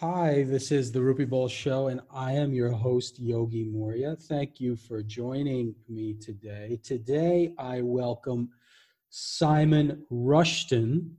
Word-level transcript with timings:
Hi, 0.00 0.42
this 0.42 0.72
is 0.72 0.92
the 0.92 1.00
Rupee 1.00 1.24
Ball 1.24 1.48
Show, 1.48 1.88
and 1.88 2.02
I 2.12 2.32
am 2.32 2.52
your 2.52 2.70
host, 2.70 3.18
Yogi 3.18 3.64
Moria. 3.64 4.14
Thank 4.14 4.60
you 4.60 4.76
for 4.76 5.02
joining 5.02 5.74
me 5.88 6.12
today. 6.12 6.78
Today, 6.82 7.54
I 7.58 7.80
welcome 7.80 8.50
Simon 9.08 10.04
Rushton. 10.10 11.16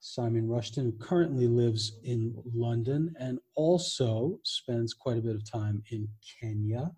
Simon 0.00 0.46
Rushton, 0.46 0.84
who 0.84 0.92
currently 0.98 1.46
lives 1.46 1.98
in 2.04 2.36
London 2.54 3.14
and 3.18 3.38
also 3.54 4.38
spends 4.42 4.92
quite 4.92 5.16
a 5.16 5.22
bit 5.22 5.34
of 5.34 5.50
time 5.50 5.82
in 5.90 6.06
Kenya. 6.38 6.92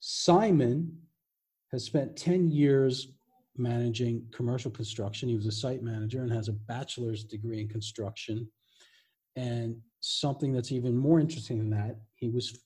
Simon 0.00 0.98
has 1.72 1.84
spent 1.84 2.14
10 2.14 2.50
years 2.50 3.08
managing 3.56 4.22
commercial 4.34 4.70
construction. 4.70 5.30
He 5.30 5.34
was 5.34 5.46
a 5.46 5.52
site 5.52 5.82
manager 5.82 6.20
and 6.20 6.30
has 6.30 6.48
a 6.48 6.52
bachelor's 6.52 7.24
degree 7.24 7.62
in 7.62 7.68
construction. 7.68 8.46
And 9.34 9.76
something 10.06 10.52
that's 10.52 10.72
even 10.72 10.96
more 10.96 11.20
interesting 11.20 11.58
than 11.58 11.70
that, 11.70 11.96
he 12.14 12.28
was 12.28 12.60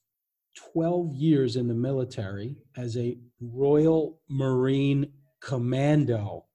12 0.73 1.15
years 1.15 1.57
in 1.57 1.69
the 1.69 1.75
military 1.75 2.57
as 2.77 2.97
a 2.97 3.17
Royal 3.41 4.21
Marine 4.29 5.13
Commando. 5.41 6.47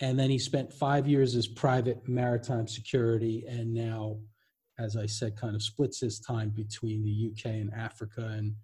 And 0.00 0.18
then 0.18 0.28
he 0.28 0.38
spent 0.38 0.72
five 0.72 1.06
years 1.06 1.34
as 1.36 1.46
private 1.46 2.06
maritime 2.08 2.66
security. 2.66 3.44
And 3.48 3.72
now, 3.72 4.18
as 4.78 4.96
I 4.96 5.06
said, 5.06 5.36
kind 5.36 5.54
of 5.54 5.62
splits 5.62 6.00
his 6.00 6.18
time 6.20 6.50
between 6.50 7.02
the 7.04 7.30
UK 7.30 7.52
and 7.52 7.72
Africa. 7.72 8.34
And 8.36 8.54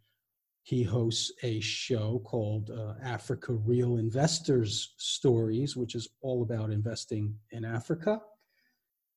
he 0.64 0.82
hosts 0.82 1.32
a 1.42 1.60
show 1.60 2.20
called 2.24 2.70
uh, 2.70 2.94
Africa 3.02 3.52
Real 3.52 3.96
Investors 3.96 4.94
Stories, 4.98 5.76
which 5.76 5.94
is 5.94 6.08
all 6.20 6.42
about 6.42 6.70
investing 6.70 7.34
in 7.50 7.64
Africa. 7.64 8.20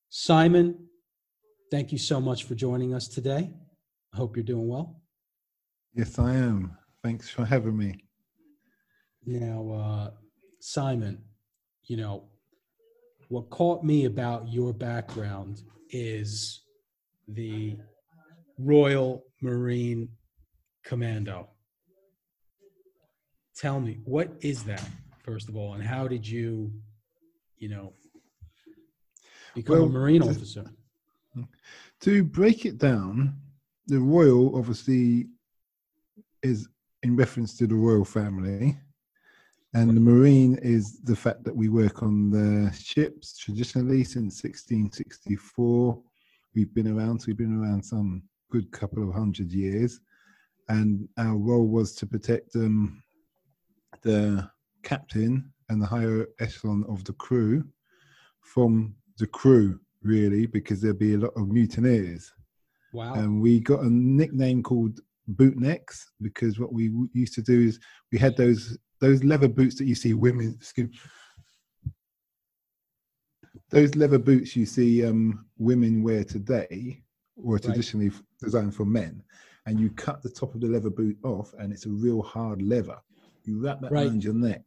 Simon, 0.08 0.76
thank 1.70 1.92
you 1.92 1.98
so 1.98 2.20
much 2.20 2.44
for 2.44 2.54
joining 2.54 2.94
us 2.94 3.08
today. 3.08 3.50
I 4.12 4.16
hope 4.16 4.36
you're 4.36 4.44
doing 4.44 4.68
well. 4.68 5.00
Yes, 5.94 6.18
I 6.18 6.34
am. 6.34 6.76
Thanks 7.02 7.28
for 7.28 7.44
having 7.44 7.76
me. 7.76 8.04
Now, 9.24 9.70
uh, 9.70 10.10
Simon, 10.60 11.22
you 11.84 11.96
know, 11.96 12.24
what 13.28 13.50
caught 13.50 13.84
me 13.84 14.04
about 14.04 14.48
your 14.48 14.72
background 14.72 15.62
is 15.90 16.62
the 17.28 17.76
Royal 18.58 19.24
Marine 19.42 20.08
Commando. 20.84 21.48
Tell 23.56 23.80
me, 23.80 23.98
what 24.04 24.30
is 24.40 24.64
that, 24.64 24.86
first 25.24 25.48
of 25.48 25.56
all, 25.56 25.74
and 25.74 25.82
how 25.82 26.06
did 26.06 26.26
you, 26.26 26.70
you 27.58 27.68
know, 27.68 27.94
become 29.54 29.76
well, 29.76 29.84
a 29.86 29.88
Marine 29.88 30.22
officer? 30.22 30.64
To 32.00 32.24
break 32.24 32.66
it 32.66 32.78
down, 32.78 33.34
the 33.86 34.00
Royal 34.00 34.56
obviously 34.56 35.26
is 36.42 36.68
in 37.02 37.16
reference 37.16 37.56
to 37.56 37.66
the 37.66 37.74
royal 37.74 38.04
family, 38.04 38.76
and 39.74 39.90
the 39.90 40.00
Marine 40.00 40.58
is 40.62 41.00
the 41.02 41.16
fact 41.16 41.44
that 41.44 41.54
we 41.54 41.68
work 41.68 42.02
on 42.02 42.30
the 42.30 42.72
ships 42.72 43.36
traditionally 43.36 44.04
since 44.04 44.42
1664. 44.42 46.02
We've 46.54 46.72
been 46.74 46.88
around, 46.88 47.20
so 47.20 47.26
we've 47.28 47.36
been 47.36 47.62
around 47.62 47.82
some 47.84 48.22
good 48.50 48.70
couple 48.72 49.06
of 49.06 49.14
hundred 49.14 49.52
years, 49.52 50.00
and 50.68 51.08
our 51.18 51.36
role 51.36 51.66
was 51.66 51.94
to 51.96 52.06
protect 52.06 52.56
um, 52.56 53.02
the 54.02 54.50
captain 54.82 55.52
and 55.68 55.82
the 55.82 55.86
higher 55.86 56.26
echelon 56.40 56.84
of 56.88 57.04
the 57.04 57.12
crew 57.14 57.64
from 58.40 58.94
the 59.18 59.26
crew 59.26 59.78
really, 60.06 60.46
because 60.46 60.80
there'd 60.80 60.98
be 60.98 61.14
a 61.14 61.18
lot 61.18 61.32
of 61.36 61.48
mutineers. 61.48 62.32
Wow. 62.92 63.14
And 63.14 63.42
we 63.42 63.60
got 63.60 63.80
a 63.80 63.90
nickname 63.90 64.62
called 64.62 65.00
bootnecks 65.34 66.04
because 66.22 66.58
what 66.58 66.72
we 66.72 66.90
used 67.12 67.34
to 67.34 67.42
do 67.42 67.60
is 67.60 67.80
we 68.12 68.18
had 68.18 68.36
those 68.36 68.78
those 69.00 69.22
leather 69.24 69.48
boots 69.48 69.76
that 69.76 69.84
you 69.84 69.94
see 69.94 70.14
women 70.14 70.54
excuse, 70.56 70.96
those 73.70 73.94
leather 73.94 74.18
boots 74.18 74.56
you 74.56 74.64
see 74.64 75.04
um, 75.04 75.46
women 75.58 76.02
wear 76.02 76.24
today 76.24 77.02
were 77.36 77.58
traditionally 77.58 78.08
right. 78.08 78.22
designed 78.40 78.74
for 78.74 78.84
men 78.84 79.22
and 79.66 79.80
you 79.80 79.90
cut 79.90 80.22
the 80.22 80.30
top 80.30 80.54
of 80.54 80.60
the 80.60 80.68
leather 80.68 80.90
boot 80.90 81.16
off 81.24 81.52
and 81.58 81.72
it's 81.72 81.86
a 81.86 81.90
real 81.90 82.22
hard 82.22 82.62
leather 82.62 82.96
you 83.44 83.60
wrap 83.60 83.80
that 83.80 83.90
right. 83.90 84.06
around 84.06 84.24
your 84.24 84.34
neck 84.34 84.64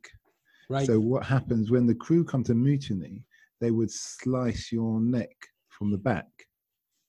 right 0.70 0.86
so 0.86 1.00
what 1.00 1.24
happens 1.24 1.72
when 1.72 1.88
the 1.88 1.96
crew 1.96 2.24
come 2.24 2.44
to 2.44 2.54
mutiny 2.54 3.24
they 3.60 3.72
would 3.72 3.92
slice 3.92 4.72
your 4.72 5.00
neck 5.00 5.36
from 5.70 5.92
the 5.92 5.98
back. 5.98 6.28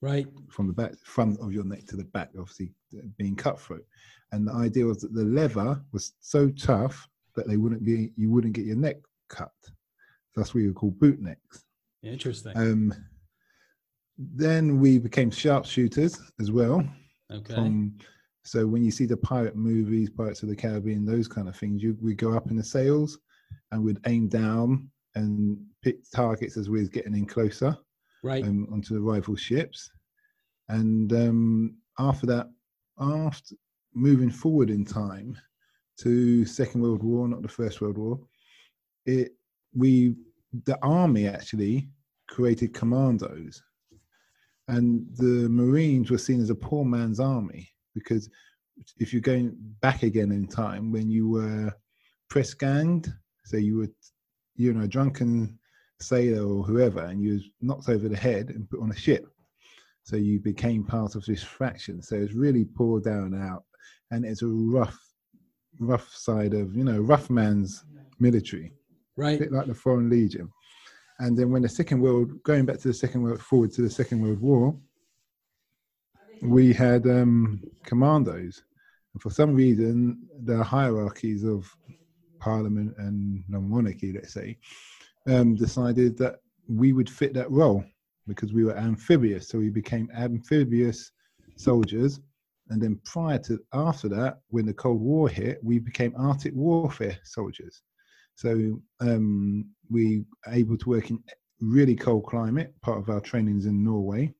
Right. 0.02 0.26
From 0.50 0.66
the 0.66 0.72
back, 0.72 0.92
front 1.04 1.38
of 1.40 1.52
your 1.52 1.64
neck 1.64 1.86
to 1.88 1.96
the 1.96 2.04
back, 2.04 2.30
obviously 2.38 2.72
being 3.18 3.36
cut 3.36 3.60
through. 3.60 3.82
And 4.32 4.46
the 4.46 4.52
idea 4.52 4.86
was 4.86 4.98
that 4.98 5.14
the 5.14 5.24
leather 5.24 5.80
was 5.92 6.12
so 6.20 6.48
tough 6.50 7.08
that 7.36 7.46
they 7.48 7.56
wouldn't 7.56 7.84
be, 7.84 8.12
you 8.16 8.30
wouldn't 8.30 8.54
get 8.54 8.64
your 8.64 8.76
neck 8.76 8.96
cut. 9.28 9.52
That's 10.36 10.54
what 10.54 10.62
you 10.62 10.72
call 10.72 10.92
boot 10.92 11.20
necks. 11.20 11.64
Interesting. 12.02 12.56
Um, 12.56 12.94
then 14.18 14.80
we 14.80 14.98
became 14.98 15.30
sharpshooters 15.30 16.20
as 16.40 16.50
well. 16.50 16.84
Okay. 17.32 17.54
From, 17.54 17.98
so 18.44 18.66
when 18.66 18.82
you 18.82 18.90
see 18.90 19.06
the 19.06 19.16
pirate 19.16 19.56
movies, 19.56 20.10
Pirates 20.10 20.42
of 20.42 20.48
the 20.48 20.56
Caribbean, 20.56 21.04
those 21.04 21.28
kind 21.28 21.48
of 21.48 21.56
things, 21.56 21.82
you 21.82 21.96
we 22.00 22.14
go 22.14 22.32
up 22.32 22.50
in 22.50 22.56
the 22.56 22.64
sails 22.64 23.18
and 23.70 23.82
we'd 23.82 24.00
aim 24.06 24.28
down 24.28 24.88
and 25.14 25.58
pick 25.82 25.98
targets 26.10 26.56
as 26.56 26.68
we 26.68 26.80
was 26.80 26.88
getting 26.88 27.14
in 27.14 27.26
closer 27.26 27.76
right. 28.22 28.44
um, 28.44 28.66
onto 28.72 28.94
the 28.94 29.00
rival 29.00 29.36
ships. 29.36 29.90
And 30.68 31.12
um, 31.12 31.76
after 31.98 32.26
that 32.26 32.48
after 32.98 33.54
moving 33.94 34.30
forward 34.30 34.70
in 34.70 34.84
time 34.84 35.36
to 35.98 36.44
second 36.44 36.82
world 36.82 37.02
war 37.02 37.26
not 37.26 37.42
the 37.42 37.48
first 37.48 37.80
world 37.80 37.98
war 37.98 38.20
it 39.06 39.32
we 39.74 40.14
the 40.64 40.78
army 40.82 41.26
actually 41.26 41.88
created 42.28 42.72
commandos. 42.74 43.62
And 44.68 45.04
the 45.16 45.48
marines 45.48 46.10
were 46.10 46.18
seen 46.18 46.40
as 46.40 46.50
a 46.50 46.54
poor 46.54 46.84
man's 46.84 47.18
army 47.18 47.68
because 47.94 48.30
if 48.98 49.12
you're 49.12 49.20
going 49.20 49.56
back 49.80 50.04
again 50.04 50.30
in 50.30 50.46
time 50.46 50.92
when 50.92 51.10
you 51.10 51.28
were 51.28 51.72
press 52.28 52.54
ganged 52.54 53.12
so 53.44 53.56
you 53.56 53.78
were 53.78 53.88
you 54.60 54.74
know, 54.74 54.86
drunken 54.86 55.58
sailor 56.00 56.46
or 56.46 56.64
whoever, 56.64 57.00
and 57.04 57.22
you 57.22 57.34
was 57.34 57.48
knocked 57.60 57.88
over 57.88 58.08
the 58.08 58.16
head 58.16 58.50
and 58.50 58.68
put 58.68 58.80
on 58.80 58.90
a 58.90 58.96
ship. 58.96 59.26
So 60.02 60.16
you 60.16 60.40
became 60.40 60.84
part 60.84 61.14
of 61.14 61.24
this 61.24 61.42
faction. 61.42 62.02
So 62.02 62.16
it's 62.16 62.32
really 62.32 62.64
poured 62.64 63.04
down 63.04 63.34
out, 63.34 63.64
and 64.10 64.24
it's 64.24 64.42
a 64.42 64.46
rough, 64.46 64.98
rough 65.78 66.08
side 66.14 66.54
of 66.54 66.74
you 66.74 66.84
know, 66.84 67.00
rough 67.00 67.30
man's 67.30 67.84
military, 68.18 68.72
right? 69.16 69.36
A 69.36 69.44
bit 69.44 69.52
like 69.52 69.66
the 69.66 69.74
Foreign 69.74 70.10
Legion. 70.10 70.50
And 71.18 71.36
then 71.36 71.50
when 71.50 71.62
the 71.62 71.68
Second 71.68 72.00
World, 72.00 72.42
going 72.44 72.64
back 72.64 72.78
to 72.78 72.88
the 72.88 72.94
Second 72.94 73.22
World, 73.22 73.42
forward 73.42 73.72
to 73.72 73.82
the 73.82 73.90
Second 73.90 74.22
World 74.22 74.40
War, 74.40 74.74
we 76.42 76.72
had 76.72 77.06
um, 77.06 77.62
commandos. 77.84 78.62
And 79.12 79.20
for 79.20 79.30
some 79.30 79.54
reason, 79.54 80.22
the 80.44 80.64
hierarchies 80.64 81.44
of 81.44 81.70
parliament 82.38 82.94
and 82.96 83.44
the 83.50 83.60
monarchy, 83.60 84.12
let's 84.14 84.32
say, 84.32 84.56
um, 85.30 85.54
decided 85.54 86.18
that 86.18 86.36
we 86.68 86.92
would 86.92 87.08
fit 87.08 87.34
that 87.34 87.50
role 87.50 87.84
because 88.26 88.52
we 88.52 88.64
were 88.64 88.76
amphibious. 88.76 89.48
So 89.48 89.58
we 89.58 89.70
became 89.70 90.08
amphibious 90.16 91.10
soldiers. 91.56 92.20
And 92.68 92.80
then 92.80 93.00
prior 93.04 93.38
to 93.40 93.58
after 93.72 94.08
that, 94.10 94.40
when 94.48 94.66
the 94.66 94.74
Cold 94.74 95.00
War 95.00 95.28
hit, 95.28 95.58
we 95.62 95.78
became 95.78 96.14
Arctic 96.16 96.54
warfare 96.54 97.18
soldiers. 97.24 97.82
So 98.36 98.80
um, 99.00 99.66
we 99.90 100.18
were 100.18 100.52
able 100.52 100.78
to 100.78 100.88
work 100.88 101.10
in 101.10 101.22
really 101.60 101.96
cold 101.96 102.24
climate. 102.26 102.72
Part 102.82 102.98
of 102.98 103.10
our 103.10 103.20
trainings 103.20 103.66
in 103.66 103.84
Norway, 103.84 104.32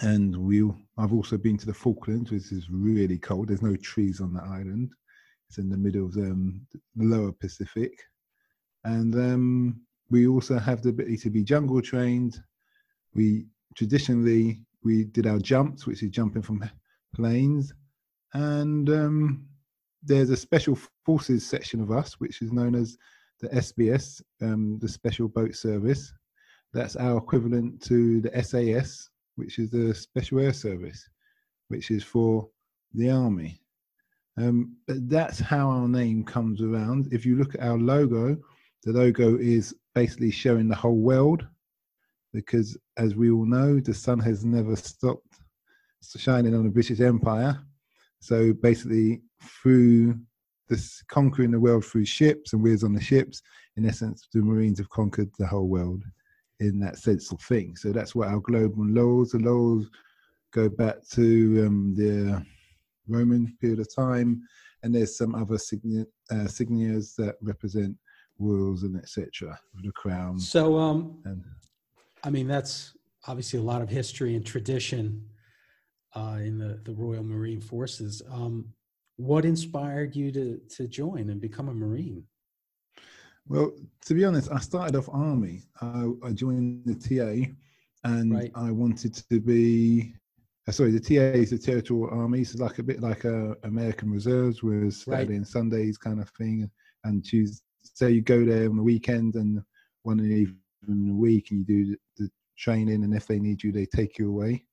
and 0.00 0.36
we 0.36 0.68
I've 0.98 1.12
also 1.12 1.38
been 1.38 1.56
to 1.58 1.66
the 1.66 1.74
Falklands, 1.74 2.30
which 2.30 2.52
is 2.52 2.68
really 2.70 3.18
cold. 3.18 3.48
There's 3.48 3.62
no 3.62 3.76
trees 3.76 4.20
on 4.20 4.34
the 4.34 4.42
island, 4.42 4.90
it's 5.48 5.58
in 5.58 5.68
the 5.68 5.76
middle 5.76 6.06
of 6.06 6.16
um, 6.16 6.66
the 6.72 7.04
lower 7.04 7.32
Pacific. 7.32 7.92
And 8.84 9.14
um, 9.14 9.80
we 10.10 10.26
also 10.26 10.58
have 10.58 10.82
the 10.82 10.90
ability 10.90 11.16
to 11.18 11.30
be 11.30 11.42
jungle 11.42 11.80
trained. 11.80 12.42
We 13.14 13.46
traditionally 13.74 14.64
we 14.84 15.04
did 15.04 15.26
our 15.26 15.38
jumps, 15.38 15.86
which 15.86 16.02
is 16.02 16.10
jumping 16.10 16.42
from 16.42 16.68
planes, 17.14 17.72
and 18.34 18.88
um, 18.90 19.46
there's 20.02 20.30
a 20.30 20.36
special 20.36 20.76
forces 21.04 21.46
section 21.46 21.80
of 21.80 21.90
us, 21.90 22.14
which 22.14 22.42
is 22.42 22.52
known 22.52 22.74
as 22.74 22.98
the 23.40 23.48
SBS, 23.48 24.22
um, 24.40 24.78
the 24.80 24.88
Special 24.88 25.28
Boat 25.28 25.54
Service. 25.54 26.12
That's 26.72 26.96
our 26.96 27.18
equivalent 27.18 27.82
to 27.82 28.20
the 28.20 28.42
SAS, 28.42 29.10
which 29.36 29.58
is 29.58 29.70
the 29.70 29.94
Special 29.94 30.40
Air 30.40 30.52
Service, 30.52 31.08
which 31.68 31.90
is 31.90 32.02
for 32.02 32.48
the 32.94 33.10
army. 33.10 33.60
Um, 34.38 34.76
but 34.86 35.08
that's 35.08 35.38
how 35.38 35.68
our 35.68 35.88
name 35.88 36.24
comes 36.24 36.62
around. 36.62 37.08
If 37.12 37.26
you 37.26 37.36
look 37.36 37.54
at 37.54 37.62
our 37.62 37.78
logo, 37.78 38.38
the 38.84 38.92
logo 38.92 39.36
is 39.36 39.74
basically 39.94 40.30
showing 40.30 40.68
the 40.68 40.74
whole 40.74 40.96
world. 40.96 41.46
because, 42.32 42.76
as 42.96 43.14
we 43.14 43.30
all 43.30 43.44
know, 43.44 43.78
the 43.78 43.94
sun 43.94 44.18
has 44.18 44.44
never 44.44 44.74
stopped 44.76 45.40
shining 46.16 46.54
on 46.54 46.64
the 46.64 46.70
British 46.70 47.00
Empire. 47.00 47.62
So 48.20 48.52
basically, 48.52 49.22
through 49.42 50.18
this 50.68 51.02
conquering 51.08 51.50
the 51.50 51.60
world 51.60 51.84
through 51.84 52.06
ships 52.06 52.52
and 52.52 52.62
we're 52.62 52.78
on 52.84 52.94
the 52.94 53.00
ships, 53.00 53.42
in 53.76 53.86
essence, 53.86 54.28
the 54.32 54.40
Marines 54.40 54.78
have 54.78 54.88
conquered 54.90 55.30
the 55.38 55.46
whole 55.46 55.68
world 55.68 56.02
in 56.60 56.78
that 56.80 56.98
sense 56.98 57.32
of 57.32 57.40
thing. 57.40 57.76
So 57.76 57.92
that's 57.92 58.14
what 58.14 58.28
our 58.28 58.40
global 58.40 58.86
laws, 58.86 59.32
the 59.32 59.38
laurels 59.38 59.88
go 60.52 60.68
back 60.68 61.06
to 61.10 61.66
um, 61.66 61.94
the 61.96 62.44
Roman 63.08 63.56
period 63.60 63.80
of 63.80 63.94
time, 63.94 64.42
and 64.82 64.94
there's 64.94 65.16
some 65.18 65.34
other 65.34 65.58
sign- 65.58 66.06
uh, 66.30 66.46
signatures 66.46 67.14
that 67.18 67.36
represent 67.42 67.96
rules 68.38 68.82
and 68.82 68.96
etc. 68.96 69.58
The 69.82 69.92
crown. 69.92 70.38
So, 70.38 70.78
um, 70.78 71.20
and 71.24 71.44
I 72.24 72.30
mean, 72.30 72.48
that's 72.48 72.96
obviously 73.26 73.58
a 73.58 73.62
lot 73.62 73.82
of 73.82 73.88
history 73.88 74.34
and 74.36 74.44
tradition 74.44 75.24
uh, 76.14 76.38
in 76.40 76.58
the, 76.58 76.80
the 76.84 76.92
Royal 76.92 77.22
Marine 77.22 77.60
Forces. 77.60 78.22
Um, 78.30 78.72
what 79.16 79.44
inspired 79.44 80.16
you 80.16 80.32
to, 80.32 80.60
to 80.76 80.86
join 80.88 81.30
and 81.30 81.40
become 81.40 81.68
a 81.68 81.74
Marine? 81.74 82.24
Well, 83.46 83.72
to 84.06 84.14
be 84.14 84.24
honest, 84.24 84.50
I 84.52 84.58
started 84.58 84.96
off 84.96 85.08
army. 85.12 85.62
I, 85.80 86.10
I 86.24 86.32
joined 86.32 86.82
the 86.86 86.94
TA, 86.94 87.50
and 88.04 88.32
Right. 88.32 88.50
I 88.54 88.70
wanted 88.70 89.14
to 89.14 89.40
be. 89.40 90.14
Uh, 90.68 90.72
sorry, 90.72 90.92
the 90.92 91.00
TA 91.00 91.36
is 91.38 91.50
the 91.50 91.58
Territorial 91.58 92.08
Army, 92.16 92.44
so 92.44 92.62
like 92.62 92.78
a 92.78 92.84
bit 92.84 93.00
like 93.00 93.24
a 93.24 93.56
American 93.64 94.10
Reserves, 94.12 94.62
Right. 94.62 94.92
Saturday 94.92 95.34
and 95.36 95.46
Sundays 95.46 95.98
kind 95.98 96.20
of 96.20 96.30
thing. 96.30 96.70
And 97.04 97.24
choose, 97.24 97.62
say 97.82 98.10
you 98.10 98.22
go 98.22 98.44
there 98.44 98.68
on 98.68 98.76
the 98.76 98.82
weekend 98.82 99.34
and 99.34 99.62
one 100.02 100.20
in 100.20 100.56
the 101.08 101.14
week, 101.14 101.50
and 101.50 101.60
you 101.60 101.64
do 101.64 101.96
the, 102.18 102.24
the 102.24 102.30
training, 102.56 103.04
and 103.04 103.14
if 103.14 103.26
they 103.26 103.38
need 103.38 103.62
you, 103.62 103.72
they 103.72 103.86
take 103.86 104.18
you 104.18 104.28
away 104.28 104.64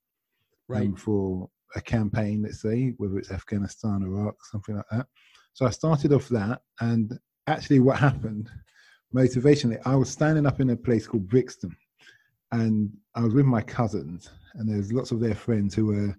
Right. 0.68 0.86
um, 0.86 0.94
for 0.94 1.48
a 1.74 1.80
campaign, 1.80 2.42
let's 2.42 2.62
say, 2.62 2.94
whether 2.98 3.18
it's 3.18 3.32
Afghanistan, 3.32 4.02
Iraq, 4.02 4.36
something 4.46 4.76
like 4.76 4.84
that. 4.92 5.06
So 5.52 5.66
I 5.66 5.70
started 5.70 6.12
off 6.12 6.28
that, 6.28 6.62
and 6.80 7.18
actually, 7.46 7.80
what 7.80 7.98
happened 7.98 8.50
motivationally, 9.14 9.80
I 9.84 9.96
was 9.96 10.10
standing 10.10 10.46
up 10.46 10.60
in 10.60 10.70
a 10.70 10.76
place 10.76 11.06
called 11.06 11.28
Brixton, 11.28 11.76
and 12.52 12.90
I 13.14 13.22
was 13.22 13.34
with 13.34 13.46
my 13.46 13.62
cousins, 13.62 14.30
and 14.54 14.68
there's 14.68 14.92
lots 14.92 15.10
of 15.10 15.20
their 15.20 15.34
friends 15.34 15.74
who 15.74 15.86
were, 15.86 16.16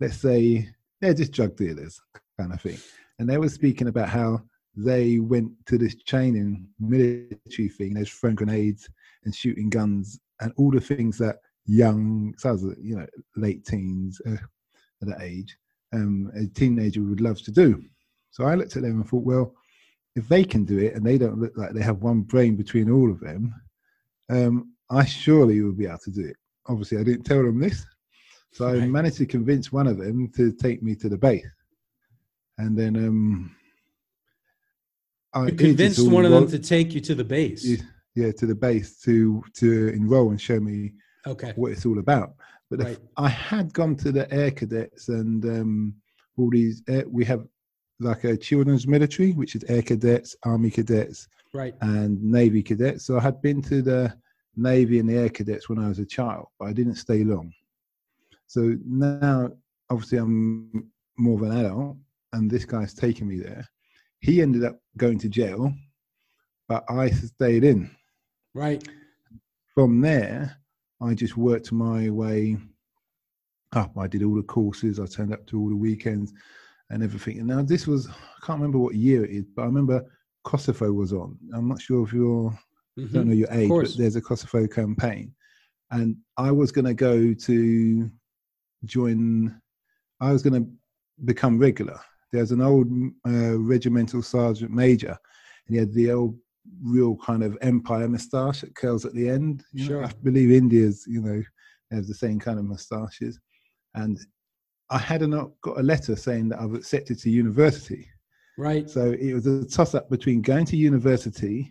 let's 0.00 0.18
say, 0.18 0.68
they're 1.00 1.14
just 1.14 1.32
drug 1.32 1.56
dealers, 1.56 2.00
kind 2.38 2.52
of 2.52 2.60
thing, 2.60 2.78
and 3.18 3.28
they 3.28 3.38
were 3.38 3.48
speaking 3.48 3.88
about 3.88 4.08
how 4.08 4.42
they 4.76 5.18
went 5.18 5.52
to 5.66 5.78
this 5.78 5.94
training 6.02 6.66
military 6.80 7.68
thing. 7.68 7.94
There's 7.94 8.10
throwing 8.10 8.36
grenades 8.36 8.88
and 9.24 9.34
shooting 9.34 9.70
guns 9.70 10.18
and 10.40 10.52
all 10.56 10.70
the 10.70 10.80
things 10.80 11.18
that 11.18 11.36
young, 11.66 12.34
so 12.36 12.48
I 12.48 12.52
was, 12.52 12.62
you 12.80 12.96
know, 12.96 13.06
late 13.36 13.64
teens 13.64 14.20
uh, 14.26 14.36
at 15.02 15.08
that 15.08 15.22
age, 15.22 15.56
um, 15.92 16.30
a 16.34 16.46
teenager 16.46 17.02
would 17.02 17.20
love 17.20 17.40
to 17.42 17.52
do. 17.52 17.82
So 18.30 18.44
I 18.44 18.54
looked 18.54 18.76
at 18.76 18.82
them 18.82 19.00
and 19.00 19.08
thought, 19.08 19.24
well, 19.24 19.54
if 20.16 20.28
they 20.28 20.44
can 20.44 20.64
do 20.64 20.78
it 20.78 20.94
and 20.94 21.04
they 21.04 21.18
don't 21.18 21.40
look 21.40 21.56
like 21.56 21.72
they 21.72 21.82
have 21.82 22.02
one 22.02 22.22
brain 22.22 22.56
between 22.56 22.90
all 22.90 23.10
of 23.10 23.20
them, 23.20 23.54
um, 24.28 24.72
I 24.90 25.04
surely 25.04 25.60
would 25.60 25.78
be 25.78 25.86
able 25.86 25.98
to 25.98 26.10
do 26.10 26.26
it. 26.26 26.36
Obviously, 26.66 26.98
I 26.98 27.04
didn't 27.04 27.24
tell 27.24 27.42
them 27.42 27.60
this. 27.60 27.84
So 28.52 28.68
I 28.68 28.86
managed 28.86 29.16
to 29.16 29.26
convince 29.26 29.72
one 29.72 29.88
of 29.88 29.98
them 29.98 30.30
to 30.36 30.52
take 30.52 30.82
me 30.82 30.94
to 30.96 31.08
the 31.08 31.18
base. 31.18 31.46
And 32.58 32.78
then 32.78 32.96
um, 32.96 33.56
I 35.34 35.46
You 35.46 35.52
convinced 35.52 36.08
one 36.08 36.24
of 36.24 36.30
them 36.30 36.46
to 36.48 36.58
take 36.58 36.94
you 36.94 37.00
to 37.00 37.14
the 37.14 37.24
base. 37.24 37.82
yeah, 38.14 38.30
to 38.32 38.46
the 38.46 38.54
base 38.54 38.98
to 39.00 39.42
to 39.54 39.88
enroll 39.88 40.30
and 40.30 40.40
show 40.40 40.60
me 40.60 40.92
Okay. 41.26 41.52
what 41.56 41.72
it's 41.72 41.84
all 41.86 41.98
about. 41.98 42.34
But 42.70 42.80
Right. 42.82 42.98
I 43.16 43.28
had 43.28 43.72
gone 43.72 43.96
to 43.96 44.12
the 44.12 44.32
air 44.32 44.50
cadets 44.50 45.08
and 45.08 45.44
um, 45.44 45.94
all 46.36 46.50
these, 46.50 46.82
air, 46.88 47.04
we 47.08 47.24
have 47.24 47.46
like 48.00 48.24
a 48.24 48.36
children's 48.36 48.86
military, 48.86 49.32
which 49.32 49.54
is 49.54 49.64
air 49.68 49.82
cadets, 49.82 50.36
army 50.44 50.70
cadets, 50.70 51.28
Right. 51.52 51.74
and 51.80 52.22
navy 52.22 52.62
cadets. 52.62 53.04
So 53.04 53.16
I 53.18 53.20
had 53.20 53.40
been 53.42 53.62
to 53.62 53.82
the 53.82 54.12
navy 54.56 54.98
and 54.98 55.08
the 55.08 55.16
air 55.16 55.28
cadets 55.28 55.68
when 55.68 55.78
I 55.78 55.88
was 55.88 55.98
a 55.98 56.06
child, 56.06 56.46
but 56.58 56.66
I 56.66 56.72
didn't 56.72 56.96
stay 56.96 57.24
long. 57.24 57.52
So 58.46 58.76
now, 58.86 59.50
obviously, 59.90 60.18
I'm 60.18 60.90
more 61.16 61.36
of 61.42 61.42
an 61.50 61.56
adult, 61.58 61.96
and 62.32 62.50
this 62.50 62.64
guy's 62.64 62.94
taking 62.94 63.26
me 63.28 63.38
there. 63.38 63.66
He 64.24 64.40
ended 64.40 64.64
up 64.64 64.78
going 64.96 65.18
to 65.18 65.28
jail, 65.28 65.70
but 66.66 66.82
I 66.88 67.10
stayed 67.10 67.62
in 67.62 67.90
Right. 68.54 68.82
from 69.74 70.00
there, 70.00 70.56
I 71.02 71.12
just 71.12 71.36
worked 71.36 71.72
my 71.72 72.08
way 72.08 72.56
up. 73.72 73.98
I 73.98 74.06
did 74.06 74.22
all 74.22 74.34
the 74.34 74.42
courses. 74.42 74.98
I 74.98 75.04
turned 75.04 75.34
up 75.34 75.46
to 75.48 75.60
all 75.60 75.68
the 75.68 75.76
weekends 75.76 76.32
and 76.88 77.02
everything. 77.02 77.38
And 77.38 77.48
now 77.48 77.60
this 77.60 77.86
was, 77.86 78.08
I 78.08 78.46
can't 78.46 78.60
remember 78.60 78.78
what 78.78 78.94
year 78.94 79.26
it 79.26 79.30
is, 79.30 79.44
but 79.54 79.62
I 79.62 79.66
remember 79.66 80.02
Kosovo 80.42 80.90
was 80.90 81.12
on. 81.12 81.36
I'm 81.52 81.68
not 81.68 81.82
sure 81.82 82.02
if 82.06 82.14
you're, 82.14 82.50
I 82.50 83.02
don't 83.02 83.08
mm-hmm. 83.08 83.28
know 83.28 83.34
your 83.34 83.52
age, 83.52 83.68
but 83.68 83.94
there's 83.98 84.16
a 84.16 84.22
Kosovo 84.22 84.66
campaign. 84.66 85.34
And 85.90 86.16
I 86.38 86.50
was 86.50 86.72
going 86.72 86.86
to 86.86 86.94
go 86.94 87.34
to 87.34 88.10
join, 88.86 89.60
I 90.18 90.32
was 90.32 90.42
going 90.42 90.64
to 90.64 90.70
become 91.26 91.58
regular. 91.58 92.00
There's 92.34 92.50
an 92.50 92.60
old 92.60 92.88
uh, 93.28 93.56
regimental 93.58 94.20
sergeant 94.20 94.72
major, 94.72 95.16
and 95.66 95.74
he 95.74 95.76
had 95.76 95.94
the 95.94 96.10
old 96.10 96.36
real 96.82 97.16
kind 97.16 97.44
of 97.44 97.56
empire 97.60 98.08
moustache 98.08 98.62
that 98.62 98.74
curls 98.74 99.04
at 99.04 99.14
the 99.14 99.28
end. 99.28 99.62
You 99.72 99.84
know, 99.84 99.88
Sure. 99.88 100.04
I 100.04 100.10
believe 100.24 100.50
India's, 100.50 101.04
you 101.06 101.20
know, 101.22 101.40
has 101.92 102.08
the 102.08 102.14
same 102.14 102.40
kind 102.40 102.58
of 102.58 102.64
moustaches. 102.64 103.38
And 103.94 104.18
I 104.90 104.98
had 104.98 105.22
not 105.22 105.52
got 105.62 105.78
a 105.78 105.82
letter 105.84 106.16
saying 106.16 106.48
that 106.48 106.60
I've 106.60 106.74
accepted 106.74 107.20
to 107.20 107.30
university. 107.30 108.08
Right. 108.58 108.90
So 108.90 109.12
it 109.12 109.32
was 109.32 109.46
a 109.46 109.64
toss 109.64 109.94
up 109.94 110.10
between 110.10 110.42
going 110.42 110.66
to 110.66 110.76
university 110.76 111.70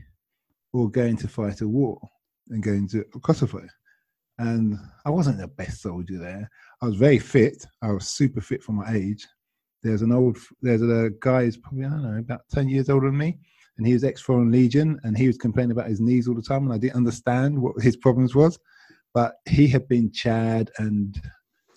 or 0.71 0.89
going 0.89 1.17
to 1.17 1.27
fight 1.27 1.59
a 1.59 1.67
war 1.67 1.99
and 2.51 2.63
going 2.63 2.87
to 2.89 3.03
Kosovo. 3.21 3.67
And 4.37 4.77
I 5.05 5.09
wasn't 5.09 5.39
the 5.39 5.49
best 5.49 5.81
soldier 5.81 6.19
there. 6.19 6.49
I 6.81 6.85
was 6.85 6.95
very 6.95 7.19
fit. 7.19 7.65
I 7.81 7.91
was 7.91 8.07
super 8.07 8.39
fit 8.39 8.63
for 8.63 8.71
my 8.71 8.93
age. 8.93 9.27
There's 9.83 10.01
an 10.01 10.11
old, 10.11 10.37
there's 10.61 10.81
a 10.81 11.11
guy 11.19 11.43
who's 11.43 11.57
probably, 11.57 11.85
I 11.85 11.89
don't 11.89 12.03
know, 12.03 12.19
about 12.19 12.41
10 12.51 12.69
years 12.69 12.89
older 12.89 13.07
than 13.07 13.17
me. 13.17 13.37
And 13.77 13.85
he 13.85 13.93
was 13.93 14.03
ex 14.03 14.21
Foreign 14.21 14.51
Legion 14.51 14.99
and 15.03 15.17
he 15.17 15.27
was 15.27 15.37
complaining 15.37 15.71
about 15.71 15.87
his 15.87 15.99
knees 15.99 16.27
all 16.27 16.35
the 16.35 16.41
time. 16.41 16.63
And 16.63 16.73
I 16.73 16.77
didn't 16.77 16.95
understand 16.95 17.59
what 17.59 17.81
his 17.81 17.97
problems 17.97 18.35
was. 18.35 18.57
But 19.13 19.35
he 19.47 19.67
had 19.67 19.87
been 19.87 20.11
Chad 20.11 20.71
and 20.77 21.19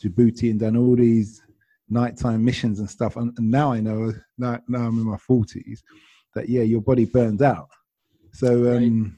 Djibouti 0.02 0.50
and 0.50 0.60
done 0.60 0.76
all 0.76 0.96
these 0.96 1.42
nighttime 1.88 2.44
missions 2.44 2.80
and 2.80 2.88
stuff. 2.88 3.16
And, 3.16 3.36
and 3.38 3.50
now 3.50 3.72
I 3.72 3.80
know, 3.80 4.12
now, 4.38 4.60
now 4.68 4.86
I'm 4.86 4.98
in 4.98 5.06
my 5.06 5.16
40s, 5.16 5.80
that 6.34 6.48
yeah, 6.48 6.62
your 6.62 6.80
body 6.80 7.04
burns 7.04 7.42
out. 7.42 7.68
So 8.32 8.76
um, 8.76 9.16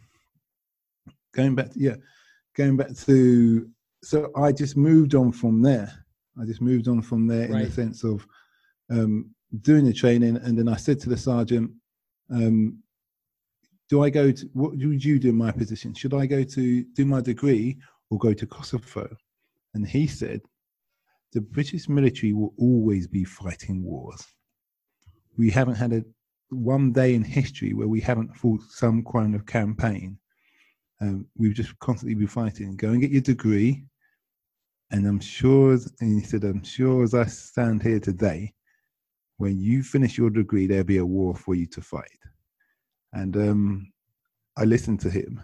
going 1.35 1.55
back, 1.55 1.73
to, 1.73 1.81
yeah, 1.81 1.97
going 2.57 2.77
back 2.77 2.95
to, 3.07 3.69
so 4.03 4.31
I 4.37 4.53
just 4.53 4.77
moved 4.77 5.15
on 5.15 5.33
from 5.33 5.63
there. 5.63 5.93
I 6.41 6.45
just 6.45 6.61
moved 6.61 6.87
on 6.89 7.03
from 7.03 7.27
there 7.27 7.47
in 7.47 7.65
the 7.65 7.71
sense 7.71 8.05
of 8.05 8.27
um, 8.91 9.35
doing 9.61 9.85
the 9.85 9.93
training. 9.93 10.37
And 10.37 10.59
then 10.59 10.69
I 10.69 10.77
said 10.77 11.01
to 11.01 11.09
the 11.09 11.17
sergeant, 11.17 11.71
um, 12.31 12.79
do 13.89 14.03
I 14.03 14.11
go 14.11 14.31
to, 14.31 14.51
what 14.53 14.73
would 14.73 15.05
you 15.05 15.19
do 15.19 15.31
in 15.31 15.37
my 15.37 15.51
position? 15.51 15.95
Should 15.95 16.15
I 16.15 16.27
go 16.27 16.45
to 16.45 16.85
do 16.85 17.07
my 17.07 17.21
degree 17.21 17.79
or 18.11 18.19
go 18.19 18.35
to 18.35 18.47
Kosovo? 18.47 19.09
And 19.75 19.87
he 19.87 20.07
said, 20.07 20.41
the 21.33 21.41
British 21.41 21.89
military 21.89 22.33
will 22.33 22.55
always 22.59 23.07
be 23.07 23.25
fighting 23.25 23.83
wars. 23.83 24.27
We 25.37 25.51
haven't 25.51 25.77
had 25.77 25.93
a 25.93 26.05
one 26.51 26.93
day 26.93 27.15
in 27.15 27.23
history 27.23 27.75
where 27.75 27.89
we 27.89 28.01
haven't 28.01 28.35
fought 28.35 28.63
some 28.71 29.05
kind 29.05 29.35
of 29.35 29.47
campaign. 29.47 30.19
Um, 31.01 31.27
we've 31.37 31.55
just 31.55 31.79
constantly 31.79 32.15
been 32.15 32.27
fighting. 32.27 32.77
Go 32.77 32.89
and 32.89 33.01
get 33.01 33.11
your 33.11 33.21
degree, 33.21 33.85
and 34.91 35.07
I'm 35.07 35.21
sure. 35.21 35.79
And 36.01 36.21
he 36.21 36.27
said, 36.27 36.45
"I'm 36.45 36.65
sure 36.65 37.05
as 37.05 37.15
I 37.15 37.27
stand 37.27 37.83
here 37.83 38.01
today, 38.01 38.53
when 39.39 39.59
you 39.59 39.83
finish 39.83 40.19
your 40.19 40.31
degree, 40.31 40.67
there'll 40.67 40.85
be 40.85 40.99
a 40.99 41.07
war 41.07 41.35
for 41.35 41.55
you 41.55 41.67
to 41.67 41.81
fight." 41.81 42.11
And 43.15 43.37
um, 43.37 43.93
I 44.57 44.65
listened 44.65 45.01
to 45.01 45.11
him, 45.11 45.41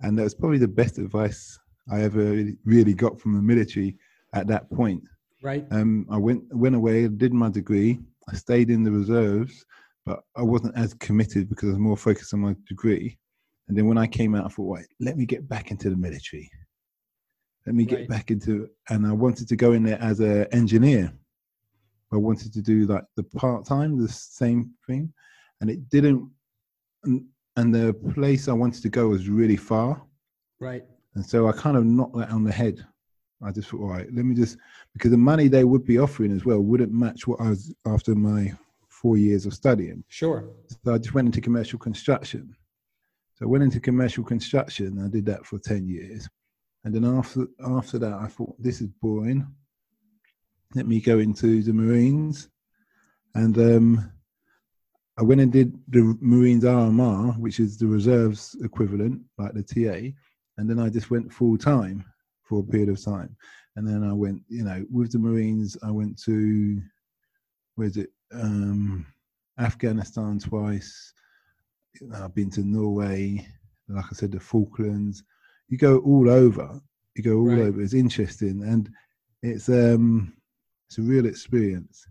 and 0.00 0.18
that 0.18 0.24
was 0.24 0.34
probably 0.34 0.58
the 0.58 0.68
best 0.68 0.98
advice 0.98 1.58
I 1.90 2.02
ever 2.02 2.44
really- 2.64 2.94
got 2.94 3.20
from 3.20 3.34
the 3.34 3.42
military 3.42 3.96
at 4.34 4.46
that 4.48 4.70
point. 4.70 5.02
Right. 5.42 5.66
Um, 5.70 6.06
I 6.10 6.16
went 6.16 6.42
went 6.54 6.74
away, 6.74 7.06
did 7.08 7.32
my 7.32 7.48
degree. 7.48 8.00
I 8.28 8.34
stayed 8.34 8.68
in 8.70 8.82
the 8.82 8.90
reserves, 8.92 9.64
but 10.04 10.20
I 10.36 10.42
wasn't 10.42 10.76
as 10.76 10.92
committed 10.94 11.48
because 11.48 11.68
I 11.68 11.72
was 11.72 11.78
more 11.78 11.96
focused 11.96 12.34
on 12.34 12.40
my 12.40 12.54
degree. 12.68 13.16
And 13.68 13.76
then 13.76 13.86
when 13.86 13.96
I 13.98 14.06
came 14.06 14.34
out, 14.34 14.46
I 14.46 14.48
thought, 14.48 14.74
right, 14.76 14.86
let 15.00 15.16
me 15.16 15.24
get 15.26 15.48
back 15.48 15.70
into 15.70 15.88
the 15.90 15.96
military. 15.96 16.50
Let 17.66 17.74
me 17.74 17.84
get 17.84 18.00
Right. 18.00 18.08
back 18.08 18.30
into, 18.30 18.68
and 18.88 19.06
I 19.06 19.12
wanted 19.12 19.46
to 19.48 19.56
go 19.56 19.72
in 19.72 19.82
there 19.82 20.00
as 20.00 20.20
an 20.20 20.46
engineer. 20.52 21.12
I 22.12 22.16
wanted 22.16 22.52
to 22.54 22.62
do 22.62 22.86
like 22.86 23.04
the 23.16 23.22
part 23.22 23.66
time, 23.66 24.00
the 24.00 24.08
same 24.08 24.70
thing, 24.86 25.12
and 25.60 25.70
it 25.70 25.88
didn't. 25.90 26.30
And, 27.04 27.24
and 27.56 27.74
the 27.74 27.92
place 28.14 28.48
I 28.48 28.52
wanted 28.52 28.82
to 28.82 28.88
go 28.88 29.08
was 29.08 29.28
really 29.28 29.56
far. 29.56 30.00
Right. 30.60 30.84
And 31.14 31.26
so 31.26 31.48
I 31.48 31.52
kind 31.52 31.76
of 31.76 31.84
knocked 31.84 32.16
that 32.16 32.30
on 32.30 32.44
the 32.44 32.52
head. 32.52 32.86
I 33.42 33.50
just 33.52 33.68
thought, 33.68 33.80
all 33.80 33.88
right, 33.88 34.06
let 34.12 34.24
me 34.24 34.34
just 34.34 34.56
because 34.92 35.10
the 35.10 35.16
money 35.16 35.48
they 35.48 35.64
would 35.64 35.84
be 35.84 35.98
offering 35.98 36.32
as 36.32 36.44
well 36.44 36.60
wouldn't 36.60 36.92
match 36.92 37.26
what 37.26 37.40
I 37.40 37.50
was 37.50 37.74
after 37.86 38.14
my 38.14 38.52
four 38.88 39.16
years 39.16 39.46
of 39.46 39.54
studying. 39.54 40.02
Sure. 40.08 40.48
So 40.84 40.94
I 40.94 40.98
just 40.98 41.14
went 41.14 41.26
into 41.26 41.40
commercial 41.40 41.78
construction. 41.78 42.54
So 43.34 43.46
I 43.46 43.48
went 43.48 43.64
into 43.64 43.80
commercial 43.80 44.24
construction. 44.24 45.04
I 45.04 45.08
did 45.08 45.26
that 45.26 45.46
for 45.46 45.58
ten 45.58 45.86
years, 45.86 46.28
and 46.84 46.92
then 46.92 47.04
after 47.04 47.46
after 47.64 47.98
that, 47.98 48.14
I 48.14 48.26
thought 48.26 48.60
this 48.60 48.80
is 48.80 48.88
boring. 49.00 49.46
Let 50.74 50.86
me 50.86 51.00
go 51.00 51.18
into 51.18 51.62
the 51.62 51.72
Marines, 51.72 52.48
and 53.34 53.56
um, 53.58 54.12
I 55.18 55.22
went 55.22 55.40
and 55.40 55.50
did 55.50 55.72
the 55.88 56.16
Marines 56.20 56.64
RMR, 56.64 57.38
which 57.38 57.58
is 57.58 57.78
the 57.78 57.86
reserves 57.86 58.54
equivalent, 58.62 59.22
like 59.38 59.54
the 59.54 59.62
TA, 59.62 60.14
and 60.58 60.68
then 60.68 60.78
I 60.78 60.90
just 60.90 61.10
went 61.10 61.32
full 61.32 61.56
time 61.56 62.04
for 62.44 62.60
a 62.60 62.62
period 62.62 62.90
of 62.90 63.02
time, 63.02 63.34
and 63.76 63.88
then 63.88 64.04
I 64.04 64.12
went, 64.12 64.42
you 64.48 64.62
know, 64.62 64.84
with 64.90 65.12
the 65.12 65.18
Marines, 65.18 65.76
I 65.82 65.90
went 65.90 66.20
to 66.24 66.82
where's 67.76 67.96
it, 67.96 68.10
um, 68.32 69.06
Afghanistan 69.58 70.38
twice. 70.38 71.14
I've 72.14 72.34
been 72.34 72.50
to 72.50 72.60
Norway, 72.62 73.46
like 73.88 74.04
I 74.04 74.12
said, 74.14 74.32
the 74.32 74.40
Falklands. 74.40 75.24
You 75.68 75.78
go 75.78 75.98
all 76.00 76.28
over. 76.28 76.80
You 77.16 77.22
go 77.22 77.38
all 77.38 77.46
Right. 77.46 77.60
over. 77.60 77.80
It's 77.80 77.94
interesting, 77.94 78.62
and 78.64 78.90
it's 79.42 79.68
um, 79.68 80.34
it's 80.88 80.98
a 80.98 81.02
real 81.02 81.26
experience. 81.26 82.06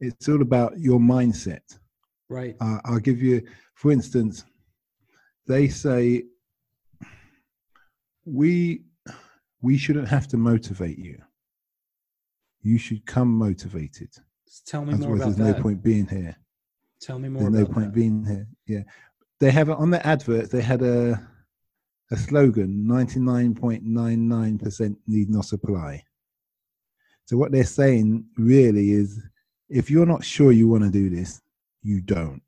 It's 0.00 0.28
all 0.28 0.42
about 0.42 0.78
your 0.78 0.98
mindset. 1.00 1.78
Right. 2.28 2.54
Uh, 2.60 2.78
I'll 2.84 2.98
give 2.98 3.22
you, 3.22 3.42
for 3.74 3.90
instance, 3.90 4.44
they 5.46 5.68
say 5.68 6.24
we 8.26 8.82
we 9.62 9.78
shouldn't 9.78 10.08
have 10.08 10.28
to 10.28 10.36
motivate 10.36 10.98
you. 10.98 11.18
You 12.60 12.76
should 12.78 13.06
come 13.06 13.28
motivated. 13.28 14.10
Tell 14.66 14.84
me 14.84 14.92
more 14.94 15.14
Otherwise, 15.14 15.20
about 15.20 15.36
there's 15.36 15.52
that. 15.52 15.56
no 15.56 15.62
point 15.62 15.82
being 15.82 16.06
here. 16.06 16.36
Tell 17.00 17.18
me 17.18 17.28
more 17.28 17.50
There's 17.50 17.68
no 17.68 17.72
point 17.74 17.86
that. 17.86 17.94
being 17.94 18.24
here. 18.26 18.46
Yeah, 18.66 18.82
they 19.40 19.50
have 19.50 19.70
it 19.70 19.78
on 19.78 19.90
the 19.90 20.06
advert. 20.06 20.50
They 20.50 20.60
had 20.60 20.82
a 20.82 21.18
a 22.10 22.16
slogan: 22.16 22.86
ninety 22.86 23.20
nine 23.20 23.54
point 23.54 23.84
nine 23.84 24.28
nine 24.28 24.58
percent 24.58 24.98
need 25.06 25.30
not 25.30 25.52
apply. 25.52 26.04
So 27.28 27.36
what 27.36 27.52
they're 27.52 27.64
saying 27.64 28.24
really 28.38 28.92
is, 28.92 29.20
if 29.68 29.90
you're 29.90 30.06
not 30.06 30.24
sure 30.24 30.50
you 30.50 30.66
want 30.66 30.84
to 30.84 30.90
do 30.90 31.10
this, 31.10 31.42
you 31.82 32.00
don't. 32.00 32.40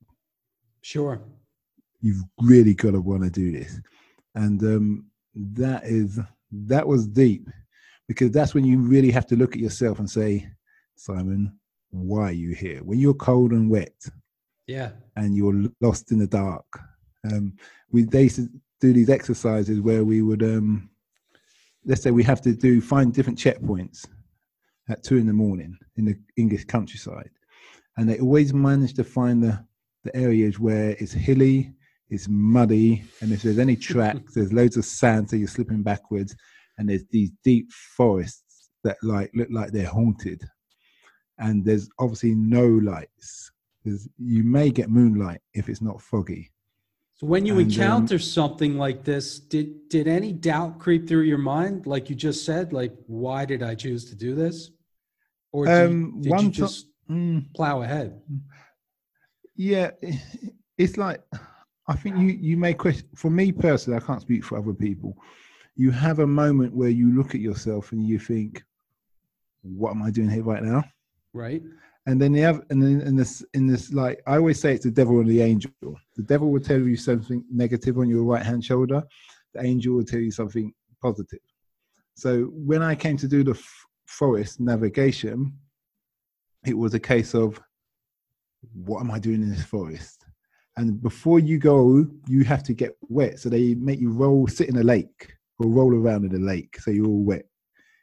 Sure. 0.81 1.21
You've 2.01 2.23
really 2.41 2.73
got 2.73 2.93
to 2.93 3.01
want 3.03 3.23
to 3.25 3.29
do 3.31 3.53
this, 3.53 3.79
and 4.35 4.63
um, 4.63 5.05
that 5.35 5.85
is 5.85 6.19
that 6.51 6.89
was 6.89 7.07
deep 7.07 7.47
because 8.09 8.31
that's 8.31 8.55
when 8.55 8.65
you 8.65 8.79
really 8.79 9.11
have 9.11 9.27
to 9.27 9.37
look 9.37 9.53
at 9.55 9.61
yourself 9.61 9.99
and 9.99 10.09
say, 10.11 10.49
Simon, 10.97 11.59
why 11.91 12.31
are 12.31 12.33
you 12.33 12.55
here? 12.55 12.79
When 12.83 12.99
you're 12.99 13.13
cold 13.13 13.51
and 13.51 13.69
wet, 13.69 13.95
Yeah. 14.67 14.93
and 15.15 15.37
you're 15.37 15.65
lost 15.83 16.11
in 16.11 16.19
the 16.21 16.27
dark. 16.27 16.65
Um, 17.31 17.53
we 17.93 18.05
they 18.05 18.23
used 18.23 18.37
to 18.37 18.49
do 18.81 18.95
these 18.95 19.11
exercises 19.11 19.79
where 19.83 20.05
we 20.05 20.23
would, 20.23 20.43
um, 20.43 20.89
let's 21.85 22.01
say, 22.01 22.13
we 22.13 22.23
have 22.23 22.41
to 22.41 22.55
do 22.55 22.81
find 22.81 23.13
different 23.13 23.39
checkpoints 23.39 24.07
at 24.91 25.03
two 25.03 25.17
in 25.17 25.27
the 25.27 25.33
morning 25.33 25.79
in 25.97 26.05
the 26.05 26.19
English 26.37 26.65
countryside, 26.65 27.31
and 27.97 28.09
they 28.09 28.19
always 28.19 28.53
manage 28.53 28.95
to 28.95 29.05
find 29.05 29.43
the 29.43 29.65
the 30.05 30.17
areas 30.17 30.59
where 30.59 30.91
it's 30.99 31.13
hilly, 31.13 31.73
it's 32.09 32.27
muddy, 32.29 33.05
and 33.21 33.33
if 33.33 33.43
there's 33.43 33.59
any 33.59 33.77
tracks, 33.91 34.35
there's 34.35 34.53
loads 34.53 34.77
of 34.77 34.85
sand, 34.85 35.31
so 35.31 35.37
you're 35.37 35.49
slipping 35.49 35.83
backwards, 35.83 36.35
and 36.79 36.89
there's 36.89 37.05
these 37.11 37.31
deep 37.45 37.71
forests 37.97 38.71
that 38.83 38.97
like 39.03 39.31
look 39.35 39.49
like 39.51 39.73
they're 39.73 39.87
haunted, 39.87 40.43
and 41.39 41.65
there's 41.65 41.89
obviously 41.99 42.35
no 42.35 42.67
lights 42.67 43.53
because 43.83 44.09
you 44.19 44.43
may 44.43 44.71
get 44.71 44.91
moonlight 44.91 45.41
if 45.55 45.69
it's 45.69 45.83
not 45.83 46.01
foggy. 46.01 46.51
So 47.17 47.27
when 47.27 47.45
you 47.45 47.59
And, 47.59 47.67
um, 47.67 47.71
encounter 47.71 48.19
something 48.19 48.79
like 48.79 49.05
this, 49.05 49.39
did 49.39 49.89
did 49.91 50.09
any 50.09 50.33
doubt 50.33 50.79
creep 50.79 51.07
through 51.07 51.23
your 51.23 51.39
mind? 51.39 51.87
Like 51.87 52.09
you 52.09 52.17
just 52.17 52.47
said, 52.47 52.73
like 52.73 52.95
why 53.07 53.45
did 53.45 53.63
I 53.63 53.75
choose 53.75 54.07
to 54.07 54.15
do 54.15 54.35
this? 54.35 54.71
Or 55.53 55.67
did, 55.67 55.75
Um, 55.75 56.21
did 56.21 56.31
one 56.31 56.45
you 56.47 56.51
just 56.51 56.87
Mm, 57.11 57.53
plow 57.55 57.83
ahead? 57.83 58.23
yeah, 59.57 59.91
it's 60.79 60.97
like 60.97 61.21
I 61.89 61.97
think 61.97 62.17
you 62.19 62.29
you 62.29 62.57
may 62.57 62.73
question. 62.73 63.09
For 63.17 63.31
me 63.31 63.51
personally, 63.51 63.97
I 64.01 64.07
can't 64.07 64.21
speak 64.21 64.45
for 64.45 64.57
other 64.59 64.73
people. 64.73 65.17
You 65.75 65.91
have 65.91 66.21
a 66.21 66.27
moment 66.27 66.73
where 66.73 66.89
you 66.89 67.13
look 67.13 67.35
at 67.35 67.41
yourself 67.41 67.91
and 67.91 68.07
you 68.07 68.19
think, 68.21 68.63
"What 69.63 69.91
am 69.91 70.03
I 70.03 70.11
doing 70.11 70.31
here 70.31 70.45
right 70.45 70.63
now?" 70.63 70.85
Right? 71.33 71.63
And 72.07 72.21
then 72.23 72.33
the 72.33 72.45
other, 72.45 72.65
and 72.71 72.81
then 72.83 73.01
in 73.01 73.17
this, 73.17 73.45
in 73.55 73.67
this, 73.67 73.93
like 73.93 74.23
I 74.27 74.37
always 74.37 74.61
say, 74.61 74.75
it's 74.75 74.85
the 74.85 74.91
devil 74.91 75.19
and 75.21 75.29
the 75.29 75.43
angel. 75.43 75.73
The 76.17 76.23
devil 76.23 76.51
will 76.51 76.61
tell 76.61 76.81
you 76.81 76.97
something 76.97 77.45
negative 77.51 77.99
on 77.99 78.09
your 78.09 78.23
right 78.25 78.45
hand 78.45 78.65
shoulder. 78.65 79.03
The 79.55 79.63
angel 79.65 79.97
will 79.97 80.05
tell 80.05 80.21
you 80.21 80.31
something 80.31 80.73
positive. 81.03 81.41
So 82.15 82.45
when 82.55 82.83
I 82.83 82.95
came 82.95 83.17
to 83.19 83.29
do 83.29 83.43
the 83.45 83.55
forest 84.11 84.61
navigation, 84.61 85.53
it 86.67 86.77
was 86.77 86.95
a 86.95 87.01
case 87.01 87.35
of, 87.35 87.61
what 88.75 89.01
am 89.01 89.11
I 89.11 89.19
doing 89.19 89.43
in 89.43 89.51
this 89.51 89.65
forest? 89.65 90.25
And 90.77 91.01
before 91.03 91.39
you 91.39 91.59
go, 91.59 92.07
you 92.27 92.45
have 92.45 92.63
to 92.65 92.75
get 92.75 92.97
wet. 93.09 93.39
So 93.39 93.49
they 93.49 93.75
make 93.75 94.01
you 94.01 94.11
roll, 94.13 94.47
sit 94.47 94.69
in 94.69 94.77
a 94.77 94.83
lake 94.83 95.33
or 95.59 95.69
roll 95.69 95.95
around 95.95 96.25
in 96.25 96.35
a 96.35 96.45
lake. 96.45 96.79
So 96.81 96.91
you're 96.91 97.07
all 97.07 97.23
wet. 97.25 97.47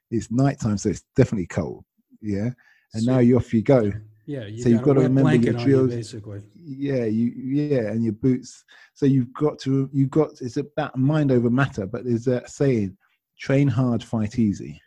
It's 0.10 0.32
nighttime, 0.32 0.78
so 0.78 0.90
it's 0.90 1.04
definitely 1.16 1.48
cold. 1.48 1.84
Yeah. 2.22 2.50
And 2.94 3.04
So- 3.04 3.12
now 3.12 3.20
you 3.20 3.38
off 3.38 3.54
you 3.54 3.62
go. 3.62 3.92
Yeah, 4.26 4.46
you 4.46 4.62
So 4.62 4.70
you've 4.70 4.80
got 4.82 4.96
got 4.96 5.02
to 5.04 5.08
remember 5.08 5.36
your 5.36 5.54
on 5.54 5.60
you, 5.62 5.66
drills. 5.66 5.90
basically. 5.94 6.42
Yeah, 6.56 7.06
you 7.06 7.28
yeah, 7.28 7.92
and 7.92 8.04
your 8.04 8.12
boots. 8.14 8.66
So 8.94 9.06
you've 9.06 9.32
got 9.34 9.58
to 9.60 9.90
you've 9.94 10.10
got 10.10 10.42
it's 10.42 10.58
about 10.58 10.98
mind 10.98 11.32
over 11.32 11.50
matter, 11.50 11.86
but 11.86 12.04
there's 12.04 12.26
that 12.26 12.50
saying, 12.50 12.98
train 13.40 13.70
hard, 13.70 14.04
fight 14.04 14.38
easy. 14.38 14.82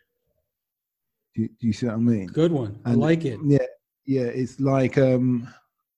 Do 1.33 1.43
you, 1.43 1.49
do 1.59 1.67
you 1.67 1.73
see 1.73 1.85
what 1.85 1.95
I 1.95 1.99
mean? 1.99 2.27
Good 2.27 2.51
one. 2.51 2.79
I 2.85 2.93
like 2.93 3.25
it. 3.25 3.39
Yeah, 3.45 3.65
yeah. 4.05 4.23
It's 4.23 4.59
like 4.59 4.97
um 4.97 5.47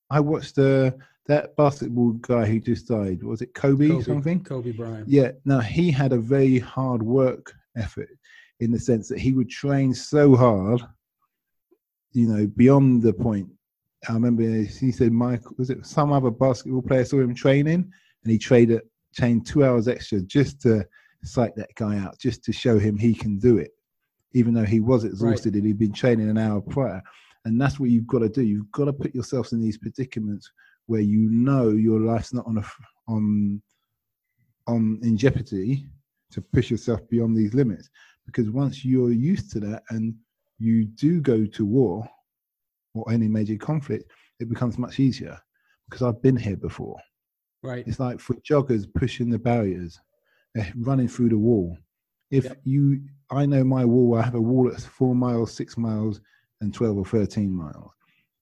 I 0.09 0.19
watched 0.19 0.57
uh 0.59 0.91
that 1.27 1.55
basketball 1.55 2.11
guy 2.13 2.45
who 2.45 2.59
just 2.59 2.87
died. 2.87 3.23
Was 3.23 3.41
it 3.41 3.53
Kobe, 3.53 3.87
Kobe, 3.87 4.03
something? 4.03 4.43
Kobe 4.43 4.71
Bryant. 4.71 5.07
Yeah. 5.07 5.31
Now 5.45 5.59
he 5.59 5.89
had 5.89 6.11
a 6.11 6.17
very 6.17 6.59
hard 6.59 7.01
work 7.01 7.53
effort 7.77 8.09
in 8.59 8.71
the 8.71 8.79
sense 8.79 9.07
that 9.09 9.19
he 9.19 9.31
would 9.31 9.49
train 9.49 9.93
so 9.93 10.35
hard, 10.35 10.81
you 12.11 12.27
know, 12.27 12.45
beyond 12.47 13.01
the 13.01 13.13
point. 13.13 13.49
I 14.07 14.13
remember 14.13 14.43
he 14.43 14.91
said, 14.91 15.13
Mike, 15.13 15.57
was 15.57 15.69
it 15.69 15.85
some 15.85 16.11
other 16.11 16.29
basketball 16.29 16.81
player 16.81 17.05
saw 17.05 17.21
him 17.21 17.33
training 17.33 17.89
and 18.23 18.31
he 18.31 18.37
traded 18.37 18.81
trained 19.15 19.45
two 19.45 19.63
hours 19.63 19.87
extra 19.87 20.21
just 20.21 20.61
to 20.61 20.85
psych 21.23 21.55
that 21.55 21.73
guy 21.75 21.97
out, 21.97 22.19
just 22.19 22.43
to 22.43 22.51
show 22.51 22.77
him 22.77 22.97
he 22.97 23.13
can 23.13 23.39
do 23.39 23.57
it, 23.57 23.71
even 24.33 24.53
though 24.53 24.65
he 24.65 24.79
was 24.79 25.03
exhausted 25.03 25.53
and 25.55 25.65
he'd 25.65 25.79
been 25.79 25.93
training 25.93 26.29
an 26.29 26.37
hour 26.37 26.61
prior. 26.61 27.01
And 27.45 27.59
that's 27.59 27.79
what 27.79 27.89
you've 27.89 28.07
got 28.07 28.19
to 28.19 28.29
do. 28.29 28.41
You've 28.41 28.71
got 28.71 28.85
to 28.85 28.93
put 28.93 29.13
yourselves 29.13 29.51
in 29.51 29.61
these 29.61 29.77
predicaments 29.77 30.51
where 30.87 31.01
you 31.01 31.29
know 31.29 31.69
your 31.69 31.99
life's 31.99 32.33
not 32.33 32.45
on 32.47 32.57
a 32.57 32.63
on 33.07 33.61
on 34.67 34.99
in 35.03 35.17
jeopardy 35.17 35.85
to 36.31 36.41
push 36.41 36.71
yourself 36.71 37.01
beyond 37.09 37.35
these 37.35 37.53
limits. 37.53 37.89
Because 38.25 38.49
once 38.49 38.85
you're 38.85 39.11
used 39.11 39.51
to 39.51 39.59
that 39.61 39.83
and 39.89 40.15
you 40.57 40.85
do 40.85 41.21
go 41.21 41.45
to 41.45 41.65
war 41.65 42.07
or 42.93 43.11
any 43.11 43.27
major 43.27 43.57
conflict, 43.57 44.11
it 44.39 44.49
becomes 44.49 44.77
much 44.77 44.99
easier. 44.99 45.37
Because 45.89 46.01
I've 46.01 46.21
been 46.21 46.37
here 46.37 46.57
before. 46.57 46.97
Right. 47.61 47.85
It's 47.87 47.99
like 47.99 48.19
for 48.19 48.35
joggers 48.35 48.87
pushing 48.93 49.29
the 49.29 49.39
barriers, 49.39 49.99
eh, 50.57 50.71
running 50.75 51.07
through 51.07 51.29
the 51.29 51.37
wall. 51.37 51.77
If 52.33 52.45
Yep. 52.45 52.61
you, 52.63 53.03
I 53.29 53.45
know 53.45 53.63
my 53.63 53.85
wall, 53.85 54.15
I 54.15 54.23
have 54.23 54.33
a 54.33 54.41
wall 54.41 54.67
that's 54.67 54.85
four 54.85 55.13
miles, 55.13 55.53
six 55.53 55.77
miles, 55.77 56.19
and 56.61 56.73
12 56.73 56.97
or 56.97 57.05
13 57.05 57.51
miles. 57.51 57.91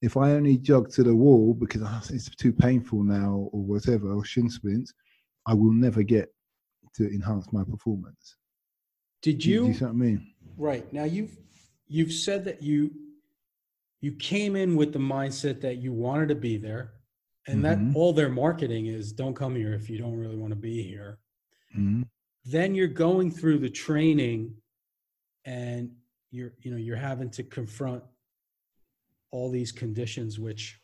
If 0.01 0.15
I 0.15 0.31
only 0.31 0.57
jog 0.57 0.89
to 0.91 1.03
the 1.03 1.13
wall 1.13 1.53
because 1.53 1.81
"Ah, 1.83 2.01
it's 2.09 2.33
too 2.33 2.53
painful 2.53 3.03
now 3.03 3.49
or 3.51 3.61
whatever, 3.61 4.13
or 4.13 4.23
shin 4.23 4.49
splints, 4.49 4.93
I 5.45 5.53
will 5.53 5.73
never 5.73 6.03
get 6.03 6.33
to 6.95 7.13
enhance 7.13 7.51
my 7.51 7.65
performance. 7.65 8.37
Did 9.21 9.43
you, 9.43 9.61
do 9.63 9.67
you 9.67 9.73
see 9.73 9.83
what 9.83 9.89
I 9.91 9.93
mean? 9.93 10.33
Right. 10.55 10.93
Now 10.93 11.03
you've 11.03 11.37
you've 11.87 12.13
said 12.13 12.45
that 12.45 12.63
you 12.63 12.91
you 13.99 14.13
came 14.13 14.55
in 14.55 14.77
with 14.77 14.93
the 14.93 14.99
mindset 14.99 15.59
that 15.61 15.77
you 15.77 15.91
wanted 15.91 16.29
to 16.29 16.35
be 16.35 16.55
there 16.57 16.93
and 17.47 17.59
Mhm. 17.59 17.63
that 17.63 17.95
all 17.95 18.13
their 18.13 18.29
marketing 18.29 18.85
is 18.85 19.11
don't 19.11 19.35
come 19.35 19.55
here 19.55 19.73
if 19.73 19.89
you 19.89 19.97
don't 19.97 20.15
really 20.15 20.37
want 20.37 20.51
to 20.51 20.59
be 20.59 20.81
here. 20.81 21.19
Mhm. 21.75 22.07
Then 22.45 22.73
you're 22.75 22.87
going 22.87 23.31
through 23.31 23.59
the 23.59 23.69
training 23.69 24.55
and 25.45 25.91
you're 26.31 26.53
you 26.59 26.71
know 26.71 26.77
you're 26.77 26.95
having 26.95 27.29
to 27.31 27.43
confront 27.43 28.03
all 29.31 29.49
these 29.49 29.71
conditions 29.71 30.39
which 30.39 30.79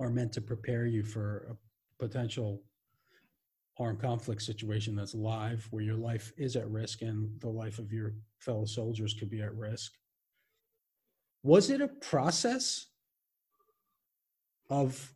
are 0.00 0.10
meant 0.10 0.32
to 0.32 0.40
prepare 0.40 0.86
you 0.86 1.02
for 1.02 1.48
a 1.50 2.02
potential 2.04 2.62
armed 3.78 4.00
conflict 4.00 4.42
situation 4.42 4.94
that's 4.94 5.14
live, 5.14 5.66
where 5.70 5.82
your 5.82 5.96
life 5.96 6.32
is 6.36 6.56
at 6.56 6.68
risk 6.70 7.02
and 7.02 7.28
the 7.40 7.48
life 7.48 7.78
of 7.78 7.92
your 7.92 8.14
fellow 8.38 8.64
soldiers 8.64 9.14
could 9.14 9.30
be 9.30 9.42
at 9.42 9.54
risk. 9.54 9.92
Was 11.42 11.70
it 11.70 11.80
a 11.80 11.88
process 11.88 12.86
of 14.70 15.12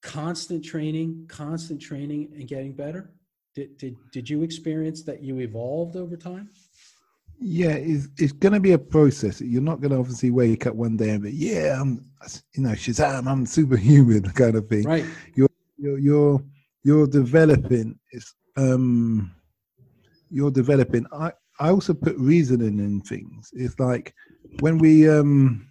constant 0.00 0.64
training, 0.64 1.26
constant 1.28 1.80
training, 1.80 2.32
and 2.34 2.48
getting 2.48 2.72
better? 2.72 3.12
Did, 3.54 3.76
did, 3.76 3.96
did 4.12 4.30
you 4.30 4.42
experience 4.42 5.02
that 5.02 5.22
you 5.22 5.40
evolved 5.40 5.96
over 5.96 6.16
time? 6.16 6.50
Yeah, 7.38 7.72
it's, 7.72 8.08
it's 8.18 8.32
going 8.32 8.54
to 8.54 8.60
be 8.60 8.72
a 8.72 8.78
process. 8.78 9.40
You're 9.40 9.62
not 9.62 9.80
going 9.80 9.90
to 9.90 9.98
obviously 9.98 10.30
wake 10.30 10.66
up 10.66 10.74
one 10.74 10.96
day 10.96 11.10
and 11.10 11.22
be, 11.22 11.32
yeah, 11.32 11.78
I'm, 11.80 12.04
you 12.54 12.62
know, 12.62 12.70
Shazam, 12.70 13.26
I'm 13.26 13.44
superhuman 13.44 14.22
kind 14.34 14.54
of 14.54 14.68
thing. 14.68 14.84
Right. 14.84 15.04
You're, 15.34 15.50
you're, 15.76 15.98
you're, 15.98 16.44
you're 16.84 17.06
developing. 17.06 17.98
It's, 18.10 18.34
um, 18.56 19.34
you're 20.30 20.50
developing. 20.50 21.04
I, 21.12 21.32
I 21.60 21.70
also 21.70 21.92
put 21.92 22.16
reasoning 22.16 22.78
in 22.78 23.02
things. 23.02 23.50
It's 23.52 23.78
like 23.78 24.14
when 24.60 24.78
we, 24.78 25.08
um, 25.10 25.68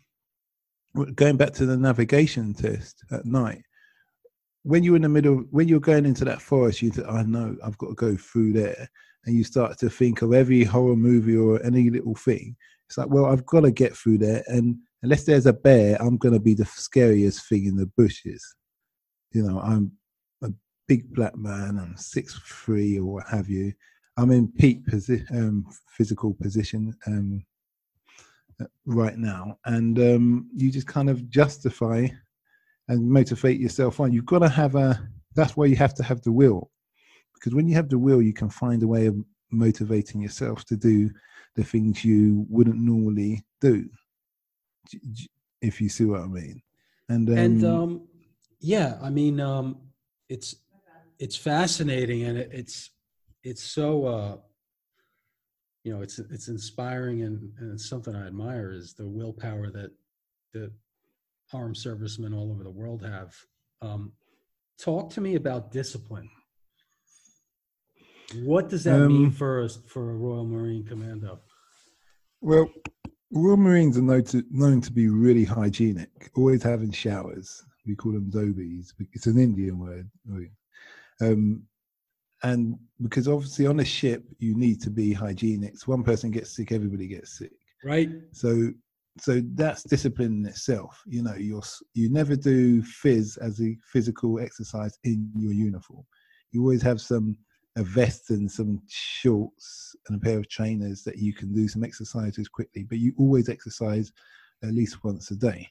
going 1.15 1.37
back 1.37 1.53
to 1.53 1.65
the 1.65 1.77
navigation 1.77 2.53
test 2.53 3.03
at 3.11 3.25
night, 3.25 3.63
when 4.63 4.83
you're 4.83 4.95
in 4.95 5.01
the 5.01 5.09
middle, 5.09 5.37
when 5.51 5.67
you're 5.67 5.79
going 5.79 6.05
into 6.05 6.25
that 6.25 6.41
forest, 6.41 6.81
you 6.81 6.91
think, 6.91 7.07
I 7.07 7.23
know 7.23 7.55
I've 7.63 7.77
got 7.77 7.87
to 7.87 7.95
go 7.95 8.15
through 8.15 8.53
there. 8.53 8.89
And 9.25 9.35
you 9.35 9.43
start 9.43 9.77
to 9.79 9.89
think 9.89 10.23
of 10.23 10.33
every 10.33 10.63
horror 10.63 10.95
movie 10.95 11.35
or 11.35 11.63
any 11.63 11.91
little 11.91 12.15
thing. 12.15 12.55
It's 12.87 12.97
like, 12.97 13.09
well, 13.09 13.27
I've 13.27 13.45
got 13.45 13.61
to 13.61 13.71
get 13.71 13.95
through 13.95 14.17
there. 14.17 14.43
And 14.47 14.77
unless 15.03 15.25
there's 15.25 15.45
a 15.45 15.53
bear, 15.53 15.95
I'm 16.01 16.17
going 16.17 16.33
to 16.33 16.39
be 16.39 16.55
the 16.55 16.65
scariest 16.65 17.47
thing 17.47 17.65
in 17.65 17.75
the 17.75 17.85
bushes. 17.97 18.43
You 19.31 19.43
know, 19.43 19.59
I'm 19.59 19.91
a 20.41 20.49
big 20.87 21.13
black 21.13 21.35
man, 21.37 21.77
I'm 21.79 21.95
six 21.97 22.33
three 22.43 22.97
or 22.97 23.05
what 23.05 23.27
have 23.27 23.47
you. 23.47 23.73
I'm 24.17 24.31
in 24.31 24.51
peak 24.51 24.85
posi- 24.87 25.29
um, 25.31 25.65
physical 25.95 26.33
position 26.33 26.93
um, 27.05 27.45
uh, 28.59 28.65
right 28.85 29.17
now. 29.17 29.59
And 29.65 29.99
um, 29.99 30.49
you 30.53 30.71
just 30.71 30.87
kind 30.87 31.09
of 31.09 31.29
justify 31.29 32.07
and 32.91 33.09
motivate 33.09 33.59
yourself 33.59 34.01
on. 34.01 34.11
You've 34.11 34.25
got 34.25 34.39
to 34.39 34.49
have 34.49 34.75
a. 34.75 35.09
That's 35.33 35.55
why 35.55 35.65
you 35.65 35.77
have 35.77 35.93
to 35.95 36.03
have 36.03 36.21
the 36.21 36.31
will, 36.31 36.69
because 37.33 37.55
when 37.55 37.67
you 37.67 37.75
have 37.75 37.87
the 37.87 37.97
will, 37.97 38.21
you 38.21 38.33
can 38.33 38.49
find 38.49 38.83
a 38.83 38.87
way 38.87 39.05
of 39.05 39.15
motivating 39.49 40.21
yourself 40.21 40.65
to 40.65 40.75
do 40.75 41.09
the 41.55 41.63
things 41.63 42.03
you 42.03 42.45
wouldn't 42.49 42.77
normally 42.77 43.43
do. 43.61 43.89
If 45.61 45.79
you 45.79 45.87
see 45.87 46.05
what 46.05 46.19
I 46.19 46.27
mean. 46.27 46.61
And 47.07 47.29
um, 47.29 47.37
and 47.37 47.65
um, 47.65 48.07
yeah, 48.59 48.97
I 49.01 49.09
mean, 49.09 49.39
um, 49.39 49.77
it's 50.27 50.55
it's 51.17 51.37
fascinating 51.37 52.23
and 52.23 52.37
it, 52.37 52.49
it's 52.51 52.89
it's 53.43 53.63
so 53.63 54.05
uh, 54.05 54.37
you 55.85 55.93
know 55.93 56.01
it's 56.01 56.19
it's 56.19 56.49
inspiring 56.49 57.21
and, 57.21 57.53
and 57.59 57.79
something 57.79 58.15
I 58.15 58.27
admire 58.27 58.71
is 58.71 58.93
the 58.93 59.07
willpower 59.07 59.71
that 59.71 59.91
that 60.53 60.71
armed 61.53 61.77
servicemen 61.77 62.33
all 62.33 62.51
over 62.51 62.63
the 62.63 62.69
world 62.69 63.03
have. 63.03 63.35
Um, 63.81 64.13
talk 64.79 65.09
to 65.11 65.21
me 65.21 65.35
about 65.35 65.71
discipline. 65.71 66.29
What 68.43 68.69
does 68.69 68.83
that 68.85 69.01
um, 69.01 69.07
mean 69.07 69.31
for 69.31 69.63
a, 69.63 69.69
for 69.69 70.11
a 70.11 70.13
Royal 70.13 70.45
Marine 70.45 70.85
Commando? 70.85 71.39
Well, 72.39 72.69
Royal 73.31 73.57
Marines 73.57 73.97
are 73.97 74.01
known 74.01 74.23
to, 74.25 74.43
known 74.49 74.81
to 74.81 74.91
be 74.91 75.07
really 75.07 75.43
hygienic, 75.43 76.09
always 76.35 76.63
having 76.63 76.91
showers. 76.91 77.63
We 77.85 77.95
call 77.95 78.13
them 78.13 78.29
dobies. 78.31 78.93
It's 79.13 79.27
an 79.27 79.39
Indian 79.39 79.79
word. 79.79 80.09
Um, 81.21 81.63
and 82.43 82.77
because 83.01 83.27
obviously 83.27 83.67
on 83.67 83.79
a 83.79 83.85
ship, 83.85 84.23
you 84.39 84.55
need 84.55 84.81
to 84.81 84.89
be 84.89 85.13
hygienic. 85.13 85.77
So 85.77 85.91
one 85.91 86.03
person 86.03 86.31
gets 86.31 86.55
sick, 86.55 86.71
everybody 86.71 87.07
gets 87.07 87.37
sick. 87.37 87.51
Right. 87.83 88.09
So 88.31 88.71
so 89.19 89.41
that's 89.53 89.83
discipline 89.83 90.39
in 90.39 90.45
itself. 90.45 91.01
You 91.05 91.23
know, 91.23 91.35
you're 91.35 91.63
you 91.93 92.09
never 92.09 92.35
do 92.35 92.81
phys 92.81 93.37
as 93.41 93.61
a 93.61 93.77
physical 93.83 94.39
exercise 94.39 94.97
in 95.03 95.29
your 95.35 95.53
uniform. 95.53 96.05
You 96.51 96.61
always 96.61 96.81
have 96.81 97.01
some 97.01 97.37
a 97.77 97.83
vest 97.83 98.31
and 98.31 98.51
some 98.51 98.81
shorts 98.89 99.95
and 100.07 100.17
a 100.17 100.19
pair 100.19 100.37
of 100.37 100.49
trainers 100.49 101.03
that 101.03 101.17
you 101.17 101.33
can 101.33 101.53
do 101.53 101.67
some 101.67 101.83
exercises 101.83 102.47
quickly. 102.47 102.83
But 102.83 102.99
you 102.99 103.13
always 103.17 103.47
exercise 103.47 104.11
at 104.63 104.73
least 104.73 105.03
once 105.03 105.31
a 105.31 105.35
day. 105.35 105.69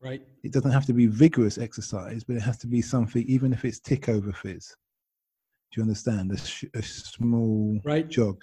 Right. 0.00 0.22
It 0.44 0.52
doesn't 0.52 0.70
have 0.70 0.86
to 0.86 0.92
be 0.92 1.06
vigorous 1.06 1.58
exercise, 1.58 2.22
but 2.22 2.36
it 2.36 2.42
has 2.42 2.58
to 2.58 2.66
be 2.66 2.82
something, 2.82 3.24
even 3.26 3.52
if 3.52 3.64
it's 3.64 3.80
tick 3.80 4.08
over 4.08 4.30
phys. 4.30 4.68
Do 5.72 5.78
you 5.78 5.82
understand? 5.82 6.32
A, 6.32 6.38
sh- 6.38 6.64
a 6.74 6.82
small 6.82 7.80
right. 7.84 8.08
jog. 8.08 8.40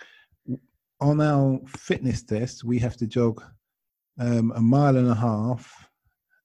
On 0.99 1.21
our 1.21 1.59
fitness 1.67 2.23
test, 2.23 2.63
we 2.63 2.79
have 2.79 2.97
to 2.97 3.07
jog 3.07 3.41
um, 4.19 4.51
a 4.55 4.61
mile 4.61 4.97
and 4.97 5.09
a 5.09 5.15
half, 5.15 5.89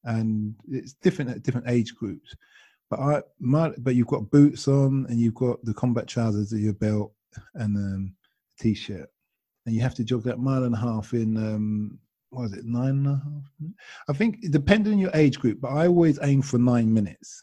and 0.05 0.55
it's 0.69 0.95
different 0.95 1.31
at 1.31 1.43
different 1.43 1.69
age 1.69 1.95
groups. 1.95 2.35
But 2.89 3.01
I, 3.01 3.23
my, 3.39 3.73
but 3.79 3.95
you've 3.95 4.07
got 4.09 4.31
boots 4.31 4.67
on, 4.69 5.07
and 5.09 5.21
you've 5.21 5.35
got 5.35 5.65
the 5.65 5.75
combat 5.75 6.07
trousers 6.07 6.53
at 6.53 6.61
your 6.61 6.75
belt, 6.75 7.13
and 7.55 7.77
um, 7.77 8.15
t-shirt, 8.59 9.09
and 9.67 9.75
you 9.75 9.81
have 9.81 9.95
to 9.95 10.05
jog 10.05 10.25
that 10.25 10.39
mile 10.39 10.65
and 10.65 10.75
a 10.75 10.79
half 10.79 11.13
in 11.13 11.37
um, 11.37 11.99
what 12.31 12.45
is 12.45 12.53
it, 12.55 12.65
nine 12.65 12.91
and 12.91 13.07
a 13.07 13.11
half? 13.11 13.73
I 14.09 14.13
think 14.13 14.39
depending 14.51 14.95
on 14.95 14.99
your 14.99 15.11
age 15.15 15.39
group, 15.39 15.61
but 15.61 15.73
I 15.73 15.87
always 15.87 16.19
aim 16.23 16.43
for 16.43 16.59
nine 16.59 16.93
minutes. 16.93 17.43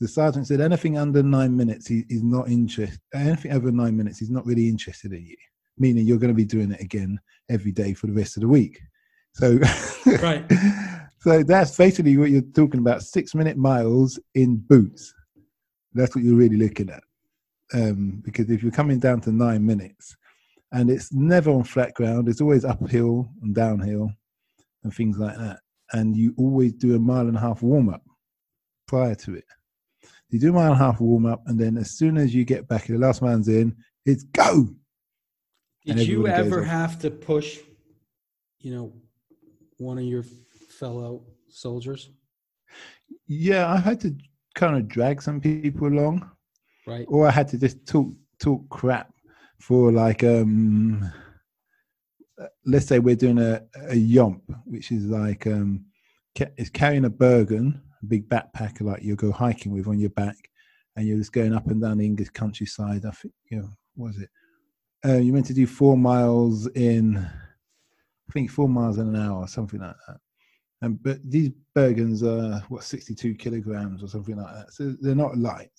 The 0.00 0.08
sergeant 0.08 0.46
said 0.46 0.60
anything 0.60 0.96
under 0.96 1.22
nine 1.22 1.56
minutes, 1.56 1.86
he, 1.86 2.04
he's 2.08 2.22
not 2.22 2.48
interested. 2.48 2.98
Anything 3.14 3.52
over 3.52 3.70
nine 3.70 3.96
minutes, 3.96 4.18
he's 4.18 4.30
not 4.30 4.46
really 4.46 4.68
interested 4.68 5.12
in 5.12 5.24
you. 5.26 5.36
Meaning 5.78 6.06
you're 6.06 6.18
going 6.18 6.32
to 6.32 6.34
be 6.34 6.44
doing 6.44 6.72
it 6.72 6.80
again 6.80 7.18
every 7.50 7.70
day 7.70 7.92
for 7.94 8.06
the 8.06 8.12
rest 8.12 8.36
of 8.36 8.40
the 8.40 8.48
week. 8.48 8.80
So, 9.34 9.58
right. 10.22 10.44
so 11.20 11.42
that's 11.42 11.76
basically 11.76 12.16
what 12.16 12.30
you're 12.30 12.42
talking 12.42 12.80
about: 12.80 13.02
six 13.02 13.34
minute 13.34 13.56
miles 13.56 14.18
in 14.34 14.56
boots. 14.56 15.14
That's 15.92 16.14
what 16.14 16.24
you're 16.24 16.36
really 16.36 16.56
looking 16.56 16.90
at. 16.90 17.02
Um, 17.72 18.20
because 18.24 18.50
if 18.50 18.62
you're 18.62 18.72
coming 18.72 18.98
down 18.98 19.20
to 19.22 19.32
nine 19.32 19.64
minutes, 19.64 20.16
and 20.72 20.90
it's 20.90 21.12
never 21.12 21.50
on 21.50 21.64
flat 21.64 21.94
ground, 21.94 22.28
it's 22.28 22.40
always 22.40 22.64
uphill 22.64 23.28
and 23.42 23.54
downhill, 23.54 24.10
and 24.82 24.94
things 24.94 25.18
like 25.18 25.36
that. 25.36 25.60
And 25.92 26.16
you 26.16 26.34
always 26.36 26.72
do 26.72 26.94
a 26.94 26.98
mile 26.98 27.26
and 27.26 27.36
a 27.36 27.40
half 27.40 27.62
warm 27.62 27.88
up 27.88 28.02
prior 28.86 29.14
to 29.14 29.34
it. 29.34 29.44
You 30.30 30.38
do 30.38 30.50
a 30.50 30.52
mile 30.52 30.72
and 30.72 30.80
a 30.80 30.84
half 30.84 31.00
warm 31.00 31.26
up, 31.26 31.42
and 31.46 31.58
then 31.58 31.76
as 31.76 31.96
soon 31.96 32.16
as 32.16 32.34
you 32.34 32.44
get 32.44 32.68
back, 32.68 32.86
the 32.86 32.98
last 32.98 33.20
man's 33.22 33.48
in, 33.48 33.76
it's 34.06 34.22
go. 34.22 34.68
Did 35.84 36.06
you 36.06 36.28
ever 36.28 36.62
have 36.62 36.98
to 37.00 37.10
push, 37.10 37.58
you 38.60 38.74
know, 38.74 38.92
one 39.80 39.98
of 39.98 40.04
your 40.04 40.22
fellow 40.68 41.22
soldiers? 41.48 42.10
Yeah, 43.26 43.72
I 43.72 43.78
had 43.78 44.00
to 44.00 44.14
kind 44.54 44.76
of 44.76 44.88
drag 44.88 45.22
some 45.22 45.40
people 45.40 45.88
along, 45.88 46.30
right? 46.86 47.06
Or 47.08 47.26
I 47.26 47.30
had 47.30 47.48
to 47.48 47.58
just 47.58 47.86
talk 47.86 48.08
talk 48.38 48.68
crap 48.68 49.12
for 49.58 49.92
like 49.92 50.24
um 50.24 51.10
let's 52.64 52.86
say 52.86 52.98
we're 52.98 53.16
doing 53.16 53.38
a, 53.38 53.62
a 53.88 53.94
yomp, 53.94 54.42
which 54.64 54.92
is 54.92 55.06
like 55.06 55.46
um 55.46 55.84
it's 56.36 56.70
carrying 56.70 57.04
a 57.04 57.10
Bergen, 57.10 57.82
a 58.02 58.06
big 58.06 58.28
backpack 58.28 58.80
like 58.80 59.02
you 59.02 59.16
go 59.16 59.32
hiking 59.32 59.72
with 59.72 59.88
on 59.88 59.98
your 59.98 60.10
back, 60.10 60.36
and 60.96 61.06
you're 61.06 61.18
just 61.18 61.32
going 61.32 61.54
up 61.54 61.66
and 61.68 61.82
down 61.82 61.98
the 61.98 62.06
English 62.06 62.30
countryside. 62.30 63.04
I 63.04 63.10
think 63.10 63.34
you 63.50 63.58
know, 63.58 63.70
what 63.94 64.08
was 64.08 64.18
it? 64.20 64.30
Uh, 65.04 65.16
you 65.16 65.32
meant 65.32 65.46
to 65.46 65.54
do 65.54 65.66
four 65.66 65.96
miles 65.96 66.66
in 66.68 67.26
I 68.30 68.32
think 68.32 68.50
four 68.50 68.68
miles 68.68 68.98
in 68.98 69.08
an 69.08 69.16
hour, 69.16 69.46
something 69.48 69.80
like 69.80 69.96
that. 70.06 70.18
And 70.82 71.02
but 71.02 71.18
these 71.28 71.50
Bergens 71.76 72.22
are 72.22 72.62
what 72.68 72.84
62 72.84 73.34
kilograms 73.34 74.04
or 74.04 74.08
something 74.08 74.36
like 74.36 74.54
that, 74.54 74.72
so 74.72 74.94
they're 75.00 75.16
not 75.16 75.36
light. 75.36 75.72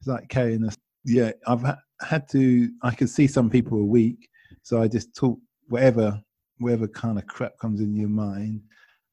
It's 0.00 0.08
like 0.08 0.28
carrying 0.28 0.64
a 0.64 0.70
yeah. 1.04 1.30
I've 1.46 1.62
ha- 1.62 1.78
had 2.00 2.28
to. 2.30 2.70
I 2.82 2.90
can 2.90 3.06
see 3.06 3.28
some 3.28 3.48
people 3.48 3.78
a 3.78 3.84
week, 3.84 4.28
so 4.62 4.82
I 4.82 4.88
just 4.88 5.14
talk 5.14 5.38
whatever 5.68 6.20
whatever 6.58 6.88
kind 6.88 7.18
of 7.18 7.26
crap 7.28 7.56
comes 7.58 7.80
in 7.80 7.94
your 7.94 8.08
mind, 8.08 8.62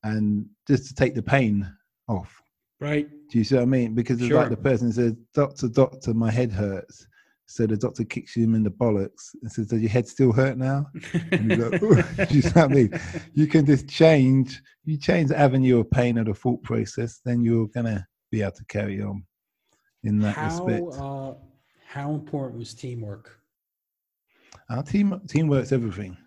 and 0.03 0.47
just 0.67 0.87
to 0.87 0.95
take 0.95 1.13
the 1.13 1.21
pain 1.21 1.71
off. 2.09 2.41
Right. 2.81 3.07
Do 3.29 3.37
you 3.37 3.43
see 3.43 3.55
what 3.55 3.61
I 3.61 3.65
mean? 3.65 3.93
Because 3.93 4.17
it's 4.19 4.27
sure. 4.27 4.37
like 4.37 4.49
the 4.49 4.57
person 4.57 4.91
says, 4.91 5.13
"Doctor, 5.35 5.69
doctor, 5.69 6.13
my 6.13 6.31
head 6.31 6.51
hurts." 6.51 7.07
So 7.45 7.67
the 7.67 7.77
doctor 7.77 8.03
kicks 8.03 8.35
him 8.35 8.55
in 8.55 8.63
the 8.63 8.71
bollocks 8.71 9.35
and 9.41 9.51
says, 9.51 9.67
Does 9.67 9.81
your 9.81 9.89
head 9.89 10.07
still 10.07 10.31
hurt 10.31 10.57
now? 10.57 10.87
And 11.31 11.51
he's 11.51 11.59
like, 11.59 11.81
you 12.31 12.41
know 12.41 12.49
what 12.49 12.57
I 12.57 12.67
mean? 12.67 12.99
You 13.33 13.47
can 13.47 13.65
just 13.65 13.87
change, 13.87 14.61
you 14.85 14.97
change 14.97 15.29
the 15.29 15.37
avenue 15.37 15.79
of 15.79 15.91
pain 15.91 16.17
or 16.17 16.23
the 16.23 16.33
thought 16.33 16.63
process, 16.63 17.19
then 17.23 17.41
you're 17.41 17.67
going 17.67 17.85
to 17.85 18.05
be 18.31 18.41
able 18.41 18.53
to 18.53 18.65
carry 18.65 19.01
on 19.01 19.23
in 20.03 20.19
that 20.19 20.35
how, 20.35 20.45
respect. 20.45 20.99
Uh, 20.99 21.33
how 21.87 22.11
important 22.13 22.59
was 22.59 22.73
teamwork? 22.73 23.39
Our 24.69 24.83
team 24.83 25.21
teamwork's 25.27 25.71
everything. 25.71 26.17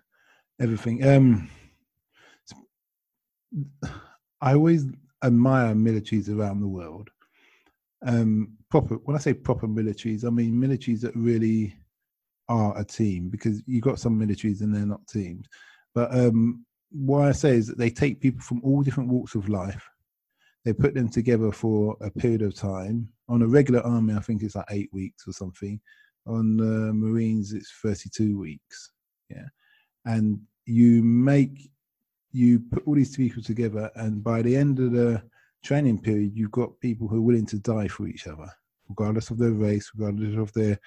Everything. 0.59 1.05
Um, 1.07 1.49
I 4.41 4.53
always 4.53 4.85
admire 5.23 5.73
militaries 5.73 6.29
around 6.29 6.61
the 6.61 6.67
world 6.67 7.09
um, 8.05 8.56
proper. 8.69 8.95
When 8.95 9.15
I 9.15 9.19
say 9.19 9.33
proper 9.33 9.67
militaries, 9.67 10.25
I 10.25 10.29
mean 10.29 10.53
militaries 10.53 11.01
that 11.01 11.15
really 11.15 11.75
are 12.49 12.77
a 12.77 12.83
team 12.83 13.29
because 13.29 13.61
you 13.65 13.81
got 13.81 13.99
some 13.99 14.19
militaries 14.19 14.61
and 14.61 14.73
they're 14.73 14.85
not 14.85 15.05
teams. 15.07 15.47
But 15.93 16.13
um, 16.15 16.65
what 16.91 17.27
I 17.27 17.31
say 17.31 17.51
is 17.51 17.67
that 17.67 17.77
they 17.77 17.89
take 17.89 18.21
people 18.21 18.41
from 18.41 18.61
all 18.63 18.81
different 18.81 19.09
walks 19.09 19.35
of 19.35 19.49
life. 19.49 19.87
They 20.63 20.73
put 20.73 20.93
them 20.93 21.09
together 21.09 21.51
for 21.51 21.95
a 22.01 22.11
period 22.11 22.41
of 22.41 22.55
time. 22.55 23.09
On 23.29 23.41
a 23.41 23.47
regular 23.47 23.81
army, 23.81 24.13
I 24.13 24.19
think 24.19 24.43
it's 24.43 24.55
like 24.55 24.65
eight 24.69 24.89
weeks 24.91 25.27
or 25.27 25.33
something. 25.33 25.79
On 26.25 26.57
the 26.57 26.93
Marines, 26.93 27.53
it's 27.53 27.73
32 27.81 28.37
weeks. 28.37 28.91
Yeah. 29.29 29.47
And 30.05 30.39
you 30.65 31.03
make, 31.03 31.69
you 32.31 32.59
put 32.59 32.83
all 32.85 32.95
these 32.95 33.15
people 33.15 33.41
together, 33.41 33.89
and 33.95 34.23
by 34.23 34.41
the 34.41 34.55
end 34.55 34.79
of 34.79 34.91
the 34.91 35.21
training 35.63 36.01
period, 36.01 36.31
you've 36.35 36.51
got 36.51 36.79
people 36.79 37.07
who 37.07 37.17
are 37.17 37.21
willing 37.21 37.45
to 37.47 37.59
die 37.59 37.87
for 37.87 38.07
each 38.07 38.27
other, 38.27 38.49
regardless 38.89 39.29
of 39.29 39.37
their 39.37 39.51
race, 39.51 39.91
regardless 39.95 40.37
of 40.37 40.53
their 40.53 40.79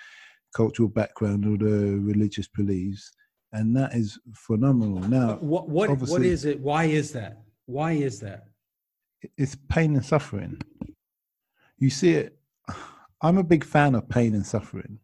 cultural 0.54 0.88
background 0.88 1.46
or 1.46 1.56
their 1.56 1.96
religious 1.98 2.48
beliefs 2.48 3.12
and 3.52 3.76
that 3.76 3.94
is 3.94 4.18
phenomenal. 4.34 5.00
Now, 5.08 5.36
what 5.40 5.68
what 5.68 5.98
what 5.98 6.22
is 6.22 6.44
it? 6.44 6.60
Why 6.60 6.84
is 6.84 7.12
that? 7.12 7.42
Why 7.66 7.92
is 7.92 8.20
that? 8.20 8.44
It's 9.36 9.56
pain 9.68 9.94
and 9.96 10.04
suffering. 10.04 10.60
You 11.78 11.90
see 11.90 12.12
it. 12.12 12.38
I'm 13.22 13.36
a 13.36 13.44
big 13.44 13.64
fan 13.64 13.94
of 13.94 14.08
pain 14.08 14.34
and 14.34 14.46
suffering 14.46 14.98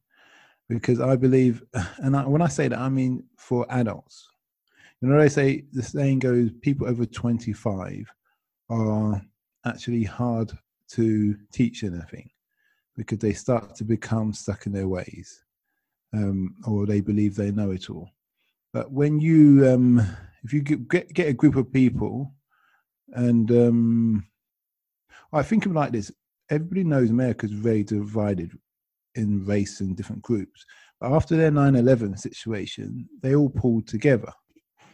because 0.70 1.00
I 1.00 1.16
believe, 1.16 1.62
and 1.98 2.16
I, 2.16 2.26
when 2.26 2.40
I 2.40 2.48
say 2.48 2.68
that, 2.68 2.78
I 2.78 2.88
mean 2.88 3.24
for 3.36 3.66
adults. 3.68 4.26
You 5.00 5.08
know, 5.08 5.18
they 5.18 5.28
say 5.28 5.64
the 5.72 5.82
saying 5.82 6.20
goes, 6.20 6.50
people 6.62 6.86
over 6.86 7.04
25 7.04 8.10
are 8.70 9.22
actually 9.66 10.04
hard 10.04 10.52
to 10.92 11.36
teach 11.52 11.82
anything 11.82 12.30
because 12.96 13.18
they 13.18 13.32
start 13.32 13.74
to 13.76 13.84
become 13.84 14.32
stuck 14.32 14.66
in 14.66 14.72
their 14.72 14.88
ways 14.88 15.44
um, 16.14 16.54
or 16.66 16.86
they 16.86 17.00
believe 17.00 17.34
they 17.34 17.50
know 17.50 17.70
it 17.70 17.90
all. 17.90 18.10
But 18.72 18.92
when 18.92 19.20
you, 19.20 19.68
um, 19.68 20.06
if 20.44 20.52
you 20.52 20.60
get 20.60 21.12
get 21.12 21.28
a 21.28 21.32
group 21.32 21.56
of 21.56 21.72
people, 21.72 22.32
and 23.12 23.50
um, 23.50 24.26
I 25.32 25.42
think 25.42 25.66
of 25.66 25.72
it 25.72 25.74
like 25.74 25.92
this: 25.92 26.12
everybody 26.50 26.84
knows 26.84 27.10
America's 27.10 27.52
very 27.52 27.82
divided 27.82 28.52
in 29.14 29.44
race 29.44 29.80
and 29.80 29.96
different 29.96 30.22
groups. 30.22 30.64
But 31.00 31.12
after 31.12 31.36
their 31.36 31.50
9/11 31.50 32.18
situation, 32.18 33.08
they 33.22 33.34
all 33.34 33.50
pulled 33.50 33.88
together. 33.88 34.32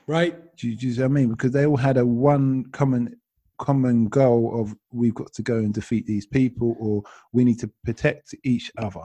Right. 0.07 0.37
Do 0.57 0.69
you, 0.69 0.77
do 0.77 0.89
you 0.89 0.97
know 0.97 1.03
what 1.03 1.11
I 1.11 1.15
mean? 1.15 1.29
Because 1.31 1.53
they 1.53 1.67
all 1.67 1.77
had 1.77 1.97
a 1.97 2.07
one 2.07 2.65
common 2.73 3.17
common 3.65 4.09
goal 4.09 4.61
of 4.61 4.75
we've 4.93 5.15
got 5.15 5.33
to 5.35 5.43
go 5.43 5.57
and 5.57 5.73
defeat 5.73 6.07
these 6.07 6.27
people, 6.27 6.77
or 6.79 7.03
we 7.33 7.45
need 7.45 7.61
to 7.61 7.71
protect 7.85 8.35
each 8.45 8.71
other 8.77 9.03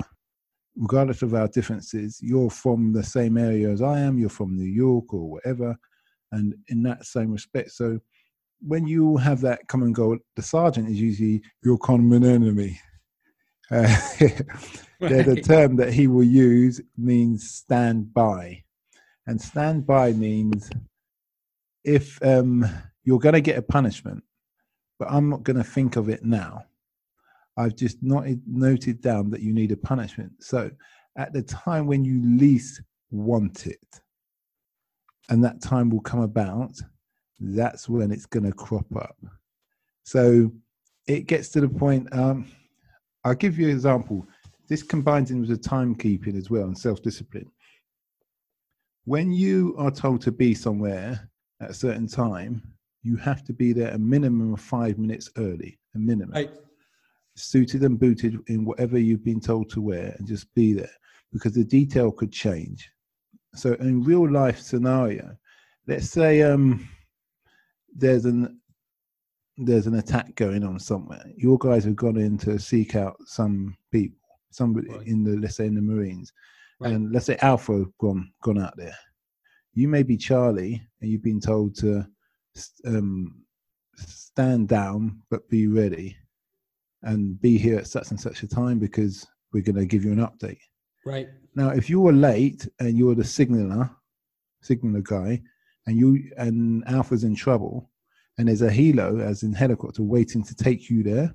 regardless 0.78 1.22
of 1.22 1.34
our 1.34 1.48
differences, 1.48 2.20
you're 2.22 2.50
from 2.50 2.94
the 2.94 3.04
same 3.04 3.38
area 3.38 3.70
as 3.70 3.82
I 3.82 4.00
am, 4.00 4.18
you're 4.18 4.30
from 4.30 4.56
New 4.56 4.70
York 4.70 5.14
or 5.14 5.30
whatever, 5.30 5.76
and 6.32 6.54
in 6.68 6.84
that 6.84 7.06
same 7.06 7.32
respect. 7.32 7.72
So 7.72 8.00
when 8.62 8.88
you 8.88 9.18
have 9.18 9.42
that 9.42 9.68
common 9.68 9.94
goal, 9.94 10.18
the 10.36 10.42
sergeant 10.42 10.90
is 10.90 11.00
usually 11.00 11.42
your 11.64 11.78
common 11.78 12.24
enemy. 12.24 12.80
Uh, 13.70 13.82
right. 15.02 15.26
the 15.26 15.44
term 15.46 15.76
that 15.76 15.92
he 15.92 16.08
will 16.08 16.24
use 16.24 16.80
means 16.96 17.52
stand 17.52 18.14
by. 18.14 18.64
And 19.26 19.42
stand 19.42 19.86
by 19.86 20.14
means 20.14 20.70
if 21.84 22.18
um, 22.24 22.66
you're 23.04 23.20
going 23.20 23.34
to 23.34 23.42
get 23.42 23.58
a 23.58 23.62
punishment, 23.62 24.24
but 25.00 25.12
I'm 25.12 25.30
not 25.30 25.44
going 25.44 25.58
to 25.58 25.64
think 25.64 25.96
of 25.96 26.10
it 26.10 26.24
now. 26.24 26.64
I've 27.58 27.76
just 27.76 27.98
not 28.02 28.26
noted 28.46 29.02
down 29.02 29.30
that 29.32 29.42
you 29.42 29.54
need 29.54 29.72
a 29.72 29.78
punishment. 29.78 30.32
So 30.40 30.70
at 31.18 31.34
the 31.34 31.42
time 31.42 31.88
when 31.88 32.06
you 32.06 32.22
least 32.38 32.82
want 33.10 33.66
it, 33.66 34.02
and 35.30 35.44
that 35.44 35.62
time 35.62 35.90
will 35.90 36.02
come 36.02 36.22
about, 36.22 36.72
that's 37.40 37.90
when 37.90 38.12
it's 38.12 38.26
going 38.26 38.46
to 38.46 38.54
crop 38.54 38.86
up. 38.96 39.18
So 40.04 40.52
it 41.08 41.28
gets 41.28 41.50
to 41.50 41.62
the 41.62 41.70
point. 41.70 42.08
Um, 42.12 42.48
I'll 43.24 43.36
give 43.36 43.60
you 43.60 43.66
an 43.66 43.74
example. 43.74 44.26
This 44.68 44.84
combines 44.84 45.32
in 45.32 45.42
with 45.42 45.50
the 45.50 45.70
timekeeping 45.70 46.38
as 46.38 46.50
well 46.50 46.64
and 46.64 46.78
self 46.78 47.02
discipline. 47.02 47.50
When 49.06 49.32
you 49.32 49.76
are 49.78 49.92
told 49.92 50.22
to 50.22 50.32
be 50.32 50.54
somewhere 50.54 51.30
at 51.62 51.72
a 51.72 51.74
certain 51.74 52.08
time, 52.08 52.62
you 53.08 53.16
have 53.18 53.44
to 53.46 53.54
be 53.54 53.74
there 53.74 53.94
a 53.94 53.98
minimum 53.98 54.54
of 54.54 54.62
five 54.62 54.98
minutes 54.98 55.30
early, 55.38 55.80
a 55.96 56.00
minimum. 56.00 56.36
Right 56.36 56.52
suited 57.38 57.84
and 57.84 58.00
booted 58.00 58.40
in 58.48 58.66
whatever 58.66 58.98
you've 58.98 59.24
been 59.24 59.40
told 59.40 59.70
to 59.70 59.82
wear 59.82 60.16
and 60.18 60.28
just 60.28 60.54
be 60.56 60.74
there 60.74 60.92
because 61.32 61.54
the 61.54 61.64
detail 61.64 62.12
could 62.12 62.32
change. 62.32 62.90
So 63.54 63.74
in 63.76 64.04
real 64.04 64.30
life 64.30 64.60
scenario, 64.60 65.38
let's 65.88 66.10
say 66.10 66.42
um, 66.42 66.88
there's 67.96 68.26
an 68.26 68.60
there's 69.60 69.88
an 69.88 69.96
attack 69.96 70.36
going 70.36 70.64
on 70.64 70.80
somewhere. 70.80 71.24
Your 71.36 71.58
guys 71.58 71.84
have 71.86 71.96
gone 71.96 72.18
in 72.18 72.38
to 72.40 72.60
seek 72.60 72.96
out 72.96 73.16
some 73.26 73.76
people, 73.92 74.20
somebody 74.52 74.90
right. 74.90 75.08
in 75.08 75.24
the 75.24 75.38
let's 75.38 75.56
say 75.56 75.66
in 75.66 75.76
the 75.76 75.82
Marines, 75.82 76.34
right. 76.80 76.94
and 76.94 77.12
let's 77.12 77.26
say 77.26 77.38
Alpha 77.42 77.86
gone 78.00 78.32
gone 78.44 78.60
out 78.60 78.76
there. 78.78 78.98
You 79.74 79.88
may 79.88 80.04
be 80.04 80.18
Charlie, 80.18 80.82
and 81.02 81.10
you've 81.10 81.24
been 81.24 81.40
told 81.40 81.76
to 81.78 82.08
um, 82.86 83.44
stand 83.96 84.68
down 84.68 85.22
but 85.30 85.50
be 85.50 85.68
ready 85.68 86.16
and 87.04 87.40
be 87.40 87.58
here 87.58 87.78
at 87.78 87.88
such 87.88 88.12
and 88.12 88.20
such 88.20 88.44
a 88.44 88.48
time 88.48 88.80
because 88.80 89.26
we're 89.54 89.64
going 89.64 89.76
to 89.76 89.86
give 89.86 90.04
you 90.04 90.12
an 90.12 90.20
update. 90.20 90.60
Right. 91.06 91.30
Now, 91.56 91.70
if 91.70 91.90
you 91.90 92.02
were 92.02 92.14
late 92.14 92.68
and 92.80 92.98
you're 92.98 93.16
the 93.16 93.24
signaler, 93.24 93.90
signaler 94.62 95.02
guy, 95.02 95.42
and 95.86 95.98
you 95.98 96.32
and 96.38 96.84
Alpha's 96.88 97.24
in 97.24 97.36
trouble, 97.36 97.90
and 98.38 98.48
there's 98.48 98.62
a 98.62 98.70
helo, 98.70 99.22
as 99.22 99.44
in 99.44 99.54
helicopter, 99.54 100.04
waiting 100.04 100.44
to 100.44 100.56
take 100.56 100.90
you 100.90 101.02
there, 101.02 101.34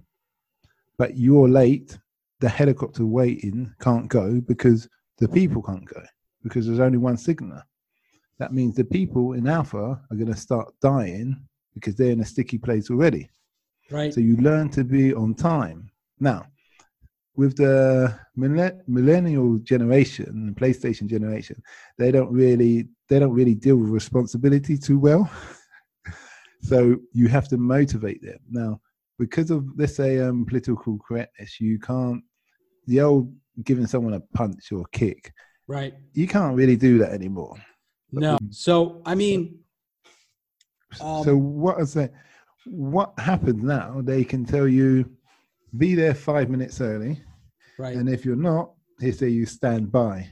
but 0.98 1.16
you're 1.16 1.48
late, 1.48 1.98
the 2.40 2.48
helicopter 2.48 3.06
waiting 3.06 3.72
can't 3.80 4.08
go 4.08 4.40
because 4.40 4.88
the 5.18 5.28
people 5.28 5.62
can't 5.62 5.84
go 5.84 6.02
because 6.42 6.66
there's 6.66 6.80
only 6.80 6.98
one 6.98 7.16
signaler. 7.16 7.64
That 8.42 8.52
means 8.52 8.74
the 8.74 8.82
people 8.82 9.34
in 9.34 9.46
Alpha 9.46 10.00
are 10.10 10.16
going 10.16 10.26
to 10.26 10.36
start 10.36 10.74
dying 10.82 11.40
because 11.74 11.94
they're 11.94 12.10
in 12.10 12.22
a 12.22 12.24
sticky 12.24 12.58
place 12.58 12.90
already. 12.90 13.30
Right. 13.88 14.12
So 14.12 14.20
you 14.20 14.36
learn 14.38 14.68
to 14.70 14.82
be 14.82 15.14
on 15.14 15.34
time. 15.34 15.88
Now, 16.18 16.46
with 17.36 17.56
the 17.56 18.18
millennial 18.34 19.58
generation, 19.58 20.46
the 20.46 20.60
PlayStation 20.60 21.06
generation, 21.06 21.62
they 21.98 22.10
don't 22.10 22.32
really 22.32 22.88
they 23.08 23.20
don't 23.20 23.32
really 23.32 23.54
deal 23.54 23.76
with 23.76 23.90
responsibility 23.90 24.76
too 24.76 24.98
well. 24.98 25.30
so 26.62 26.96
you 27.12 27.28
have 27.28 27.46
to 27.46 27.56
motivate 27.56 28.22
them. 28.22 28.40
Now, 28.50 28.80
because 29.20 29.52
of 29.52 29.68
let's 29.76 29.94
say 29.94 30.18
um, 30.18 30.44
political 30.46 30.98
correctness, 30.98 31.60
you 31.60 31.78
can't 31.78 32.24
the 32.88 33.02
old 33.02 33.32
giving 33.62 33.86
someone 33.86 34.14
a 34.14 34.20
punch 34.34 34.72
or 34.72 34.80
a 34.80 34.90
kick. 34.98 35.32
Right. 35.68 35.94
You 36.12 36.26
can't 36.26 36.56
really 36.56 36.74
do 36.74 36.98
that 36.98 37.12
anymore. 37.12 37.54
No. 38.12 38.38
So 38.50 39.02
I 39.06 39.14
mean. 39.14 39.58
Um, 41.00 41.24
so 41.24 41.36
what 41.36 41.80
I 41.80 41.84
say? 41.84 42.10
what 42.64 43.12
happens 43.18 43.62
now, 43.62 44.00
they 44.02 44.24
can 44.24 44.44
tell 44.44 44.68
you 44.68 45.10
be 45.78 45.94
there 45.94 46.14
five 46.14 46.50
minutes 46.50 46.80
early. 46.80 47.20
Right. 47.78 47.96
And 47.96 48.08
if 48.08 48.24
you're 48.24 48.36
not, 48.36 48.72
they 48.98 49.10
say 49.10 49.28
you 49.28 49.46
stand 49.46 49.90
by. 49.90 50.28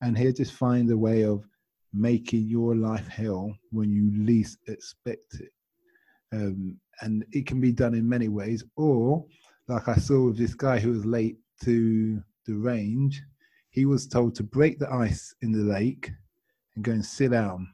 And 0.00 0.16
he'll 0.16 0.32
just 0.32 0.52
find 0.52 0.90
a 0.90 0.96
way 0.96 1.24
of 1.24 1.44
making 1.92 2.46
your 2.46 2.76
life 2.76 3.08
hell 3.08 3.52
when 3.70 3.90
you 3.90 4.24
least 4.24 4.58
expect 4.68 5.40
it. 5.40 5.50
Um, 6.32 6.78
and 7.00 7.24
it 7.32 7.46
can 7.46 7.60
be 7.60 7.72
done 7.72 7.94
in 7.94 8.08
many 8.08 8.28
ways. 8.28 8.62
Or, 8.76 9.24
like 9.66 9.88
I 9.88 9.96
saw 9.96 10.26
with 10.26 10.38
this 10.38 10.54
guy 10.54 10.78
who 10.78 10.90
was 10.90 11.04
late 11.04 11.38
to 11.64 12.22
the 12.46 12.54
range, 12.54 13.20
he 13.70 13.84
was 13.84 14.06
told 14.06 14.36
to 14.36 14.42
break 14.44 14.78
the 14.78 14.92
ice 14.92 15.34
in 15.42 15.50
the 15.50 15.72
lake 15.72 16.10
and 16.78 16.84
go 16.84 16.92
and 16.92 17.04
sit 17.04 17.32
down 17.32 17.68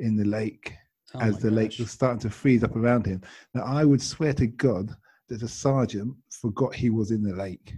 in 0.00 0.16
the 0.16 0.24
lake 0.24 0.74
oh 1.14 1.20
as 1.20 1.38
the 1.38 1.48
gosh. 1.48 1.56
lake 1.56 1.74
was 1.78 1.92
starting 1.92 2.18
to 2.18 2.30
freeze 2.30 2.64
up 2.64 2.74
around 2.74 3.06
him. 3.06 3.22
Now, 3.54 3.62
I 3.62 3.84
would 3.84 4.02
swear 4.02 4.32
to 4.34 4.46
God 4.48 4.90
that 5.28 5.38
the 5.38 5.48
sergeant 5.48 6.16
forgot 6.28 6.74
he 6.74 6.90
was 6.90 7.12
in 7.12 7.22
the 7.22 7.34
lake. 7.34 7.72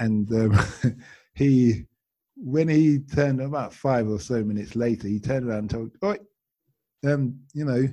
And 0.00 0.28
um, 0.32 0.58
he, 1.34 1.84
when 2.34 2.68
he 2.68 2.98
turned 2.98 3.40
about 3.40 3.72
five 3.72 4.08
or 4.08 4.18
so 4.18 4.42
minutes 4.42 4.74
later, 4.74 5.06
he 5.06 5.20
turned 5.20 5.46
around 5.46 5.58
and 5.58 5.70
told, 5.70 5.90
"Oh, 6.02 6.16
um, 7.08 7.38
you 7.54 7.64
know, 7.64 7.86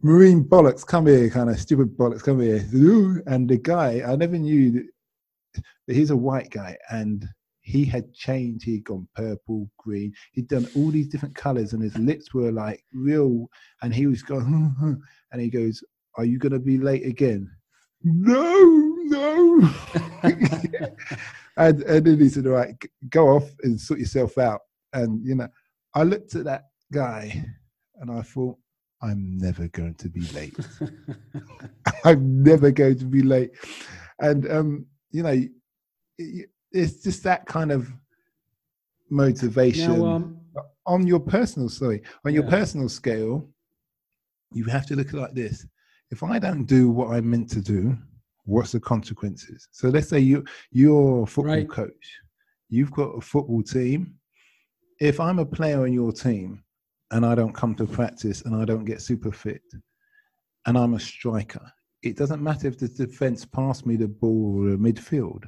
marine 0.00 0.44
bollocks, 0.44 0.86
come 0.86 1.06
here, 1.06 1.28
kind 1.28 1.50
of 1.50 1.60
stupid 1.60 1.94
bollocks, 1.98 2.22
come 2.22 2.40
here." 2.40 2.64
And 3.26 3.50
the 3.50 3.58
guy, 3.58 4.02
I 4.06 4.16
never 4.16 4.38
knew 4.38 4.88
that, 5.86 5.94
he's 5.94 6.10
a 6.10 6.16
white 6.16 6.50
guy, 6.50 6.78
and 6.90 7.28
he 7.62 7.84
had 7.84 8.12
changed. 8.12 8.64
He'd 8.64 8.84
gone 8.84 9.08
purple, 9.14 9.70
green. 9.78 10.12
He'd 10.32 10.48
done 10.48 10.68
all 10.76 10.90
these 10.90 11.08
different 11.08 11.34
colors, 11.34 11.72
and 11.72 11.82
his 11.82 11.96
lips 11.96 12.34
were 12.34 12.52
like 12.52 12.84
real. 12.92 13.48
And 13.82 13.94
he 13.94 14.06
was 14.06 14.22
going, 14.22 15.00
and 15.32 15.40
he 15.40 15.48
goes, 15.48 15.82
"Are 16.16 16.24
you 16.24 16.38
going 16.38 16.52
to 16.52 16.58
be 16.58 16.78
late 16.78 17.06
again?" 17.06 17.50
no, 18.04 18.94
no. 19.04 19.70
and, 21.56 21.82
and 21.82 22.06
then 22.06 22.18
he 22.18 22.28
said, 22.28 22.46
all 22.46 22.52
right, 22.52 22.74
go 23.08 23.28
off 23.28 23.50
and 23.62 23.80
sort 23.80 24.00
yourself 24.00 24.38
out. 24.38 24.60
And, 24.92 25.24
you 25.24 25.34
know, 25.34 25.48
I 25.94 26.02
looked 26.02 26.34
at 26.34 26.44
that 26.44 26.64
guy 26.92 27.44
and 27.96 28.10
I 28.10 28.22
thought, 28.22 28.58
I'm 29.02 29.36
never 29.38 29.68
going 29.68 29.94
to 29.94 30.08
be 30.08 30.20
late. 30.28 30.56
I'm 32.04 32.42
never 32.42 32.70
going 32.70 32.98
to 32.98 33.04
be 33.04 33.22
late. 33.22 33.50
And, 34.20 34.50
um, 34.50 34.86
you 35.10 35.22
know, 35.22 35.42
it's 36.72 37.02
just 37.02 37.22
that 37.24 37.46
kind 37.46 37.72
of 37.72 37.92
motivation. 39.10 40.00
now, 40.00 40.06
um, 40.06 40.38
on 40.84 41.06
your 41.06 41.20
personal 41.20 41.68
sorry 41.68 42.02
on 42.24 42.34
your 42.34 42.42
personal 42.42 42.88
scale 42.88 43.48
you 44.52 44.64
have 44.64 44.84
to 44.84 44.96
look 44.96 45.08
at 45.08 45.14
it 45.14 45.20
like 45.20 45.34
this. 45.34 45.64
If 46.10 46.22
i 46.22 46.38
don't 46.38 46.64
do 46.64 46.90
what 46.90 47.14
i'm 47.14 47.30
meant 47.30 47.48
to 47.50 47.60
do 47.60 47.96
what's 48.44 48.72
the 48.72 48.80
consequences? 48.80 49.68
So 49.70 49.88
let's 49.88 50.08
say 50.08 50.18
you 50.18 50.44
you're 50.72 51.22
a 51.22 51.26
football 51.26 51.54
right. 51.54 51.70
coach. 51.70 52.18
You've 52.68 52.90
got 52.90 53.10
a 53.10 53.20
football 53.20 53.62
team. 53.62 54.14
If 55.00 55.20
i'm 55.20 55.38
a 55.38 55.46
player 55.46 55.82
on 55.82 55.92
your 55.92 56.12
team 56.12 56.64
and 57.12 57.24
i 57.24 57.34
don't 57.34 57.52
come 57.52 57.74
to 57.76 57.86
practice 57.86 58.42
and 58.42 58.56
i 58.56 58.64
don't 58.64 58.84
get 58.84 59.00
super 59.00 59.30
fit 59.30 59.62
and 60.66 60.76
i'm 60.76 60.94
a 60.94 61.00
striker 61.00 61.70
it 62.02 62.16
doesn't 62.16 62.42
matter 62.42 62.66
if 62.66 62.78
the 62.78 62.88
defense 62.88 63.44
pass 63.44 63.86
me 63.86 63.96
the 63.96 64.08
ball 64.08 64.64
or 64.64 64.70
the 64.70 64.76
midfield 64.76 65.44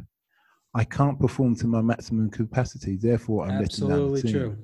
i 0.74 0.84
can't 0.84 1.18
perform 1.18 1.54
to 1.54 1.66
my 1.66 1.80
maximum 1.80 2.30
capacity 2.30 2.96
therefore 2.96 3.44
i'm 3.46 3.62
absolutely 3.62 3.96
letting 3.96 4.06
down 4.06 4.14
the 4.14 4.22
team. 4.22 4.32
true 4.32 4.56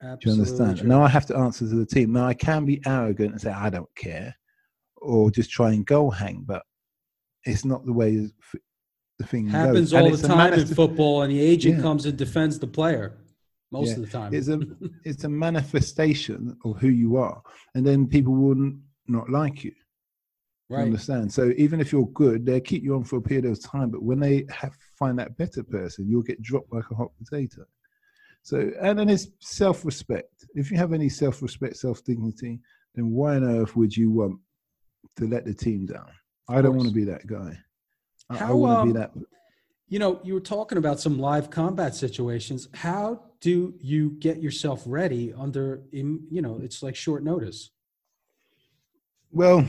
Absolutely 0.00 0.22
Do 0.22 0.30
you 0.30 0.42
understand? 0.42 0.78
True. 0.78 0.88
Now 0.88 1.02
I 1.02 1.08
have 1.08 1.26
to 1.26 1.36
answer 1.36 1.68
to 1.68 1.74
the 1.74 1.86
team. 1.86 2.12
Now 2.12 2.26
I 2.26 2.34
can 2.34 2.64
be 2.64 2.80
arrogant 2.86 3.32
and 3.32 3.40
say 3.40 3.50
I 3.50 3.68
don't 3.68 3.92
care, 3.96 4.34
or 4.96 5.30
just 5.30 5.50
try 5.50 5.72
and 5.72 5.84
goal 5.84 6.10
hang, 6.10 6.44
but 6.46 6.62
it's 7.44 7.64
not 7.64 7.84
the 7.84 7.92
way 7.92 8.28
the 9.18 9.26
thing 9.26 9.48
happens 9.48 9.90
goes. 9.90 10.00
all 10.00 10.16
the 10.16 10.28
time 10.28 10.52
in 10.52 10.66
football, 10.66 11.22
and 11.22 11.32
the 11.32 11.40
agent 11.40 11.76
yeah. 11.76 11.82
comes 11.82 12.06
and 12.06 12.16
defends 12.16 12.58
the 12.60 12.66
player 12.66 13.18
most 13.72 13.88
yeah. 13.88 13.94
of 13.94 14.00
the 14.02 14.06
time. 14.06 14.34
It's 14.34 14.48
a 14.48 14.60
it's 15.04 15.24
a 15.24 15.28
manifestation 15.28 16.56
of 16.64 16.78
who 16.78 16.88
you 16.88 17.16
are, 17.16 17.42
and 17.74 17.84
then 17.84 18.06
people 18.06 18.34
will 18.34 18.54
not 18.54 18.74
not 19.08 19.30
like 19.30 19.64
you. 19.64 19.72
Right. 20.70 20.80
You 20.80 20.86
understand? 20.86 21.32
So 21.32 21.52
even 21.56 21.80
if 21.80 21.90
you're 21.92 22.08
good, 22.08 22.46
they 22.46 22.60
keep 22.60 22.84
you 22.84 22.94
on 22.94 23.02
for 23.02 23.16
a 23.16 23.22
period 23.22 23.46
of 23.46 23.60
time, 23.60 23.90
but 23.90 24.02
when 24.02 24.20
they 24.20 24.44
have 24.50 24.76
find 24.98 25.18
that 25.18 25.36
better 25.36 25.62
person, 25.62 26.08
you'll 26.08 26.22
get 26.22 26.42
dropped 26.42 26.72
like 26.72 26.90
a 26.90 26.94
hot 26.94 27.10
potato. 27.18 27.64
So, 28.42 28.70
and 28.80 28.98
then 28.98 29.08
it's 29.08 29.28
self 29.40 29.84
respect. 29.84 30.46
If 30.54 30.70
you 30.70 30.78
have 30.78 30.92
any 30.92 31.08
self 31.08 31.42
respect, 31.42 31.76
self 31.76 32.02
dignity, 32.04 32.60
then 32.94 33.10
why 33.10 33.36
on 33.36 33.44
earth 33.44 33.76
would 33.76 33.96
you 33.96 34.10
want 34.10 34.38
to 35.16 35.26
let 35.26 35.44
the 35.44 35.54
team 35.54 35.86
down? 35.86 36.08
I 36.48 36.62
don't 36.62 36.76
want 36.76 36.88
to 36.88 36.94
be 36.94 37.04
that 37.04 37.26
guy. 37.26 37.58
How, 38.30 38.48
I 38.48 38.52
want 38.52 38.76
to 38.76 38.80
um, 38.80 38.92
be 38.92 38.98
that. 38.98 39.12
You 39.88 39.98
know, 39.98 40.20
you 40.22 40.34
were 40.34 40.40
talking 40.40 40.78
about 40.78 41.00
some 41.00 41.18
live 41.18 41.50
combat 41.50 41.94
situations. 41.94 42.68
How 42.74 43.22
do 43.40 43.74
you 43.80 44.10
get 44.18 44.42
yourself 44.42 44.82
ready 44.86 45.32
under, 45.32 45.82
you 45.92 46.42
know, 46.42 46.60
it's 46.62 46.82
like 46.82 46.96
short 46.96 47.22
notice? 47.22 47.70
Well, 49.30 49.64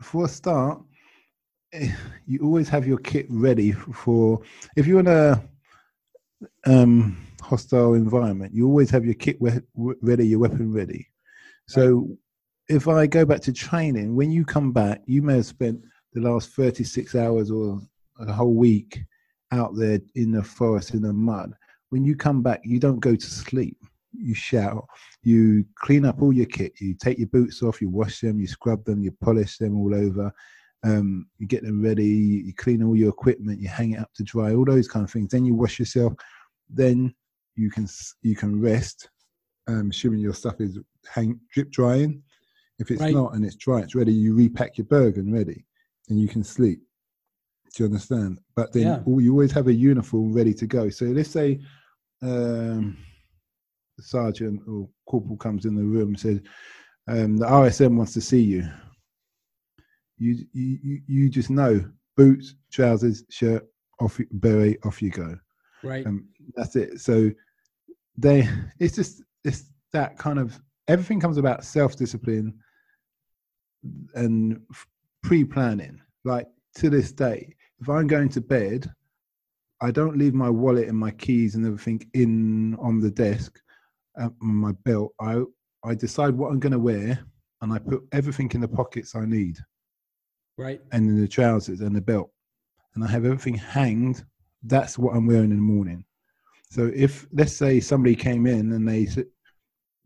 for 0.00 0.24
a 0.24 0.28
start, 0.28 0.80
you 2.26 2.40
always 2.42 2.68
have 2.68 2.86
your 2.86 2.98
kit 2.98 3.26
ready 3.28 3.72
for 3.72 4.40
if 4.76 4.86
you're 4.86 5.00
in 5.00 5.06
a 5.06 5.42
um, 6.66 7.16
hostile 7.40 7.94
environment, 7.94 8.54
you 8.54 8.66
always 8.66 8.90
have 8.90 9.04
your 9.04 9.14
kit 9.14 9.38
ready, 9.74 10.26
your 10.26 10.40
weapon 10.40 10.72
ready. 10.72 11.08
So 11.68 12.16
if 12.68 12.88
I 12.88 13.06
go 13.06 13.24
back 13.24 13.40
to 13.42 13.52
training, 13.52 14.14
when 14.14 14.30
you 14.30 14.44
come 14.44 14.72
back, 14.72 15.02
you 15.06 15.22
may 15.22 15.36
have 15.36 15.46
spent 15.46 15.80
the 16.12 16.20
last 16.20 16.50
36 16.50 17.14
hours 17.14 17.50
or 17.50 17.80
a 18.18 18.32
whole 18.32 18.54
week 18.54 19.00
out 19.52 19.76
there 19.76 20.00
in 20.14 20.32
the 20.32 20.42
forest 20.42 20.94
in 20.94 21.02
the 21.02 21.12
mud. 21.12 21.52
When 21.90 22.04
you 22.04 22.16
come 22.16 22.42
back, 22.42 22.60
you 22.64 22.80
don't 22.80 23.00
go 23.00 23.14
to 23.14 23.26
sleep. 23.26 23.76
You 24.12 24.34
shout, 24.34 24.86
you 25.22 25.66
clean 25.74 26.06
up 26.06 26.22
all 26.22 26.32
your 26.32 26.46
kit, 26.46 26.80
you 26.80 26.94
take 26.94 27.18
your 27.18 27.28
boots 27.28 27.62
off, 27.62 27.82
you 27.82 27.90
wash 27.90 28.20
them, 28.20 28.40
you 28.40 28.46
scrub 28.46 28.84
them, 28.84 29.02
you 29.02 29.12
polish 29.20 29.58
them 29.58 29.78
all 29.78 29.94
over, 29.94 30.32
um, 30.84 31.26
you 31.38 31.46
get 31.46 31.62
them 31.62 31.82
ready, 31.82 32.04
you 32.04 32.54
clean 32.54 32.82
all 32.82 32.96
your 32.96 33.10
equipment, 33.10 33.60
you 33.60 33.68
hang 33.68 33.92
it 33.92 34.00
up 34.00 34.12
to 34.14 34.22
dry, 34.22 34.54
all 34.54 34.64
those 34.64 34.88
kind 34.88 35.04
of 35.04 35.10
things. 35.10 35.30
Then 35.30 35.44
you 35.44 35.54
wash 35.54 35.78
yourself. 35.78 36.14
Then 36.68 37.14
you 37.54 37.70
can 37.70 37.88
you 38.22 38.36
can 38.36 38.60
rest, 38.60 39.08
um, 39.66 39.90
assuming 39.90 40.20
your 40.20 40.34
stuff 40.34 40.60
is 40.60 40.78
hang 41.12 41.40
drip 41.52 41.70
drying. 41.70 42.22
If 42.78 42.90
it's 42.90 43.00
right. 43.00 43.14
not 43.14 43.34
and 43.34 43.44
it's 43.44 43.56
dry, 43.56 43.80
it's 43.80 43.94
ready. 43.94 44.12
You 44.12 44.34
repack 44.34 44.76
your 44.76 44.86
Bergen 44.86 45.26
and 45.26 45.34
ready, 45.34 45.64
and 46.08 46.20
you 46.20 46.28
can 46.28 46.44
sleep. 46.44 46.80
Do 47.74 47.82
you 47.82 47.86
understand? 47.86 48.38
But 48.54 48.72
then 48.72 48.82
yeah. 48.82 49.00
you 49.06 49.32
always 49.32 49.52
have 49.52 49.68
a 49.68 49.72
uniform 49.72 50.32
ready 50.32 50.54
to 50.54 50.66
go. 50.66 50.88
So 50.90 51.06
let's 51.06 51.30
say 51.30 51.60
um, 52.22 52.96
the 53.96 54.02
sergeant 54.02 54.62
or 54.68 54.88
corporal 55.08 55.36
comes 55.36 55.64
in 55.64 55.74
the 55.74 55.82
room 55.82 56.08
and 56.08 56.20
says, 56.20 56.40
um, 57.08 57.38
"The 57.38 57.46
RSM 57.46 57.96
wants 57.96 58.12
to 58.14 58.20
see 58.20 58.42
you." 58.42 58.68
You 60.18 60.44
you 60.52 61.00
you 61.06 61.28
just 61.28 61.50
know 61.50 61.84
boots, 62.16 62.54
trousers, 62.72 63.24
shirt, 63.30 63.66
off 64.00 64.18
beret, 64.32 64.78
off 64.84 65.02
you 65.02 65.10
go. 65.10 65.36
Right. 65.82 66.06
Um, 66.06 66.28
that's 66.54 66.76
it. 66.76 67.00
So 67.00 67.30
they 68.16 68.48
it's 68.80 68.94
just 68.94 69.22
it's 69.44 69.64
that 69.92 70.18
kind 70.18 70.38
of 70.38 70.58
everything 70.88 71.20
comes 71.20 71.36
about 71.36 71.64
self-discipline 71.64 72.54
and 74.14 74.60
pre-planning 75.22 76.00
like 76.24 76.46
to 76.74 76.90
this 76.90 77.12
day 77.12 77.54
if 77.80 77.88
i'm 77.88 78.06
going 78.06 78.28
to 78.28 78.40
bed 78.40 78.90
i 79.80 79.90
don't 79.90 80.16
leave 80.16 80.34
my 80.34 80.50
wallet 80.50 80.88
and 80.88 80.98
my 80.98 81.10
keys 81.12 81.54
and 81.54 81.64
everything 81.64 82.00
in 82.14 82.74
on 82.76 83.00
the 83.00 83.10
desk 83.10 83.60
on 84.18 84.34
my 84.40 84.72
belt 84.84 85.12
i 85.20 85.40
i 85.84 85.94
decide 85.94 86.34
what 86.34 86.50
i'm 86.50 86.60
going 86.60 86.72
to 86.72 86.78
wear 86.78 87.18
and 87.62 87.72
i 87.72 87.78
put 87.78 88.02
everything 88.12 88.50
in 88.54 88.60
the 88.60 88.68
pockets 88.68 89.14
i 89.14 89.24
need 89.24 89.56
right 90.58 90.80
and 90.92 91.08
then 91.08 91.20
the 91.20 91.28
trousers 91.28 91.80
and 91.80 91.94
the 91.94 92.00
belt 92.00 92.30
and 92.94 93.04
i 93.04 93.06
have 93.06 93.24
everything 93.24 93.54
hanged 93.54 94.24
that's 94.64 94.98
what 94.98 95.14
i'm 95.14 95.26
wearing 95.26 95.50
in 95.50 95.56
the 95.56 95.62
morning 95.62 96.04
so 96.70 96.90
if 96.94 97.26
let's 97.32 97.52
say 97.52 97.80
somebody 97.80 98.14
came 98.14 98.46
in 98.46 98.72
and 98.72 98.88
they 98.88 99.06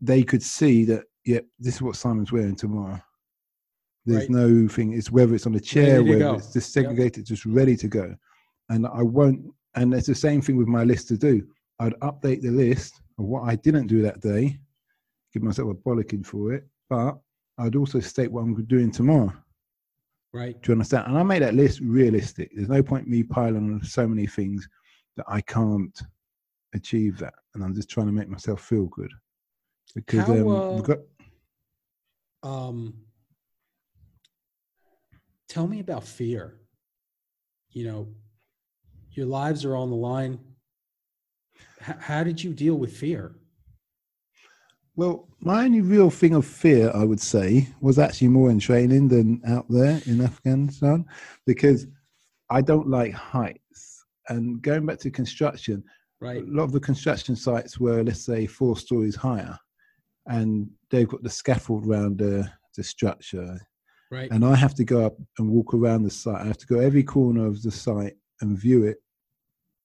they 0.01 0.23
could 0.23 0.41
see 0.41 0.83
that, 0.85 1.03
yep, 1.25 1.45
this 1.59 1.75
is 1.75 1.81
what 1.81 1.95
Simon's 1.95 2.31
wearing 2.31 2.55
tomorrow. 2.55 2.99
There's 4.05 4.21
right. 4.21 4.29
no 4.31 4.67
thing. 4.67 4.93
It's 4.93 5.11
whether 5.11 5.35
it's 5.35 5.45
on 5.45 5.55
a 5.55 5.59
chair, 5.59 6.03
whether 6.03 6.19
go. 6.19 6.33
it's 6.33 6.51
just 6.51 6.73
segregated, 6.73 7.19
yep. 7.19 7.27
just 7.27 7.45
ready 7.45 7.75
to 7.77 7.87
go. 7.87 8.15
And 8.69 8.87
I 8.87 9.03
won't. 9.03 9.45
And 9.75 9.93
it's 9.93 10.07
the 10.07 10.15
same 10.15 10.41
thing 10.41 10.57
with 10.57 10.67
my 10.67 10.83
list 10.83 11.07
to 11.09 11.17
do. 11.17 11.47
I'd 11.79 11.93
update 11.99 12.41
the 12.41 12.49
list 12.49 12.99
of 13.19 13.25
what 13.25 13.43
I 13.43 13.55
didn't 13.55 13.87
do 13.87 14.01
that 14.01 14.19
day, 14.19 14.59
give 15.33 15.43
myself 15.43 15.69
a 15.69 15.73
bollocking 15.75 16.25
for 16.25 16.53
it, 16.53 16.67
but 16.89 17.17
I'd 17.59 17.75
also 17.75 17.99
state 17.99 18.31
what 18.31 18.41
I'm 18.41 18.65
doing 18.65 18.91
tomorrow. 18.91 19.31
Right. 20.33 20.61
Do 20.61 20.71
you 20.71 20.73
understand? 20.73 21.07
And 21.07 21.17
I 21.17 21.23
made 21.23 21.41
that 21.41 21.55
list 21.55 21.81
realistic. 21.81 22.51
There's 22.55 22.69
no 22.69 22.81
point 22.81 23.07
me 23.07 23.23
piling 23.23 23.73
on 23.73 23.83
so 23.83 24.07
many 24.07 24.25
things 24.27 24.67
that 25.17 25.25
I 25.27 25.41
can't 25.41 25.99
achieve 26.73 27.17
that, 27.17 27.33
and 27.53 27.63
I'm 27.63 27.75
just 27.75 27.89
trying 27.89 28.07
to 28.07 28.13
make 28.13 28.29
myself 28.29 28.61
feel 28.61 28.85
good 28.85 29.11
because 29.93 30.25
How, 30.25 30.33
um, 30.33 30.61
uh, 30.77 30.81
got, 30.81 30.99
um, 32.43 32.93
tell 35.49 35.67
me 35.67 35.79
about 35.81 36.05
fear. 36.05 36.59
You 37.71 37.85
know, 37.85 38.07
your 39.11 39.25
lives 39.25 39.65
are 39.65 39.75
on 39.75 39.89
the 39.89 39.95
line. 39.97 40.39
H- 41.87 41.95
how 41.99 42.23
did 42.23 42.41
you 42.41 42.53
deal 42.53 42.75
with 42.75 42.95
fear? 42.95 43.35
Well, 44.95 45.27
my 45.39 45.63
only 45.63 45.81
real 45.81 46.09
thing 46.09 46.33
of 46.33 46.45
fear, 46.45 46.91
I 46.93 47.03
would 47.03 47.19
say, 47.19 47.67
was 47.79 47.97
actually 47.97 48.27
more 48.27 48.51
in 48.51 48.59
training 48.59 49.07
than 49.07 49.41
out 49.47 49.65
there 49.69 50.01
in 50.05 50.21
Afghanistan 50.21 51.05
because 51.45 51.87
I 52.49 52.61
don't 52.61 52.89
like 52.89 53.13
heights. 53.13 54.05
And 54.27 54.61
going 54.61 54.85
back 54.85 54.99
to 54.99 55.09
construction, 55.11 55.83
Right. 56.21 56.43
A 56.43 56.45
lot 56.45 56.65
of 56.65 56.71
the 56.71 56.79
construction 56.79 57.35
sites 57.35 57.79
were, 57.79 58.03
let's 58.03 58.23
say, 58.23 58.45
four 58.45 58.77
stories 58.77 59.15
higher, 59.15 59.57
and 60.27 60.69
they've 60.91 61.07
got 61.07 61.23
the 61.23 61.29
scaffold 61.29 61.87
around 61.87 62.19
the, 62.19 62.47
the 62.77 62.83
structure. 62.83 63.59
Right. 64.11 64.29
And 64.29 64.45
I 64.45 64.55
have 64.55 64.75
to 64.75 64.83
go 64.83 65.03
up 65.03 65.17
and 65.39 65.49
walk 65.49 65.73
around 65.73 66.03
the 66.03 66.11
site. 66.11 66.41
I 66.41 66.45
have 66.45 66.59
to 66.59 66.67
go 66.67 66.79
every 66.79 67.01
corner 67.01 67.47
of 67.47 67.63
the 67.63 67.71
site 67.71 68.13
and 68.41 68.57
view 68.57 68.83
it 68.83 68.97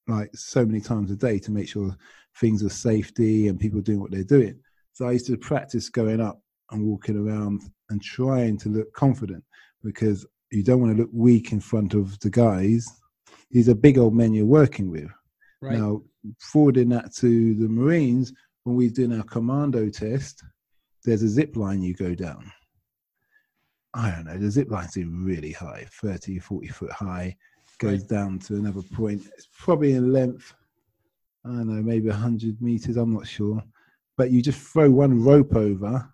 like 0.08 0.30
so 0.36 0.66
many 0.66 0.80
times 0.80 1.10
a 1.10 1.16
day 1.16 1.38
to 1.38 1.50
make 1.50 1.68
sure 1.68 1.96
things 2.38 2.62
are 2.62 2.68
safety 2.68 3.48
and 3.48 3.58
people 3.58 3.80
doing 3.80 4.00
what 4.00 4.10
they're 4.10 4.22
doing. 4.22 4.58
So 4.96 5.06
I 5.06 5.12
used 5.12 5.26
to 5.26 5.36
practice 5.36 5.90
going 5.90 6.22
up 6.22 6.40
and 6.70 6.86
walking 6.86 7.18
around 7.18 7.60
and 7.90 8.00
trying 8.00 8.56
to 8.56 8.70
look 8.70 8.90
confident 8.94 9.44
because 9.84 10.24
you 10.50 10.62
don't 10.62 10.80
want 10.80 10.96
to 10.96 11.02
look 11.02 11.10
weak 11.12 11.52
in 11.52 11.60
front 11.60 11.92
of 11.92 12.18
the 12.20 12.30
guys. 12.30 12.88
These 13.50 13.68
are 13.68 13.74
big 13.74 13.98
old 13.98 14.14
men 14.14 14.32
you're 14.32 14.46
working 14.46 14.90
with. 14.90 15.10
Right. 15.60 15.76
Now, 15.76 16.00
forwarding 16.38 16.88
that 16.88 17.14
to 17.16 17.54
the 17.56 17.68
Marines, 17.68 18.32
when 18.64 18.74
we're 18.74 18.88
doing 18.88 19.12
our 19.12 19.22
commando 19.24 19.90
test, 19.90 20.42
there's 21.04 21.22
a 21.22 21.28
zip 21.28 21.56
line 21.56 21.82
you 21.82 21.92
go 21.92 22.14
down. 22.14 22.50
I 23.92 24.10
don't 24.12 24.24
know, 24.24 24.38
the 24.38 24.50
zip 24.50 24.70
line 24.70 24.88
seemed 24.88 25.26
really 25.26 25.52
high, 25.52 25.86
30, 25.90 26.38
40 26.38 26.68
foot 26.68 26.92
high, 26.92 27.36
goes 27.80 28.00
Right. 28.00 28.08
down 28.08 28.38
to 28.38 28.54
another 28.56 28.80
point. 28.94 29.26
It's 29.36 29.48
probably 29.58 29.92
in 29.92 30.10
length, 30.10 30.54
I 31.44 31.50
don't 31.50 31.68
know, 31.68 31.82
maybe 31.82 32.08
100 32.08 32.62
meters, 32.62 32.96
I'm 32.96 33.12
not 33.12 33.26
sure. 33.26 33.62
But 34.16 34.30
you 34.30 34.42
just 34.42 34.60
throw 34.60 34.90
one 34.90 35.22
rope 35.22 35.54
over, 35.54 36.08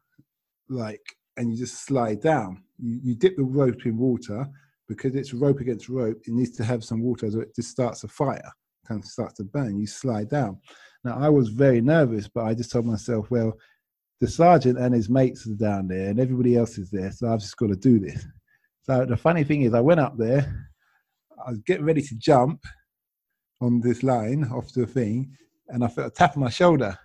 like, 0.69 1.03
and 1.37 1.51
you 1.51 1.57
just 1.57 1.87
slide 1.87 2.21
down. 2.21 2.65
You, 2.79 3.01
you 3.03 3.15
dip 3.15 3.37
the 3.37 3.45
rope 3.45 3.87
in 3.87 3.97
water 3.97 4.49
because 4.89 5.15
it's 5.15 5.33
rope 5.33 5.61
against 5.61 5.89
rope. 5.89 6.21
It 6.27 6.33
needs 6.35 6.51
to 6.57 6.65
have 6.65 6.85
some 6.85 7.01
water, 7.01 7.31
so 7.31 7.41
it 7.41 7.55
just 7.55 7.71
starts 7.71 8.05
a 8.05 8.09
fire, 8.09 8.53
kind 8.87 9.01
of 9.03 9.09
starts 9.09 9.35
to 9.35 9.45
burn. 9.45 9.79
You 9.79 9.87
slide 9.87 10.29
down. 10.29 10.59
Now, 11.05 11.19
I 11.19 11.29
was 11.29 11.49
very 11.49 11.81
nervous, 11.81 12.29
but 12.29 12.45
I 12.45 12.55
just 12.55 12.71
told 12.71 12.87
myself, 12.87 13.31
well, 13.31 13.53
the 14.21 14.29
sergeant 14.29 14.79
and 14.79 14.95
his 14.95 15.09
mates 15.09 15.47
are 15.49 15.55
down 15.55 15.89
there, 15.89 16.11
and 16.11 16.21
everybody 16.21 16.57
else 16.57 16.79
is 16.79 16.91
there, 16.91 17.11
so 17.11 17.33
I've 17.33 17.41
just 17.41 17.57
got 17.57 17.69
to 17.69 17.77
do 17.77 17.99
this. 17.99 18.25
So 18.83 19.05
the 19.05 19.17
funny 19.17 19.45
thing 19.45 19.63
is, 19.63 19.75
I 19.75 19.81
went 19.81 20.01
up 20.01 20.17
there, 20.17 20.71
I 21.45 21.51
was 21.51 21.61
getting 21.61 21.85
ready 21.85 22.03
to 22.03 22.15
jump 22.17 22.61
on 23.61 23.81
this 23.81 24.03
line 24.03 24.45
off 24.45 24.73
the 24.73 24.87
thing, 24.87 25.37
and 25.69 25.85
I 25.85 25.89
felt 25.89 26.09
a 26.09 26.11
tap 26.11 26.37
on 26.37 26.43
my 26.43 26.51
shoulder, 26.51 26.99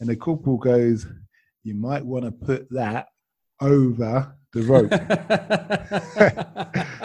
and 0.00 0.08
the 0.08 0.16
corporal 0.16 0.56
goes, 0.56 1.06
"You 1.64 1.74
might 1.74 2.04
want 2.04 2.24
to 2.24 2.32
put 2.32 2.68
that 2.70 3.08
over 3.60 4.34
the 4.52 4.62
rope." 4.62 4.90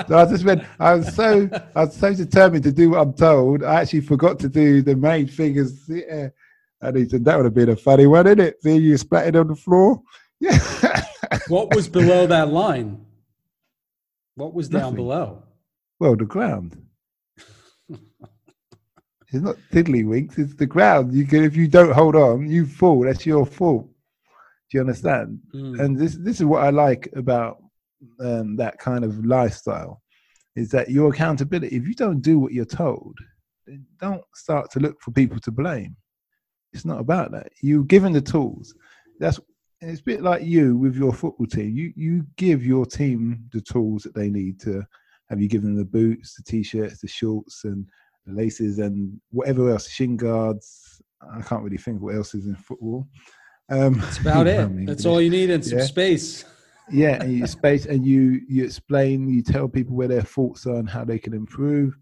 so 0.07 0.17
I 0.17 0.25
just 0.25 0.45
went. 0.45 0.63
I 0.79 0.95
was 0.95 1.13
so 1.15 1.49
I 1.75 1.85
was 1.85 1.95
so 1.95 2.13
determined 2.13 2.63
to 2.63 2.71
do 2.71 2.91
what 2.91 3.01
I'm 3.01 3.13
told. 3.13 3.63
I 3.63 3.81
actually 3.81 4.01
forgot 4.01 4.39
to 4.39 4.49
do 4.49 4.81
the 4.81 4.95
main 4.95 5.27
thing. 5.27 5.55
Is 5.55 5.83
yeah. 5.87 6.25
Uh, 6.25 6.29
and 6.83 6.97
he 6.97 7.07
said 7.07 7.23
that 7.25 7.37
would 7.37 7.45
have 7.45 7.53
been 7.53 7.69
a 7.69 7.75
funny 7.77 8.07
one, 8.07 8.27
isn't 8.27 8.41
it? 8.41 8.61
See 8.61 8.75
you 8.77 8.97
splattered 8.97 9.37
on 9.37 9.47
the 9.47 9.55
floor. 9.55 10.01
Yeah. 10.39 10.59
what 11.47 11.73
was 11.73 11.87
below 11.87 12.27
that 12.27 12.49
line? 12.49 13.05
What 14.35 14.53
was 14.53 14.67
down 14.67 14.81
Nothing. 14.81 14.95
below? 14.97 15.43
well, 15.99 16.17
the 16.17 16.25
ground. 16.25 16.82
It's 19.33 19.43
not 19.43 19.57
tiddlywinks. 19.71 20.37
It's 20.37 20.55
the 20.55 20.65
ground. 20.65 21.13
You 21.13 21.25
can, 21.25 21.43
if 21.43 21.55
you 21.55 21.67
don't 21.67 21.91
hold 21.91 22.15
on, 22.15 22.47
you 22.49 22.65
fall. 22.65 23.03
That's 23.03 23.25
your 23.25 23.45
fault. 23.45 23.87
Do 24.69 24.77
you 24.77 24.81
understand? 24.81 25.39
Mm. 25.53 25.79
and 25.79 25.97
this 25.97 26.15
this 26.15 26.39
is 26.39 26.45
what 26.45 26.63
I 26.63 26.69
like 26.69 27.09
about 27.15 27.57
um, 28.19 28.55
that 28.57 28.77
kind 28.79 29.03
of 29.03 29.25
lifestyle 29.25 30.01
is 30.55 30.69
that 30.69 30.89
your 30.89 31.11
accountability. 31.11 31.75
If 31.75 31.87
you 31.87 31.95
don't 31.95 32.21
do 32.21 32.39
what 32.39 32.53
you're 32.53 32.65
told, 32.65 33.17
then 33.65 33.85
don't 33.99 34.23
start 34.35 34.71
to 34.71 34.79
look 34.79 35.01
for 35.01 35.11
people 35.11 35.39
to 35.39 35.51
blame. 35.51 35.95
It's 36.73 36.85
not 36.85 36.99
about 36.99 37.31
that. 37.31 37.49
You're 37.61 37.83
given 37.83 38.13
the 38.13 38.21
tools. 38.21 38.73
That's 39.19 39.39
it's 39.81 39.99
a 39.99 40.03
bit 40.03 40.21
like 40.21 40.43
you 40.43 40.77
with 40.77 40.95
your 40.95 41.13
football 41.13 41.47
team. 41.47 41.75
You 41.75 41.93
you 41.95 42.25
give 42.37 42.65
your 42.65 42.85
team 42.85 43.49
the 43.51 43.61
tools 43.61 44.03
that 44.03 44.15
they 44.15 44.29
need 44.29 44.59
to. 44.61 44.83
Have 45.29 45.41
you 45.41 45.47
given 45.47 45.69
them 45.69 45.77
the 45.77 45.85
boots, 45.85 46.35
the 46.35 46.43
t-shirts, 46.43 47.01
the 47.01 47.07
shorts, 47.07 47.63
and 47.63 47.87
laces, 48.25 48.79
and 48.79 49.19
whatever 49.31 49.69
else, 49.69 49.89
shin 49.89 50.17
guards? 50.17 51.01
I 51.21 51.41
can't 51.41 51.63
really 51.63 51.77
think 51.77 52.01
what 52.01 52.15
else 52.15 52.35
is 52.35 52.47
in 52.47 52.55
football. 52.55 53.07
Um, 53.69 53.99
That's 53.99 54.19
about 54.19 54.47
it. 54.55 54.59
I 54.59 54.67
mean, 54.67 54.85
That's 54.85 55.05
all 55.05 55.21
you 55.21 55.29
need 55.29 55.49
in 55.49 55.61
some 55.61 55.79
Yeah. 55.79 55.85
space. 55.85 56.45
yeah 56.91 57.23
and 57.23 57.31
you 57.31 57.47
space 57.47 57.85
and 57.85 58.05
you 58.05 58.41
you 58.49 58.65
explain 58.65 59.29
you 59.29 59.41
tell 59.41 59.69
people 59.69 59.95
where 59.95 60.09
their 60.09 60.21
faults 60.21 60.67
are 60.67 60.75
and 60.75 60.89
how 60.89 61.05
they 61.05 61.17
can 61.17 61.33
improve 61.33 61.95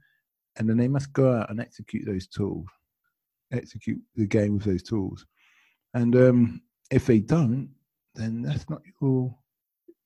and 0.57 0.67
then 0.67 0.75
they 0.75 0.87
must 0.87 1.13
go 1.13 1.31
out 1.31 1.51
and 1.51 1.59
execute 1.59 2.03
those 2.03 2.25
tools 2.25 2.65
execute 3.53 4.01
the 4.15 4.25
game 4.25 4.55
with 4.55 4.63
those 4.63 4.81
tools 4.81 5.23
and 5.93 6.15
um 6.15 6.59
if 6.89 7.05
they 7.05 7.19
don't 7.19 7.69
then 8.15 8.41
that's 8.41 8.67
not 8.71 8.81
your 8.99 9.31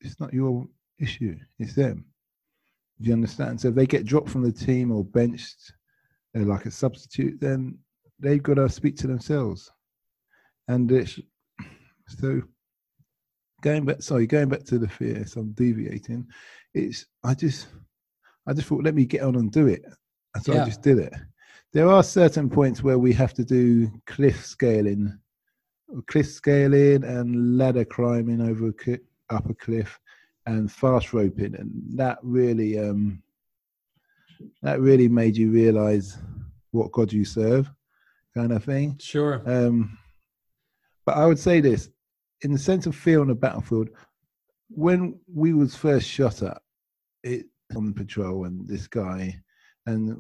it's 0.02 0.20
not 0.20 0.34
your 0.34 0.68
issue 1.00 1.38
it's 1.58 1.74
them 1.74 2.04
do 3.00 3.08
you 3.08 3.14
understand 3.14 3.60
so 3.62 3.70
if 3.70 3.76
they 3.76 3.86
get 3.86 4.06
dropped 4.06 4.28
from 4.30 4.44
the 4.44 4.52
team 4.52 4.92
or 4.92 5.06
benched 5.06 5.72
they're 6.36 6.46
like 6.46 6.66
a 6.66 6.72
substitute 6.72 7.40
then 7.40 7.78
they've 8.20 8.44
got 8.44 8.56
to 8.56 8.70
speak 8.70 8.96
to 8.98 9.08
themselves. 9.08 9.72
And 10.68 10.92
it's 10.92 11.20
so 12.08 12.42
going 13.62 13.86
back 13.86 14.02
sorry 14.02 14.28
going 14.28 14.50
back 14.50 14.64
to 14.64 14.78
the 14.78 14.88
fear 14.88 15.26
so 15.26 15.40
i'm 15.42 15.52
deviating 15.54 16.24
it's 16.76 17.08
i 17.24 17.34
just 17.34 17.68
i 18.48 18.54
just 18.54 18.68
thought 18.68 18.84
let 18.84 18.94
me 18.94 19.06
get 19.06 19.22
on 19.22 19.36
and 19.38 19.52
do 19.52 19.68
it. 19.68 19.84
And 20.36 20.44
so 20.44 20.54
Yeah. 20.54 20.62
i 20.62 20.66
just 20.66 20.82
did 20.84 21.00
it. 21.00 21.14
There 21.74 21.90
are 21.90 22.04
certain 22.04 22.50
points 22.50 22.84
where 22.84 23.00
we 23.00 23.12
have 23.14 23.34
to 23.36 23.44
do 23.46 23.90
cliff 24.06 24.46
scaling 24.46 25.18
cliff 26.08 26.28
scaling 26.28 27.04
and 27.04 27.58
ladder 27.58 27.86
climbing 27.86 28.42
over 28.42 28.68
a 28.68 29.00
up 29.30 29.50
a 29.50 29.54
cliff 29.54 30.00
and 30.48 30.72
fast 30.72 31.14
roping 31.14 31.56
and 31.56 31.72
that 31.98 32.20
really 32.22 32.78
um 32.78 33.22
that 34.62 34.80
really 34.80 35.08
made 35.08 35.36
you 35.38 35.52
realize 35.52 36.18
what 36.72 36.92
god 36.92 37.12
you 37.12 37.26
serve 37.26 37.70
kind 38.36 38.52
of 38.52 38.64
thing 38.64 38.98
Sure. 39.00 39.42
um, 39.46 39.98
but 41.06 41.18
I 41.18 41.26
would 41.28 41.40
say 41.40 41.62
this, 41.62 41.90
in 42.42 42.52
the 42.52 42.58
sense 42.60 42.88
of 42.88 42.96
fear 42.96 43.22
on 43.22 43.28
the 43.28 43.36
battlefield, 43.36 43.90
when 44.70 45.20
we 45.32 45.54
was 45.54 45.76
first 45.76 46.10
shot 46.10 46.42
at, 46.42 46.60
it 47.24 47.46
on 47.76 47.94
patrol 47.94 48.46
and 48.46 48.68
this 48.68 48.88
guy, 48.88 49.36
and 49.86 50.20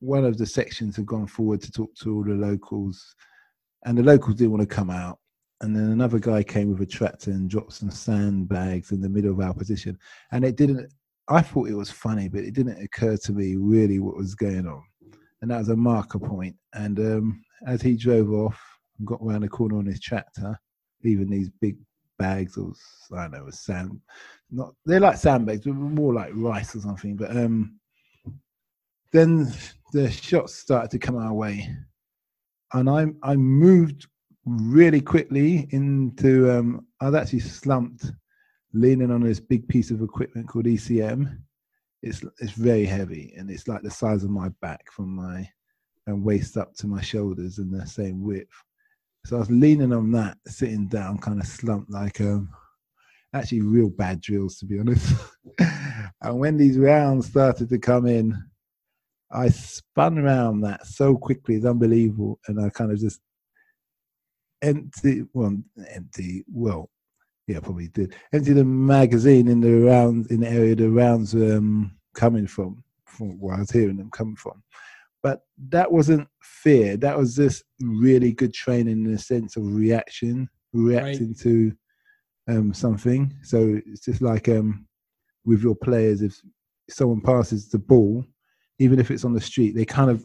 one 0.00 0.24
of 0.24 0.38
the 0.38 0.46
sections 0.46 0.96
had 0.96 1.04
gone 1.04 1.26
forward 1.26 1.60
to 1.60 1.70
talk 1.70 1.94
to 1.96 2.14
all 2.14 2.24
the 2.24 2.32
locals, 2.32 3.14
and 3.84 3.98
the 3.98 4.02
locals 4.02 4.36
didn't 4.36 4.52
want 4.52 4.66
to 4.66 4.74
come 4.74 4.90
out. 4.90 5.18
And 5.60 5.76
then 5.76 5.90
another 5.90 6.18
guy 6.18 6.42
came 6.42 6.70
with 6.70 6.80
a 6.80 6.86
tractor 6.86 7.30
and 7.30 7.50
dropped 7.50 7.74
some 7.74 7.90
sandbags 7.90 8.92
in 8.92 9.02
the 9.02 9.10
middle 9.10 9.30
of 9.30 9.40
our 9.40 9.52
position. 9.52 9.98
And 10.32 10.42
it 10.46 10.56
didn't, 10.56 10.90
I 11.30 11.42
thought 11.42 11.68
it 11.68 11.74
was 11.74 11.92
funny, 11.92 12.28
but 12.28 12.42
it 12.42 12.54
didn't 12.54 12.82
occur 12.82 13.16
to 13.16 13.32
me 13.32 13.54
really 13.56 14.00
what 14.00 14.16
was 14.16 14.34
going 14.34 14.66
on. 14.66 14.82
And 15.40 15.50
that 15.50 15.58
was 15.58 15.68
a 15.68 15.76
marker 15.76 16.18
point. 16.18 16.56
And 16.74 16.98
um, 16.98 17.44
as 17.66 17.80
he 17.80 17.96
drove 17.96 18.32
off 18.32 18.60
and 18.98 19.06
got 19.06 19.20
around 19.22 19.42
the 19.42 19.48
corner 19.48 19.78
on 19.78 19.86
his 19.86 20.00
tractor, 20.00 20.58
leaving 21.04 21.30
these 21.30 21.48
big 21.60 21.76
bags 22.18 22.58
of, 22.58 22.76
I 23.16 23.22
don't 23.22 23.32
know, 23.32 23.50
sand, 23.50 24.00
not, 24.50 24.74
they're 24.84 25.00
like 25.00 25.16
sandbags, 25.16 25.64
but 25.64 25.74
more 25.74 26.12
like 26.12 26.32
rice 26.34 26.74
or 26.74 26.80
something. 26.80 27.16
But 27.16 27.30
um, 27.30 27.78
then 29.12 29.52
the 29.92 30.10
shots 30.10 30.56
started 30.56 30.90
to 30.90 30.98
come 30.98 31.16
our 31.16 31.32
way. 31.32 31.72
And 32.72 32.90
I, 32.90 33.06
I 33.22 33.36
moved 33.36 34.08
really 34.44 35.00
quickly 35.00 35.68
into, 35.70 36.50
um, 36.50 36.86
I 37.00 37.06
was 37.06 37.14
actually 37.14 37.40
slumped 37.40 38.10
leaning 38.72 39.10
on 39.10 39.22
this 39.22 39.40
big 39.40 39.66
piece 39.68 39.90
of 39.90 40.02
equipment 40.02 40.48
called 40.48 40.66
ECM. 40.66 41.38
It's, 42.02 42.24
it's 42.38 42.52
very 42.52 42.86
heavy 42.86 43.34
and 43.36 43.50
it's 43.50 43.68
like 43.68 43.82
the 43.82 43.90
size 43.90 44.24
of 44.24 44.30
my 44.30 44.48
back 44.62 44.90
from 44.90 45.14
my 45.14 45.48
and 46.06 46.24
waist 46.24 46.56
up 46.56 46.74
to 46.76 46.86
my 46.86 47.00
shoulders 47.00 47.58
and 47.58 47.72
the 47.72 47.86
same 47.86 48.22
width. 48.22 48.48
So 49.26 49.36
I 49.36 49.40
was 49.40 49.50
leaning 49.50 49.92
on 49.92 50.10
that, 50.12 50.38
sitting 50.46 50.88
down, 50.88 51.18
kind 51.18 51.40
of 51.40 51.46
slumped 51.46 51.90
like 51.90 52.20
um 52.20 52.48
actually 53.34 53.60
real 53.60 53.90
bad 53.90 54.20
drills 54.20 54.58
to 54.58 54.66
be 54.66 54.78
honest. 54.78 55.14
and 55.58 56.38
when 56.38 56.56
these 56.56 56.78
rounds 56.78 57.26
started 57.26 57.68
to 57.68 57.78
come 57.78 58.06
in, 58.06 58.36
I 59.30 59.48
spun 59.48 60.18
around 60.18 60.62
that 60.62 60.86
so 60.86 61.16
quickly, 61.16 61.56
it's 61.56 61.66
unbelievable. 61.66 62.40
And 62.48 62.60
I 62.60 62.70
kind 62.70 62.90
of 62.90 62.98
just 62.98 63.20
empty 64.62 65.24
well 65.32 65.56
empty 65.88 66.44
well 66.52 66.90
yeah 67.50 67.60
probably 67.60 67.88
did. 67.88 68.14
Empty 68.32 68.52
the 68.52 68.64
magazine 68.64 69.48
in 69.48 69.60
the 69.60 69.72
round 69.72 70.30
in 70.30 70.40
the 70.40 70.48
area 70.48 70.74
the 70.74 70.88
rounds 70.90 71.34
um 71.34 71.96
coming 72.14 72.46
from 72.46 72.82
from 73.04 73.38
where 73.40 73.56
I 73.56 73.60
was 73.60 73.70
hearing 73.70 73.96
them 73.96 74.10
coming 74.10 74.36
from. 74.36 74.62
But 75.22 75.42
that 75.68 75.90
wasn't 75.90 76.28
fear. 76.42 76.96
That 76.96 77.18
was 77.18 77.36
just 77.36 77.64
really 77.80 78.32
good 78.32 78.54
training 78.54 79.04
in 79.04 79.12
the 79.12 79.18
sense 79.18 79.56
of 79.56 79.74
reaction 79.74 80.48
reacting 80.72 81.34
to 81.42 81.72
um 82.48 82.72
something. 82.72 83.34
So 83.42 83.80
it's 83.86 84.04
just 84.04 84.22
like 84.22 84.48
um 84.48 84.86
with 85.44 85.62
your 85.62 85.74
players 85.76 86.22
if 86.22 86.40
someone 86.88 87.20
passes 87.20 87.68
the 87.68 87.78
ball 87.78 88.24
even 88.78 88.98
if 88.98 89.10
it's 89.10 89.24
on 89.24 89.32
the 89.32 89.40
street 89.40 89.74
they 89.74 89.84
kind 89.84 90.10
of 90.10 90.24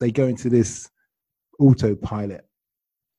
they 0.00 0.10
go 0.10 0.26
into 0.26 0.48
this 0.48 0.88
autopilot. 1.58 2.46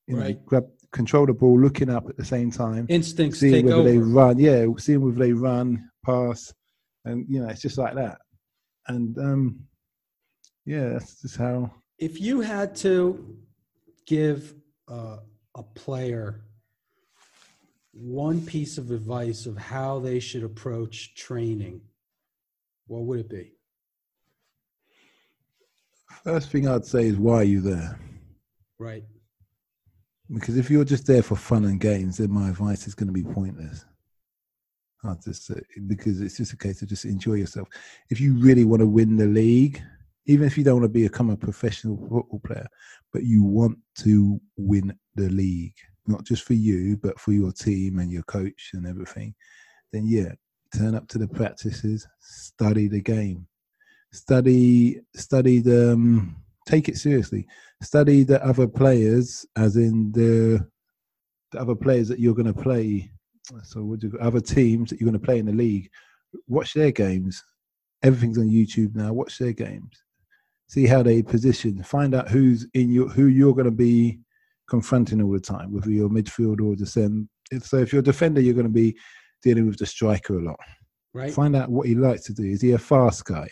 You 0.06 0.16
know, 0.16 0.20
grab 0.46 0.64
control 0.92 1.26
the 1.26 1.32
ball 1.34 1.58
looking 1.60 1.90
up 1.90 2.08
at 2.08 2.16
the 2.16 2.24
same 2.24 2.50
time 2.50 2.86
Instincts 2.88 3.40
seeing 3.40 3.52
take 3.54 3.64
whether 3.66 3.76
over. 3.80 3.88
they 3.88 3.98
run 3.98 4.38
yeah 4.38 4.66
seeing 4.78 5.00
whether 5.02 5.18
they 5.18 5.32
run 5.32 5.90
pass 6.04 6.52
and 7.04 7.26
you 7.28 7.40
know 7.40 7.48
it's 7.48 7.60
just 7.62 7.76
like 7.78 7.94
that 7.94 8.18
and 8.86 9.18
um 9.18 9.60
yeah 10.64 10.90
that's 10.90 11.20
just 11.20 11.36
how 11.36 11.70
if 11.98 12.20
you 12.20 12.40
had 12.40 12.74
to 12.76 13.36
give 14.06 14.54
uh, 14.88 15.18
a 15.56 15.62
player 15.62 16.42
one 17.92 18.40
piece 18.40 18.78
of 18.78 18.90
advice 18.92 19.44
of 19.46 19.58
how 19.58 19.98
they 19.98 20.20
should 20.20 20.44
approach 20.44 21.16
training, 21.16 21.80
what 22.86 23.02
would 23.02 23.18
it 23.18 23.28
be? 23.28 23.52
first 26.24 26.50
thing 26.50 26.66
i'd 26.68 26.84
say 26.84 27.06
is 27.06 27.16
why 27.16 27.34
are 27.36 27.44
you 27.44 27.60
there 27.60 27.98
Right. 28.80 29.02
Because 30.32 30.56
if 30.56 30.70
you're 30.70 30.84
just 30.84 31.06
there 31.06 31.22
for 31.22 31.36
fun 31.36 31.64
and 31.64 31.80
games 31.80 32.18
then 32.18 32.30
my 32.30 32.48
advice 32.48 32.86
is 32.86 32.94
going 32.94 33.06
to 33.06 33.12
be 33.12 33.24
pointless 33.24 33.84
Hard 35.02 35.22
to 35.22 35.34
say 35.34 35.60
because 35.86 36.20
it's 36.20 36.38
just 36.38 36.52
a 36.52 36.56
case 36.56 36.82
of 36.82 36.88
just 36.88 37.04
enjoy 37.04 37.34
yourself. 37.34 37.68
If 38.10 38.20
you 38.20 38.34
really 38.34 38.64
want 38.64 38.80
to 38.80 38.86
win 38.86 39.16
the 39.16 39.26
league, 39.26 39.80
even 40.26 40.44
if 40.44 40.58
you 40.58 40.64
don't 40.64 40.80
want 40.80 40.92
to 40.92 41.00
become 41.00 41.30
a 41.30 41.36
professional 41.36 41.96
football 41.96 42.40
player, 42.44 42.66
but 43.12 43.22
you 43.22 43.44
want 43.44 43.78
to 43.98 44.40
win 44.56 44.92
the 45.14 45.28
league, 45.28 45.76
not 46.08 46.24
just 46.24 46.42
for 46.42 46.54
you, 46.54 46.96
but 46.96 47.20
for 47.20 47.30
your 47.30 47.52
team 47.52 48.00
and 48.00 48.10
your 48.10 48.24
coach 48.24 48.70
and 48.74 48.88
everything, 48.88 49.36
then 49.92 50.04
yeah, 50.04 50.32
turn 50.76 50.96
up 50.96 51.06
to 51.08 51.18
the 51.18 51.28
practices, 51.28 52.04
study 52.18 52.88
the 52.88 53.00
game, 53.00 53.46
study, 54.12 55.00
study 55.14 55.60
the, 55.60 55.92
um, 55.92 56.36
take 56.68 56.88
it 56.88 56.98
seriously, 56.98 57.46
study 57.82 58.22
the 58.22 58.44
other 58.44 58.68
players, 58.68 59.46
as 59.56 59.76
in 59.76 60.12
the, 60.12 60.64
the 61.52 61.60
other 61.60 61.74
players 61.74 62.08
that 62.08 62.18
you're 62.18 62.34
going 62.34 62.52
to 62.52 62.62
play. 62.62 63.10
So, 63.64 63.82
would 63.82 64.02
you 64.02 64.16
other 64.20 64.40
teams 64.40 64.90
that 64.90 65.00
you're 65.00 65.10
going 65.10 65.18
to 65.18 65.24
play 65.24 65.38
in 65.38 65.46
the 65.46 65.52
league? 65.52 65.90
Watch 66.46 66.74
their 66.74 66.92
games. 66.92 67.42
Everything's 68.02 68.38
on 68.38 68.50
YouTube 68.50 68.94
now. 68.94 69.12
Watch 69.12 69.38
their 69.38 69.54
games. 69.54 70.02
See 70.68 70.86
how 70.86 71.02
they 71.02 71.22
position. 71.22 71.82
Find 71.82 72.14
out 72.14 72.28
who's 72.28 72.66
in 72.74 72.90
your 72.90 73.08
who 73.08 73.26
you're 73.26 73.54
going 73.54 73.64
to 73.64 73.70
be 73.70 74.18
confronting 74.68 75.22
all 75.22 75.32
the 75.32 75.40
time, 75.40 75.72
whether 75.72 75.90
you're 75.90 76.10
midfield 76.10 76.60
or 76.60 76.76
defend. 76.76 77.28
So 77.62 77.78
if 77.78 77.92
you're 77.92 78.00
a 78.00 78.04
defender, 78.04 78.42
you're 78.42 78.54
going 78.54 78.66
to 78.66 78.72
be 78.72 78.94
dealing 79.42 79.66
with 79.66 79.78
the 79.78 79.86
striker 79.86 80.38
a 80.38 80.42
lot. 80.42 80.60
Right. 81.14 81.32
Find 81.32 81.56
out 81.56 81.70
what 81.70 81.86
he 81.86 81.94
likes 81.94 82.24
to 82.24 82.34
do. 82.34 82.44
Is 82.44 82.60
he 82.60 82.72
a 82.72 82.78
fast 82.78 83.24
guy? 83.24 83.48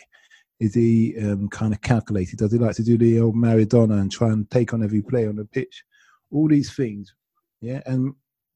Is 0.59 0.73
he 0.73 1.15
um, 1.19 1.49
kind 1.49 1.73
of 1.73 1.81
calculated? 1.81 2.39
Does 2.39 2.51
he 2.51 2.57
like 2.57 2.75
to 2.75 2.83
do 2.83 2.97
the 2.97 3.19
old 3.19 3.35
Maradona 3.35 3.99
and 3.99 4.11
try 4.11 4.29
and 4.29 4.49
take 4.49 4.73
on 4.73 4.83
every 4.83 5.01
player 5.01 5.29
on 5.29 5.35
the 5.35 5.45
pitch? 5.45 5.83
All 6.31 6.47
these 6.47 6.73
things, 6.73 7.13
yeah, 7.61 7.81
and 7.85 8.13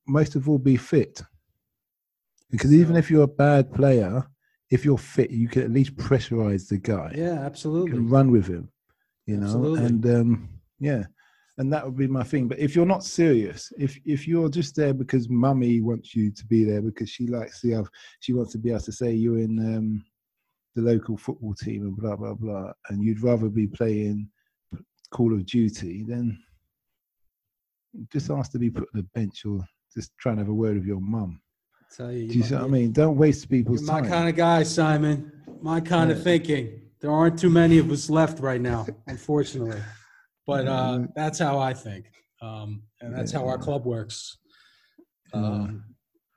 most 0.08 0.36
of 0.36 0.49
all, 0.49 0.58
be 0.58 0.78
fit. 0.78 1.22
Because 2.49 2.74
even 2.74 2.95
if 2.95 3.10
you're 3.10 3.24
a 3.24 3.28
bad 3.28 3.72
player, 3.74 4.26
if 4.72 4.84
you're 4.84 4.97
fit, 4.97 5.32
you 5.32 5.47
can 5.47 5.62
at 5.62 5.72
least 5.72 5.95
pressurize 5.95 6.68
the 6.68 6.78
guy. 6.78 7.14
Yeah, 7.16 7.39
absolutely. 7.45 7.91
You 7.91 7.97
can 7.97 8.10
run 8.10 8.32
with 8.32 8.47
him, 8.47 8.70
you 9.26 9.38
know, 9.38 9.45
Absolutely. 9.45 9.86
and 9.86 10.06
um, 10.08 10.49
yeah, 10.80 11.04
and 11.58 11.72
that 11.72 11.86
would 11.86 11.97
be 11.97 12.08
my 12.08 12.24
thing. 12.24 12.47
But 12.47 12.60
if 12.60 12.76
you're 12.76 12.86
not 12.86 13.04
serious, 13.04 13.72
if 13.78 13.97
if 14.06 14.28
you're 14.28 14.49
just 14.49 14.76
there 14.76 14.93
because 14.93 15.30
mummy 15.30 15.82
wants 15.82 16.16
you 16.16 16.32
to 16.32 16.45
be 16.45 16.64
there 16.64 16.82
because 16.82 17.10
she 17.10 17.28
likes 17.28 17.62
the 17.62 17.76
other, 17.76 17.89
she 18.20 18.34
wants 18.34 18.52
to 18.54 18.58
be 18.58 18.72
able 18.72 18.82
to 18.82 18.91
say 18.91 19.14
you're 19.14 19.39
in 19.39 19.60
um, 19.60 20.06
the 20.76 20.82
local 20.82 21.17
football 21.17 21.53
team 21.53 21.84
and 21.84 21.95
blah 21.97 22.15
blah 22.15 22.34
blah, 22.34 22.72
and 22.89 23.03
you'd 23.03 23.22
rather 23.22 23.49
be 23.49 23.67
playing 23.67 24.30
Call 25.11 25.34
of 25.34 25.45
Duty, 25.45 26.03
then 26.07 26.38
just 28.11 28.30
ask 28.30 28.51
to 28.53 28.59
be 28.59 28.69
put 28.69 28.84
on 28.93 29.01
the 29.01 29.03
bench 29.13 29.45
or 29.45 29.59
just 29.93 30.11
try 30.17 30.32
and 30.32 30.39
have 30.39 30.47
a 30.49 30.53
word 30.53 30.76
with 30.78 30.86
your 30.86 31.01
mum. 31.01 31.41
Tell 31.95 32.11
you, 32.11 32.30
Do 32.30 32.38
you 32.38 32.43
see 32.43 32.55
what 32.55 32.63
I 32.63 32.67
mean? 32.67 32.93
Don't 32.93 33.17
waste 33.17 33.49
people's 33.49 33.82
my 33.84 33.99
time. 33.99 34.09
kind 34.09 34.30
of 34.30 34.36
guy, 34.36 34.63
Simon. 34.63 35.32
My 35.61 35.82
kind 35.82 36.09
of 36.11 36.24
thinking. 36.24 36.78
There 37.01 37.11
aren't 37.11 37.38
too 37.39 37.49
many 37.49 37.80
of 37.80 37.91
us 37.91 38.09
left 38.09 38.39
right 38.39 38.61
now, 38.61 38.86
unfortunately. 39.07 39.82
But 40.47 40.67
uh, 40.67 40.99
that's 41.15 41.39
how 41.39 41.57
I 41.59 41.74
think, 41.74 42.05
um, 42.41 42.84
and 43.01 43.13
that's 43.13 43.32
how 43.32 43.45
our 43.47 43.57
Yeah. 43.57 43.63
club 43.63 43.86
works. 43.86 44.38
Yeah. 45.34 45.39
Um, 45.39 45.84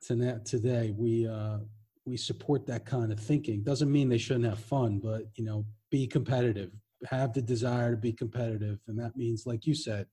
tona- 0.08 0.42
today, 0.44 0.90
we 0.96 1.28
uh, 1.28 1.58
we 2.06 2.16
support 2.16 2.66
that 2.66 2.84
kind 2.84 3.12
of 3.12 3.18
thinking. 3.20 3.62
Doesn't 3.62 3.90
mean 3.90 4.08
they 4.08 4.18
shouldn't 4.18 4.44
have 4.44 4.58
fun, 4.58 4.98
but 4.98 5.24
you 5.36 5.44
know, 5.44 5.64
be 5.90 6.06
competitive. 6.06 6.70
Have 7.06 7.32
the 7.32 7.42
desire 7.42 7.90
to 7.92 7.96
be 7.96 8.12
competitive, 8.12 8.78
and 8.88 8.98
that 8.98 9.16
means, 9.16 9.46
like 9.46 9.66
you 9.66 9.74
said, 9.74 10.06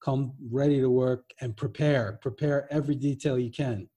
come 0.00 0.32
ready 0.50 0.80
to 0.80 0.90
work 0.90 1.30
and 1.40 1.56
prepare. 1.56 2.18
Prepare 2.22 2.72
every 2.72 2.94
detail 2.94 3.38
you 3.38 3.50
can. 3.50 3.88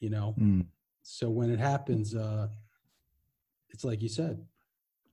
You 0.00 0.10
know, 0.10 0.34
Mm. 0.38 0.66
so 1.02 1.30
when 1.30 1.50
it 1.50 1.58
happens, 1.58 2.14
uh, 2.14 2.48
it's 3.70 3.84
like 3.84 4.02
you 4.02 4.08
said, 4.08 4.44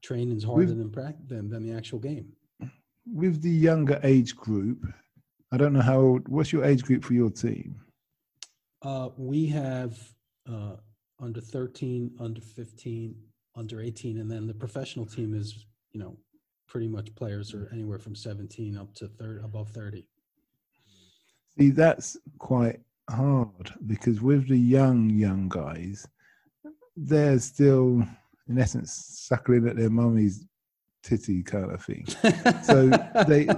training's 0.02 0.44
harder 0.44 0.66
We've- 0.66 0.74
than, 0.78 0.90
prac- 0.90 1.28
than 1.28 1.50
than 1.50 1.64
the 1.64 1.72
actual 1.72 2.00
game. 2.00 2.34
with 3.06 3.42
the 3.42 3.50
younger 3.50 4.00
age 4.04 4.36
group, 4.36 4.86
I 5.52 5.58
don't 5.58 5.74
know 5.74 5.82
how 5.82 6.00
old. 6.00 6.28
What's 6.28 6.52
your 6.52 6.64
age 6.64 6.84
group 6.84 7.04
for 7.04 7.14
your 7.14 7.30
team? 7.30 7.80
Uh, 8.82 9.10
we 9.18 9.48
have 9.48 9.98
uh, 10.48 10.76
under 11.22 11.42
13, 11.42 12.12
under 12.20 12.42
15, 12.42 13.16
under 13.56 13.82
18, 13.82 14.20
and 14.20 14.30
then 14.32 14.48
the 14.48 14.54
professional 14.54 15.06
team 15.06 15.34
is, 15.34 15.66
you 15.92 16.00
know, 16.00 16.18
pretty 16.68 16.88
much 16.88 17.14
players 17.16 17.54
are 17.54 17.70
anywhere 17.74 18.00
from 18.00 18.16
17 18.16 18.78
up 18.78 18.94
to 18.96 19.08
30, 19.08 19.44
above 19.44 19.70
30. 19.70 20.06
See, 21.58 21.70
that's 21.70 22.18
quite 22.40 22.80
hard 23.10 23.74
because 23.88 24.22
with 24.22 24.48
the 24.48 24.58
young 24.58 25.10
young 25.10 25.50
guys, 25.50 26.08
they're 26.96 27.40
still, 27.40 28.04
in 28.48 28.58
essence, 28.58 28.94
suckling 29.28 29.68
at 29.68 29.76
their 29.76 29.90
mummy's 29.90 30.46
titty 31.04 31.44
kind 31.44 31.72
of 31.72 31.84
thing. 31.84 32.06
So 32.64 32.88
they- 33.28 33.48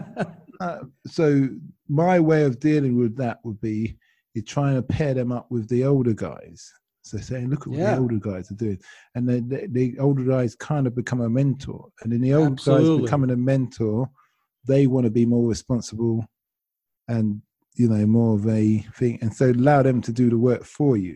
Uh, 0.60 0.84
so 1.08 1.50
my 1.90 2.20
way 2.20 2.44
of 2.44 2.60
dealing 2.60 2.96
with 2.96 3.18
that 3.18 3.40
would 3.44 3.60
be 3.60 3.98
you're 4.34 4.44
trying 4.44 4.76
to 4.76 4.82
pair 4.82 5.14
them 5.14 5.32
up 5.32 5.50
with 5.52 5.68
the 5.68 5.84
older 5.84 6.14
guys. 6.14 6.72
So 7.04 7.18
saying, 7.18 7.50
look 7.50 7.62
at 7.62 7.68
what 7.68 7.80
Yeah. 7.80 7.96
the 7.96 8.02
older 8.02 8.18
guys 8.18 8.50
are 8.50 8.56
doing, 8.56 8.80
and 9.16 9.28
then 9.28 9.50
the, 9.50 9.68
the 9.70 10.00
older 10.00 10.24
guys 10.24 10.56
kind 10.56 10.88
of 10.88 10.96
become 10.96 11.20
a 11.22 11.30
mentor, 11.30 11.90
and 12.02 12.12
then 12.12 12.22
the 12.22 12.34
old 12.34 12.54
Absolutely. 12.54 12.96
guys 12.96 13.04
becoming 13.04 13.32
a 13.32 13.36
mentor, 13.36 14.10
they 14.66 14.88
want 14.88 15.04
to 15.06 15.12
be 15.12 15.26
more 15.26 15.48
responsible, 15.48 16.26
and 17.10 17.42
you 17.76 17.90
know 17.90 18.06
more 18.06 18.36
of 18.36 18.48
a 18.48 18.80
thing, 18.96 19.20
and 19.22 19.34
so 19.34 19.52
allow 19.52 19.82
them 19.82 20.02
to 20.02 20.14
do 20.14 20.30
the 20.30 20.38
work 20.38 20.64
for 20.64 20.96
you. 20.96 21.16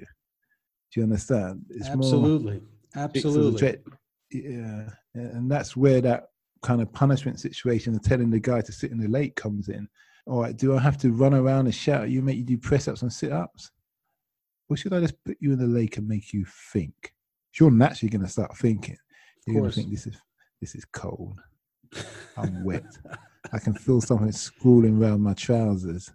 Do 0.92 1.00
you 1.00 1.04
understand? 1.04 1.66
It's 1.70 1.88
Absolutely. 1.88 2.60
More, 2.96 3.10
it's 3.14 3.24
sort 3.24 3.36
of 3.38 3.54
Absolutely. 3.54 3.94
yeah, 4.32 4.90
and 5.14 5.50
that's 5.50 5.78
where 5.78 6.02
that 6.02 6.26
kind 6.64 6.82
of 6.82 6.92
punishment 6.92 7.40
situation 7.40 7.96
of 7.96 8.02
telling 8.02 8.30
the 8.30 8.40
guy 8.42 8.60
to 8.60 8.72
sit 8.74 8.92
in 8.92 9.00
the 9.00 9.08
lake 9.08 9.36
comes 9.38 9.70
in. 9.70 9.88
All 10.26 10.42
right, 10.42 10.58
do 10.58 10.76
I 10.76 10.80
have 10.82 10.98
to 10.98 11.14
run 11.14 11.34
around 11.34 11.68
and 11.68 11.74
shout 11.76 12.04
at 12.04 12.10
you, 12.10 12.22
make 12.22 12.36
you 12.38 12.44
do 12.44 12.58
press 12.58 12.90
ups 12.90 13.04
and 13.04 13.14
sit 13.14 13.32
ups? 13.32 13.72
Or 14.70 14.78
should 14.78 14.94
I 14.94 15.00
just 15.00 15.24
put 15.24 15.38
you 15.40 15.54
in 15.54 15.60
the 15.60 15.68
lake 15.68 15.98
and 15.98 16.08
make 16.08 16.34
you 16.34 16.46
think? 16.74 17.14
You're 17.60 17.72
naturally 17.72 18.10
going 18.10 18.26
to 18.26 18.32
start 18.32 18.56
thinking. 18.58 18.98
You're 19.46 19.62
going 19.62 19.72
to 19.72 19.76
think 19.76 19.92
this 19.92 20.08
is 20.08 20.18
this 20.62 20.76
is 20.76 20.86
cold. 20.86 21.40
I'm 22.36 22.64
wet. 22.64 22.86
I 23.54 23.60
can 23.60 23.74
feel 23.74 24.02
something 24.02 24.32
scrawling 24.32 25.02
around 25.02 25.22
my 25.22 25.34
trousers. 25.34 26.12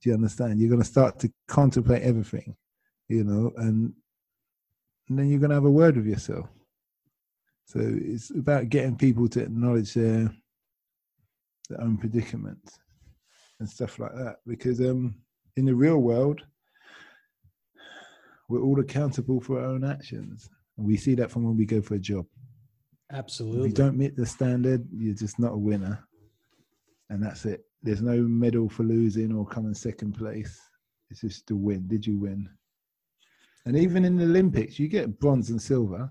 Do 0.00 0.10
you 0.10 0.14
understand? 0.14 0.60
You're 0.60 0.70
going 0.70 0.82
to 0.82 0.86
start 0.86 1.18
to 1.20 1.32
contemplate 1.48 2.02
everything, 2.02 2.54
you 3.08 3.24
know, 3.24 3.52
and, 3.56 3.92
and 5.08 5.18
then 5.18 5.28
you're 5.28 5.40
going 5.40 5.50
to 5.50 5.56
have 5.56 5.64
a 5.64 5.70
word 5.70 5.96
with 5.96 6.06
yourself. 6.06 6.48
So 7.64 7.80
it's 7.82 8.30
about 8.30 8.68
getting 8.68 8.96
people 8.96 9.28
to 9.30 9.42
acknowledge 9.42 9.94
their 9.94 10.32
their 11.68 11.80
own 11.80 11.96
predicament 11.96 12.78
and 13.58 13.68
stuff 13.68 13.98
like 13.98 14.14
that. 14.14 14.36
Because 14.46 14.80
um, 14.80 15.16
in 15.56 15.64
the 15.64 15.74
real 15.74 15.98
world, 15.98 16.42
we're 18.48 18.62
all 18.62 18.80
accountable 18.80 19.40
for 19.40 19.60
our 19.60 19.66
own 19.66 19.84
actions. 19.84 20.50
And 20.76 20.86
we 20.86 20.96
see 20.96 21.14
that 21.16 21.30
from 21.30 21.44
when 21.44 21.56
we 21.56 21.64
go 21.66 21.80
for 21.80 21.94
a 21.94 21.98
job. 21.98 22.26
If 23.10 23.18
Absolutely. 23.18 23.68
you 23.68 23.74
don't 23.74 23.96
meet 23.96 24.16
the 24.16 24.26
standard, 24.26 24.86
you're 24.92 25.14
just 25.14 25.38
not 25.38 25.52
a 25.52 25.58
winner. 25.58 26.06
And 27.10 27.22
that's 27.22 27.44
it. 27.44 27.64
There's 27.82 28.02
no 28.02 28.20
medal 28.22 28.68
for 28.68 28.82
losing 28.82 29.32
or 29.32 29.46
coming 29.46 29.74
second 29.74 30.12
place. 30.12 30.60
It's 31.10 31.20
just 31.20 31.46
to 31.48 31.56
win. 31.56 31.86
Did 31.86 32.06
you 32.06 32.18
win? 32.18 32.48
And 33.64 33.76
even 33.76 34.04
in 34.04 34.16
the 34.16 34.24
Olympics, 34.24 34.78
you 34.78 34.88
get 34.88 35.18
bronze 35.18 35.50
and 35.50 35.60
silver. 35.60 36.10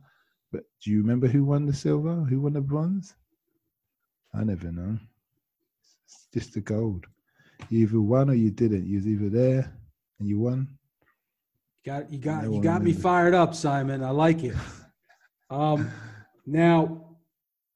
But 0.51 0.63
do 0.81 0.91
you 0.91 1.01
remember 1.01 1.27
who 1.27 1.43
won 1.43 1.65
the 1.65 1.73
silver? 1.73 2.15
Who 2.15 2.41
won 2.41 2.53
the 2.53 2.61
bronze? 2.61 3.15
I 4.33 4.43
never 4.43 4.71
know. 4.71 4.97
It's 6.05 6.27
just 6.33 6.53
the 6.53 6.61
gold. 6.61 7.05
You 7.69 7.79
either 7.79 8.01
won 8.01 8.29
or 8.29 8.35
you 8.35 8.51
didn't. 8.51 8.87
You 8.87 8.97
was 8.97 9.07
either 9.07 9.29
there 9.29 9.73
and 10.19 10.27
you 10.27 10.39
won. 10.39 10.67
Got 11.85 12.11
you 12.11 12.17
got 12.17 12.51
you 12.51 12.61
got 12.61 12.81
me 12.81 12.93
fired 12.93 13.35
up, 13.35 13.53
Simon. 13.53 14.03
I 14.03 14.09
like 14.09 14.43
it. 14.43 14.55
Um, 15.51 15.91
now, 16.47 17.17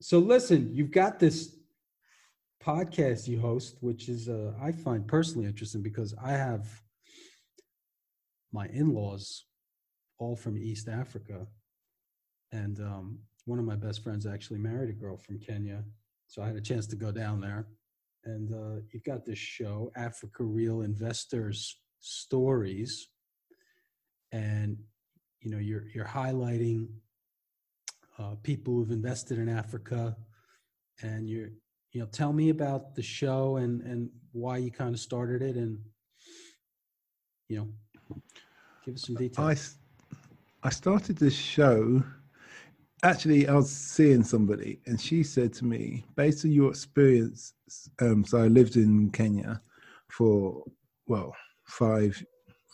so 0.01 0.17
listen, 0.17 0.71
you've 0.73 0.89
got 0.89 1.19
this 1.19 1.55
podcast 2.63 3.27
you 3.27 3.39
host, 3.39 3.77
which 3.81 4.09
is 4.09 4.27
uh, 4.27 4.53
I 4.59 4.71
find 4.71 5.07
personally 5.07 5.45
interesting 5.45 5.83
because 5.83 6.15
I 6.19 6.31
have 6.31 6.67
my 8.51 8.65
in-laws 8.73 9.45
all 10.17 10.35
from 10.35 10.57
East 10.57 10.89
Africa, 10.89 11.45
and 12.51 12.79
um, 12.79 13.19
one 13.45 13.59
of 13.59 13.65
my 13.65 13.75
best 13.75 14.01
friends 14.01 14.25
actually 14.25 14.57
married 14.57 14.89
a 14.89 14.93
girl 14.93 15.17
from 15.17 15.39
Kenya, 15.39 15.83
so 16.25 16.41
I 16.41 16.47
had 16.47 16.55
a 16.55 16.61
chance 16.61 16.87
to 16.87 16.95
go 16.95 17.11
down 17.11 17.41
there. 17.41 17.67
And 18.25 18.51
uh, 18.51 18.81
you've 18.91 19.03
got 19.03 19.23
this 19.23 19.37
show, 19.37 19.91
Africa 19.95 20.43
Real 20.43 20.81
Investors 20.81 21.79
Stories, 21.99 23.07
and 24.31 24.77
you 25.41 25.51
know 25.51 25.57
you're 25.57 25.85
you're 25.93 26.05
highlighting 26.05 26.87
uh, 28.17 28.35
people 28.43 28.73
who've 28.73 28.91
invested 28.91 29.39
in 29.39 29.49
Africa, 29.49 30.15
and 31.01 31.27
you're 31.27 31.49
you 31.91 32.01
know 32.01 32.07
tell 32.07 32.33
me 32.33 32.49
about 32.49 32.95
the 32.95 33.01
show 33.01 33.57
and 33.57 33.81
and 33.81 34.09
why 34.31 34.57
you 34.57 34.71
kind 34.71 34.93
of 34.93 34.99
started 34.99 35.41
it, 35.41 35.55
and 35.55 35.79
you 37.47 37.57
know 37.57 38.19
give 38.85 38.95
us 38.95 39.05
some 39.05 39.15
details. 39.15 39.77
I, 40.63 40.67
I 40.67 40.69
started 40.69 41.17
this 41.17 41.35
show. 41.35 42.03
Actually, 43.01 43.47
I 43.47 43.53
was 43.53 43.71
seeing 43.71 44.23
somebody, 44.23 44.81
and 44.85 44.99
she 44.99 45.23
said 45.23 45.53
to 45.53 45.65
me, 45.65 46.03
based 46.17 46.43
on 46.43 46.51
your 46.51 46.69
experience, 46.69 47.53
um, 48.01 48.25
so 48.25 48.39
I 48.39 48.47
lived 48.47 48.75
in 48.75 49.09
Kenya 49.11 49.61
for 50.09 50.65
well 51.07 51.33
five, 51.63 52.21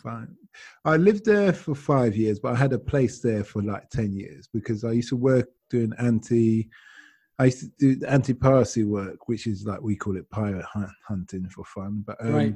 five. 0.05 0.27
I 0.85 0.97
lived 0.97 1.25
there 1.25 1.51
for 1.53 1.75
five 1.75 2.15
years, 2.15 2.39
but 2.39 2.53
I 2.53 2.55
had 2.55 2.73
a 2.73 2.79
place 2.79 3.19
there 3.19 3.43
for 3.43 3.61
like 3.61 3.89
ten 3.89 4.13
years 4.13 4.47
because 4.53 4.83
I 4.83 4.91
used 4.91 5.09
to 5.09 5.17
work 5.17 5.49
doing 5.69 5.93
anti. 5.99 6.69
I 7.37 7.45
used 7.45 7.59
to 7.79 7.95
do 7.95 8.05
anti-piracy 8.05 8.85
work, 8.85 9.27
which 9.27 9.45
is 9.45 9.65
like 9.65 9.81
we 9.81 9.97
call 9.97 10.15
it 10.15 10.29
pirate 10.29 10.65
hunting 11.05 11.49
for 11.49 11.65
fun. 11.65 12.03
But 12.07 12.17
um, 12.21 12.33
right. 12.33 12.55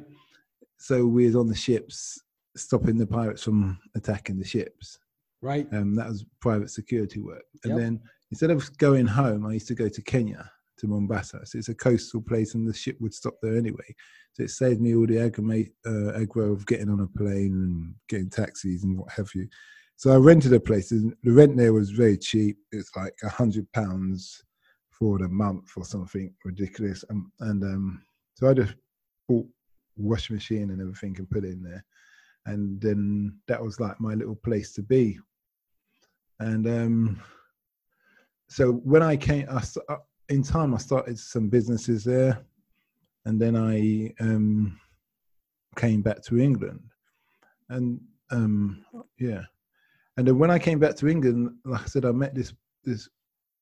so 0.78 1.06
we 1.06 1.26
was 1.26 1.36
on 1.36 1.48
the 1.48 1.56
ships, 1.56 2.22
stopping 2.56 2.98
the 2.98 3.08
pirates 3.08 3.44
from 3.44 3.78
attacking 3.96 4.40
the 4.40 4.46
ships. 4.46 4.98
Right. 5.42 5.68
Um, 5.74 5.96
that 5.96 6.08
was 6.08 6.26
private 6.40 6.70
security 6.70 7.20
work. 7.20 7.44
And 7.64 7.72
yep. 7.72 7.80
then 7.80 8.02
instead 8.32 8.52
of 8.52 8.78
going 8.78 9.08
home, 9.08 9.46
I 9.46 9.54
used 9.54 9.68
to 9.68 9.76
go 9.76 9.90
to 9.90 10.02
Kenya, 10.02 10.50
to 10.80 10.88
Mombasa. 10.88 11.46
So 11.46 11.58
it's 11.58 11.70
a 11.70 11.76
coastal 11.76 12.22
place 12.22 12.56
and 12.56 12.68
the 12.68 12.74
ship 12.74 12.98
would 13.00 13.14
stop 13.14 13.36
there 13.42 13.58
anyway. 13.58 13.96
So 14.34 14.44
it 14.44 14.50
saved 14.50 14.82
me 14.82 14.96
all 14.96 15.08
the 15.08 15.16
aggro, 15.16 15.70
uh, 15.86 16.18
aggro 16.18 16.54
of 16.54 16.66
getting 16.66 16.90
on 16.90 17.02
a 17.02 17.18
plane 17.18 17.54
and 17.54 17.96
getting 18.08 18.30
taxis 18.30 18.84
and 18.84 18.98
what 18.98 19.12
have 19.12 19.30
you. 19.36 19.48
So 19.98 20.12
I 20.12 20.18
rented 20.18 20.54
a 20.54 20.60
place 20.60 20.92
and 20.92 21.14
the 21.24 21.32
rent 21.32 21.58
there 21.58 21.74
was 21.74 21.92
very 21.92 22.18
cheap. 22.18 22.58
It's 22.72 22.92
like 22.96 23.14
a 23.24 23.30
hundred 23.30 23.72
pounds 23.74 24.44
for 24.92 25.20
the 25.20 25.28
month 25.28 25.72
or 25.76 25.84
something 25.84 26.34
ridiculous. 26.46 27.04
And, 27.10 27.26
and 27.42 27.64
um, 27.64 28.02
so 28.36 28.50
I 28.50 28.54
just 28.54 28.76
bought 29.28 29.48
washing 29.98 30.36
machine 30.36 30.72
and 30.72 30.82
everything 30.82 31.16
and 31.18 31.30
put 31.30 31.44
it 31.44 31.52
in 31.52 31.64
there. 31.64 31.84
And 32.46 32.80
then 32.80 33.38
that 33.48 33.62
was 33.62 33.80
like 33.80 34.00
my 34.00 34.14
little 34.14 34.36
place 34.36 34.74
to 34.74 34.82
be 34.82 35.20
and 36.40 36.68
um, 36.68 37.22
so 38.48 38.72
when 38.72 39.04
I 39.04 39.18
came, 39.18 39.46
I, 39.50 39.62
uh, 39.90 39.98
in 40.30 40.44
time, 40.44 40.74
I 40.74 40.78
started 40.78 41.18
some 41.20 41.50
businesses 41.50 42.04
there, 42.04 42.46
and 43.26 43.42
then 43.42 43.56
I 43.56 44.14
um, 44.24 44.80
came 45.76 46.02
back 46.02 46.22
to 46.24 46.40
England, 46.40 46.82
and 47.70 48.00
um, 48.32 48.86
yeah, 49.20 49.42
and 50.18 50.28
then 50.28 50.38
when 50.38 50.52
I 50.52 50.60
came 50.60 50.80
back 50.80 50.96
to 50.98 51.08
England, 51.08 51.52
like 51.66 51.82
I 51.82 51.86
said, 51.86 52.06
I 52.06 52.12
met 52.12 52.36
this 52.36 52.54
this 52.84 53.10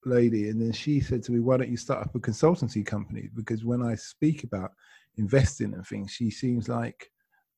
lady, 0.05 0.49
and 0.49 0.61
then 0.61 0.74
she 0.74 0.99
said 0.99 1.24
to 1.24 1.32
me, 1.32 1.39
"Why 1.39 1.57
don't 1.57 1.70
you 1.70 1.78
start 1.78 2.05
up 2.05 2.15
a 2.15 2.20
consultancy 2.20 2.86
company?" 2.86 3.30
Because 3.34 3.63
when 3.63 3.82
I 3.82 3.95
speak 3.95 4.43
about 4.43 4.72
investing 5.18 5.74
and 5.74 5.88
things, 5.88 6.11
she 6.11 6.30
seems 6.30 6.68
like 6.68 7.09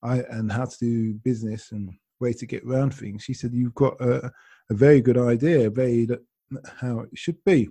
I 0.03 0.20
and 0.30 0.51
how 0.51 0.66
to 0.66 0.78
do 0.80 1.14
business 1.16 1.72
and 1.72 1.91
way 2.20 2.34
to 2.34 2.45
get 2.45 2.64
around 2.64 2.93
things. 2.93 3.24
She 3.24 3.34
said, 3.34 3.53
"You've 3.53 3.76
got 3.76 3.99
a, 3.99 4.32
a 4.70 4.74
very 4.74 5.01
good 5.01 5.18
idea, 5.18 5.70
very 5.70 6.07
how 6.80 6.99
it 6.99 7.10
should 7.16 7.43
be." 7.43 7.70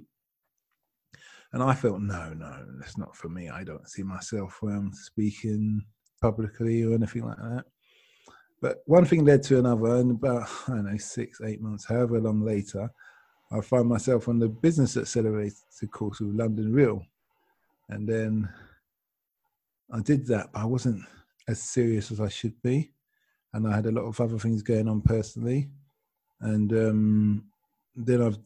And 1.53 1.63
I 1.63 1.75
felt, 1.75 2.01
no, 2.01 2.33
no, 2.35 2.65
that's 2.79 2.99
not 2.99 3.17
for 3.17 3.29
me. 3.29 3.49
I 3.49 3.65
don't 3.65 3.89
see 3.89 4.03
myself 4.03 4.59
um, 4.63 4.91
speaking 4.93 5.83
publicly 6.21 6.83
or 6.83 6.95
anything 6.95 7.25
like 7.25 7.39
that. 7.39 7.65
But 8.61 8.79
one 8.87 9.05
thing 9.05 9.25
led 9.25 9.43
to 9.45 9.59
another, 9.59 9.97
and 9.97 10.11
about 10.11 10.49
I 10.67 10.73
don't 10.73 10.91
know 10.91 10.99
six, 10.99 11.41
eight 11.41 11.61
months, 11.61 11.87
however 11.87 12.21
long 12.21 12.45
later, 12.45 12.91
I 13.51 13.61
find 13.61 13.89
myself 13.89 14.29
on 14.29 14.39
the 14.39 14.49
business 14.49 14.97
accelerator 14.97 15.55
course 15.91 16.21
with 16.21 16.35
London 16.35 16.73
Real, 16.73 17.03
and 17.89 18.07
then 18.07 18.49
I 19.93 20.01
did 20.01 20.27
that, 20.27 20.53
but 20.53 20.61
I 20.61 20.65
wasn't 20.67 21.03
as 21.47 21.63
serious 21.63 22.11
as 22.11 22.21
I 22.21 22.29
should 22.29 22.61
be 22.63 22.93
and 23.53 23.67
I 23.67 23.75
had 23.75 23.87
a 23.87 23.93
lot 23.93 24.05
of 24.05 24.21
other 24.21 24.39
things 24.39 24.63
going 24.63 24.89
on 24.89 25.01
personally. 25.01 25.69
And 26.41 26.73
um, 26.73 27.45
then 27.97 28.23
I've 28.23 28.39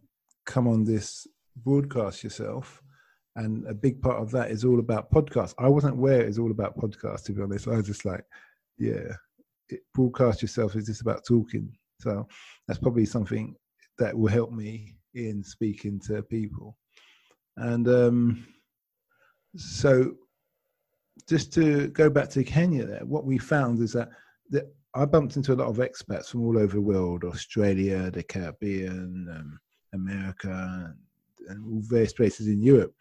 come 0.44 0.68
on 0.68 0.84
this 0.84 1.26
broadcast 1.56 2.24
yourself, 2.24 2.82
and 3.36 3.66
a 3.66 3.74
big 3.74 4.00
part 4.02 4.20
of 4.20 4.30
that 4.32 4.50
is 4.50 4.64
all 4.64 4.78
about 4.78 5.10
podcasts. 5.10 5.54
I 5.58 5.68
wasn't 5.68 5.94
aware 5.94 6.20
it's 6.20 6.38
all 6.38 6.50
about 6.50 6.76
podcasts, 6.76 7.24
to 7.24 7.32
be 7.32 7.42
honest. 7.42 7.68
I 7.68 7.76
was 7.76 7.86
just 7.86 8.04
like, 8.04 8.24
yeah, 8.78 9.14
it, 9.68 9.80
broadcast 9.94 10.42
yourself 10.42 10.76
is 10.76 10.86
just 10.86 11.00
about 11.00 11.24
talking. 11.26 11.72
So 12.00 12.26
that's 12.66 12.80
probably 12.80 13.06
something 13.06 13.54
that 13.98 14.16
will 14.16 14.28
help 14.28 14.52
me 14.52 14.96
in 15.14 15.42
speaking 15.42 16.00
to 16.08 16.22
people. 16.22 16.76
And 17.56 17.88
um, 17.88 18.46
so, 19.56 20.14
just 21.28 21.52
to 21.54 21.88
go 21.88 22.10
back 22.10 22.28
to 22.30 22.44
Kenya, 22.44 22.86
there, 22.86 23.04
what 23.04 23.24
we 23.24 23.38
found 23.38 23.80
is 23.80 23.92
that 23.92 24.10
that 24.50 24.74
I 24.94 25.04
bumped 25.04 25.36
into 25.36 25.52
a 25.52 25.56
lot 25.56 25.68
of 25.68 25.76
expats 25.76 26.28
from 26.28 26.42
all 26.42 26.58
over 26.58 26.74
the 26.74 26.80
world, 26.80 27.24
Australia, 27.24 28.10
the 28.10 28.22
Caribbean, 28.22 29.28
um, 29.30 29.60
America, 29.94 30.94
and, 31.48 31.64
all 31.64 31.80
various 31.82 32.12
places 32.12 32.46
in 32.46 32.62
Europe. 32.62 32.94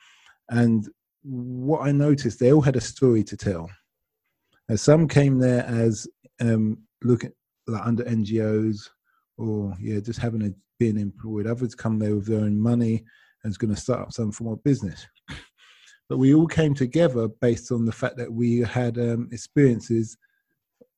And 0.52 0.88
what 1.24 1.82
I 1.82 1.91
noticed, 1.91 2.39
they 2.39 2.54
all 2.54 2.62
had 2.62 2.76
a 2.76 2.82
story 2.82 3.24
to 3.24 3.38
tell. 3.38 3.70
And 4.70 4.80
some 4.80 5.08
came 5.08 5.39
there 5.39 5.66
as 5.66 6.08
um, 6.39 6.78
looking 7.04 7.32
like 7.68 7.86
under 7.86 8.04
NGOs 8.04 8.89
or 9.38 9.74
yeah, 9.82 9.99
just 9.99 10.20
having 10.20 10.43
a 10.43 10.52
being 10.78 10.99
employed. 10.99 11.47
Others 11.47 11.76
come 11.76 11.99
there 11.99 12.16
with 12.16 12.28
their 12.28 12.41
own 12.41 12.60
money 12.60 13.04
and 13.43 13.52
is 13.52 13.58
going 13.58 13.74
to 13.74 13.80
start 13.80 14.02
up 14.02 14.14
some 14.14 14.32
form 14.32 14.54
of 14.54 14.64
business. 14.64 15.06
But 16.10 16.18
we 16.18 16.34
all 16.34 16.47
came 16.47 16.74
together 16.74 17.30
based 17.39 17.72
on 17.72 17.86
the 17.86 17.91
fact 17.91 18.18
that 18.18 18.30
we 18.30 18.60
had 18.60 18.97
um, 18.97 19.30
experiences 19.32 20.18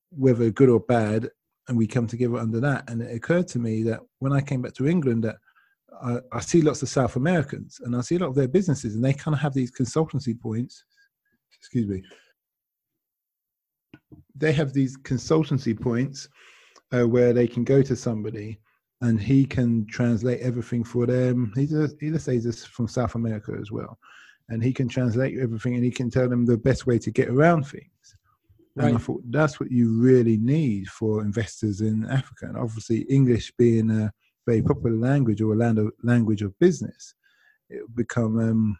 whether 0.10 0.49
good 0.49 0.70
or 0.70 0.80
bad, 0.80 1.30
and 1.68 1.78
we 1.78 1.86
come 1.86 2.08
together 2.08 2.38
under 2.38 2.60
that. 2.60 2.89
And 2.89 3.01
it 3.01 3.16
occurred 3.16 3.47
to 3.49 3.60
me 3.60 3.84
that 3.84 3.99
when 4.20 4.34
I 4.34 4.41
came 4.41 4.62
back 4.62 4.74
to 4.74 4.88
England, 4.88 5.24
that 5.24 5.38
I, 6.02 6.20
I, 6.32 6.39
see 6.39 6.62
lots 6.62 6.82
of 6.82 6.89
South 6.89 7.16
Americans, 7.16 7.80
and 7.84 7.96
I 7.96 8.02
see 8.02 8.16
a 8.16 8.20
lot 8.20 8.30
of 8.30 8.36
their 8.36 8.48
businesses, 8.48 8.96
and 8.96 9.04
they 9.04 9.14
kind 9.14 9.36
of 9.36 9.41
have 9.41 9.54
these 9.54 9.72
consultancy 9.72 10.39
points. 10.39 10.84
Excuse 11.58 11.88
me. 11.88 12.04
They 14.36 14.52
have 14.54 14.74
these 14.74 14.98
consultancy 14.98 15.80
points 15.80 16.28
uh, 16.91 17.08
where 17.08 17.34
they 17.34 17.48
can 17.48 17.64
go 17.64 17.82
to 17.82 17.96
somebody 17.96 18.60
and 19.02 19.20
he 19.20 19.46
can 19.46 19.86
translate 19.88 20.39
everything 20.41 20.84
for 20.84 21.06
them. 21.06 21.52
He 21.56 21.68
just, 21.68 21.98
he 22.00 22.10
this 22.10 22.66
from 22.66 22.88
South 22.88 23.16
America 23.16 23.56
as 23.60 23.72
well, 23.72 23.98
and 24.50 24.64
he 24.64 24.72
can 24.72 24.88
translate 24.88 25.38
everything 25.39 25.76
and 25.76 25.84
he 25.84 25.91
can 25.91 26.10
tell 26.10 26.30
them 26.30 26.46
the 26.46 26.58
best 26.58 26.88
way 26.88 26.98
to 27.00 27.12
get 27.12 27.30
around 27.30 27.68
things. 27.68 28.16
Right. 28.76 28.88
And 28.88 28.96
I 28.96 29.00
thought 29.00 29.22
that's 29.30 29.60
what 29.60 29.72
you 29.72 30.00
really 30.00 30.38
need 30.38 30.88
for 30.88 31.22
investors 31.22 31.82
in 31.82 32.06
Africa. 32.10 32.46
And 32.48 32.58
obviously, 32.58 33.02
English 33.02 33.52
being 33.58 33.91
a 33.91 34.12
very 34.46 34.62
popular 34.62 34.96
language 34.96 35.41
or 35.41 35.54
a 35.54 35.91
language 36.04 36.41
of 36.41 36.58
business, 36.60 37.16
it 37.70 37.82
will 37.82 37.96
become 37.96 38.39
um, 38.39 38.78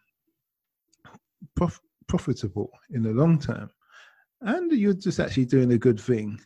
prof- 1.56 1.82
profitable 2.08 2.70
in 2.92 3.04
the 3.04 3.12
long 3.12 3.40
term. 3.40 3.70
And 4.42 4.72
you're 4.72 4.94
just 4.94 5.20
actually 5.20 5.46
doing 5.46 5.72
a 5.72 5.78
good 5.78 6.00
thing 6.00 6.40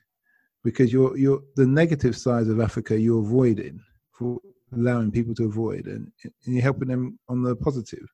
because 0.63 0.91
you're 0.91 1.17
you're 1.17 1.41
the 1.55 1.65
negative 1.65 2.15
side 2.15 2.47
of 2.47 2.59
Africa 2.59 2.99
you're 2.99 3.21
avoiding 3.21 3.79
for 4.11 4.39
allowing 4.73 5.11
people 5.11 5.33
to 5.33 5.45
avoid 5.45 5.85
and, 5.87 6.11
and 6.23 6.33
you're 6.45 6.61
helping 6.61 6.89
them 6.89 7.17
on 7.29 7.41
the 7.41 7.55
positive 7.55 8.05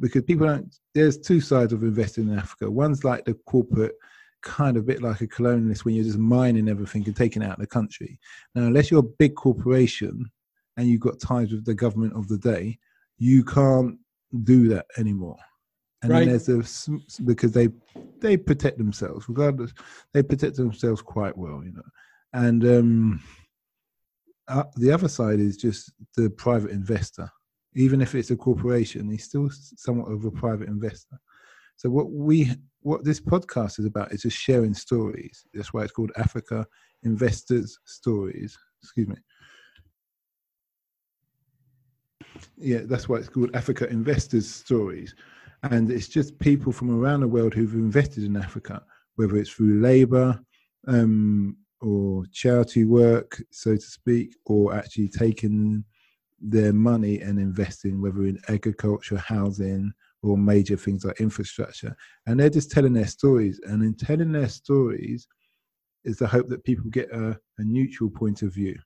because 0.00 0.22
people 0.22 0.46
don't 0.46 0.74
there's 0.94 1.18
two 1.18 1.40
sides 1.40 1.72
of 1.72 1.82
investing 1.82 2.28
in 2.28 2.38
Africa. 2.38 2.70
One's 2.70 3.04
like 3.04 3.24
the 3.24 3.34
corporate 3.46 3.94
kind 4.42 4.76
of 4.76 4.86
bit 4.86 5.02
like 5.02 5.20
a 5.20 5.26
colonialist 5.26 5.84
when 5.84 5.94
you're 5.94 6.04
just 6.04 6.18
mining 6.18 6.68
everything 6.68 7.04
and 7.06 7.14
taking 7.14 7.44
out 7.44 7.58
the 7.58 7.66
country. 7.66 8.18
Now, 8.54 8.62
unless 8.62 8.90
you're 8.90 9.00
a 9.00 9.14
big 9.18 9.34
corporation 9.36 10.30
and 10.76 10.88
you've 10.88 11.00
got 11.00 11.20
ties 11.20 11.52
with 11.52 11.64
the 11.64 11.74
government 11.74 12.14
of 12.14 12.28
the 12.28 12.38
day, 12.38 12.78
you 13.18 13.44
can't 13.44 13.98
do 14.44 14.68
that 14.68 14.86
anymore. 14.96 15.36
And 16.02 16.12
right. 16.12 16.26
there's 16.26 16.48
a 16.48 16.62
because 17.24 17.52
they 17.52 17.68
they 18.20 18.36
protect 18.36 18.78
themselves 18.78 19.28
regardless. 19.28 19.72
They 20.14 20.22
protect 20.22 20.56
themselves 20.56 21.02
quite 21.02 21.36
well, 21.36 21.62
you 21.62 21.72
know. 21.72 21.82
And 22.32 22.64
um, 22.64 23.22
uh, 24.48 24.64
the 24.76 24.92
other 24.92 25.08
side 25.08 25.40
is 25.40 25.56
just 25.56 25.92
the 26.16 26.30
private 26.30 26.70
investor. 26.70 27.30
Even 27.74 28.00
if 28.00 28.14
it's 28.14 28.30
a 28.30 28.36
corporation, 28.36 29.10
he's 29.10 29.24
still 29.24 29.50
somewhat 29.52 30.10
of 30.10 30.24
a 30.24 30.30
private 30.30 30.68
investor. 30.68 31.20
So 31.76 31.90
what 31.90 32.10
we 32.10 32.50
what 32.80 33.04
this 33.04 33.20
podcast 33.20 33.78
is 33.78 33.84
about 33.84 34.12
is 34.12 34.22
just 34.22 34.36
sharing 34.36 34.74
stories. 34.74 35.44
That's 35.52 35.72
why 35.72 35.82
it's 35.82 35.92
called 35.92 36.12
Africa 36.16 36.66
Investors 37.02 37.78
Stories. 37.84 38.58
Excuse 38.82 39.08
me. 39.08 39.16
Yeah, 42.56 42.80
that's 42.84 43.08
why 43.08 43.16
it's 43.16 43.28
called 43.28 43.54
Africa 43.54 43.88
Investors 43.88 44.48
Stories. 44.48 45.14
And 45.62 45.90
it's 45.90 46.08
just 46.08 46.38
people 46.38 46.72
from 46.72 46.90
around 46.90 47.20
the 47.20 47.28
world 47.28 47.54
who've 47.54 47.74
invested 47.74 48.24
in 48.24 48.36
Africa, 48.36 48.82
whether 49.16 49.36
it's 49.36 49.50
through 49.50 49.80
labor 49.80 50.40
um, 50.86 51.56
or 51.80 52.24
charity 52.32 52.84
work, 52.84 53.42
so 53.50 53.74
to 53.74 53.80
speak, 53.80 54.34
or 54.46 54.74
actually 54.74 55.08
taking 55.08 55.84
their 56.40 56.72
money 56.72 57.20
and 57.20 57.38
investing, 57.38 58.00
whether 58.00 58.24
in 58.24 58.40
agriculture, 58.48 59.18
housing, 59.18 59.92
or 60.22 60.38
major 60.38 60.76
things 60.76 61.04
like 61.04 61.20
infrastructure. 61.20 61.94
And 62.26 62.40
they're 62.40 62.50
just 62.50 62.70
telling 62.70 62.94
their 62.94 63.06
stories. 63.06 63.60
And 63.64 63.82
in 63.82 63.94
telling 63.94 64.32
their 64.32 64.48
stories, 64.48 65.26
is 66.04 66.16
the 66.16 66.26
hope 66.26 66.48
that 66.48 66.64
people 66.64 66.88
get 66.90 67.10
a, 67.12 67.38
a 67.58 67.64
neutral 67.64 68.10
point 68.10 68.42
of 68.42 68.54
view. 68.54 68.78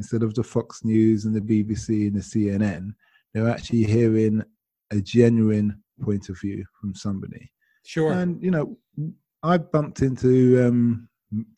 Instead 0.00 0.22
of 0.22 0.34
the 0.34 0.42
Fox 0.42 0.82
News 0.82 1.26
and 1.26 1.34
the 1.34 1.40
BBC 1.42 2.08
and 2.08 2.16
the 2.16 2.20
CNN, 2.20 2.94
they're 3.34 3.50
actually 3.50 3.84
hearing 3.84 4.42
a 4.90 4.98
genuine 4.98 5.78
point 6.00 6.30
of 6.30 6.40
view 6.40 6.64
from 6.80 6.94
somebody. 6.94 7.52
Sure. 7.84 8.12
And 8.12 8.42
you 8.42 8.50
know, 8.50 8.78
I've 9.42 9.70
bumped 9.70 10.00
into 10.00 10.66
um, 10.66 11.06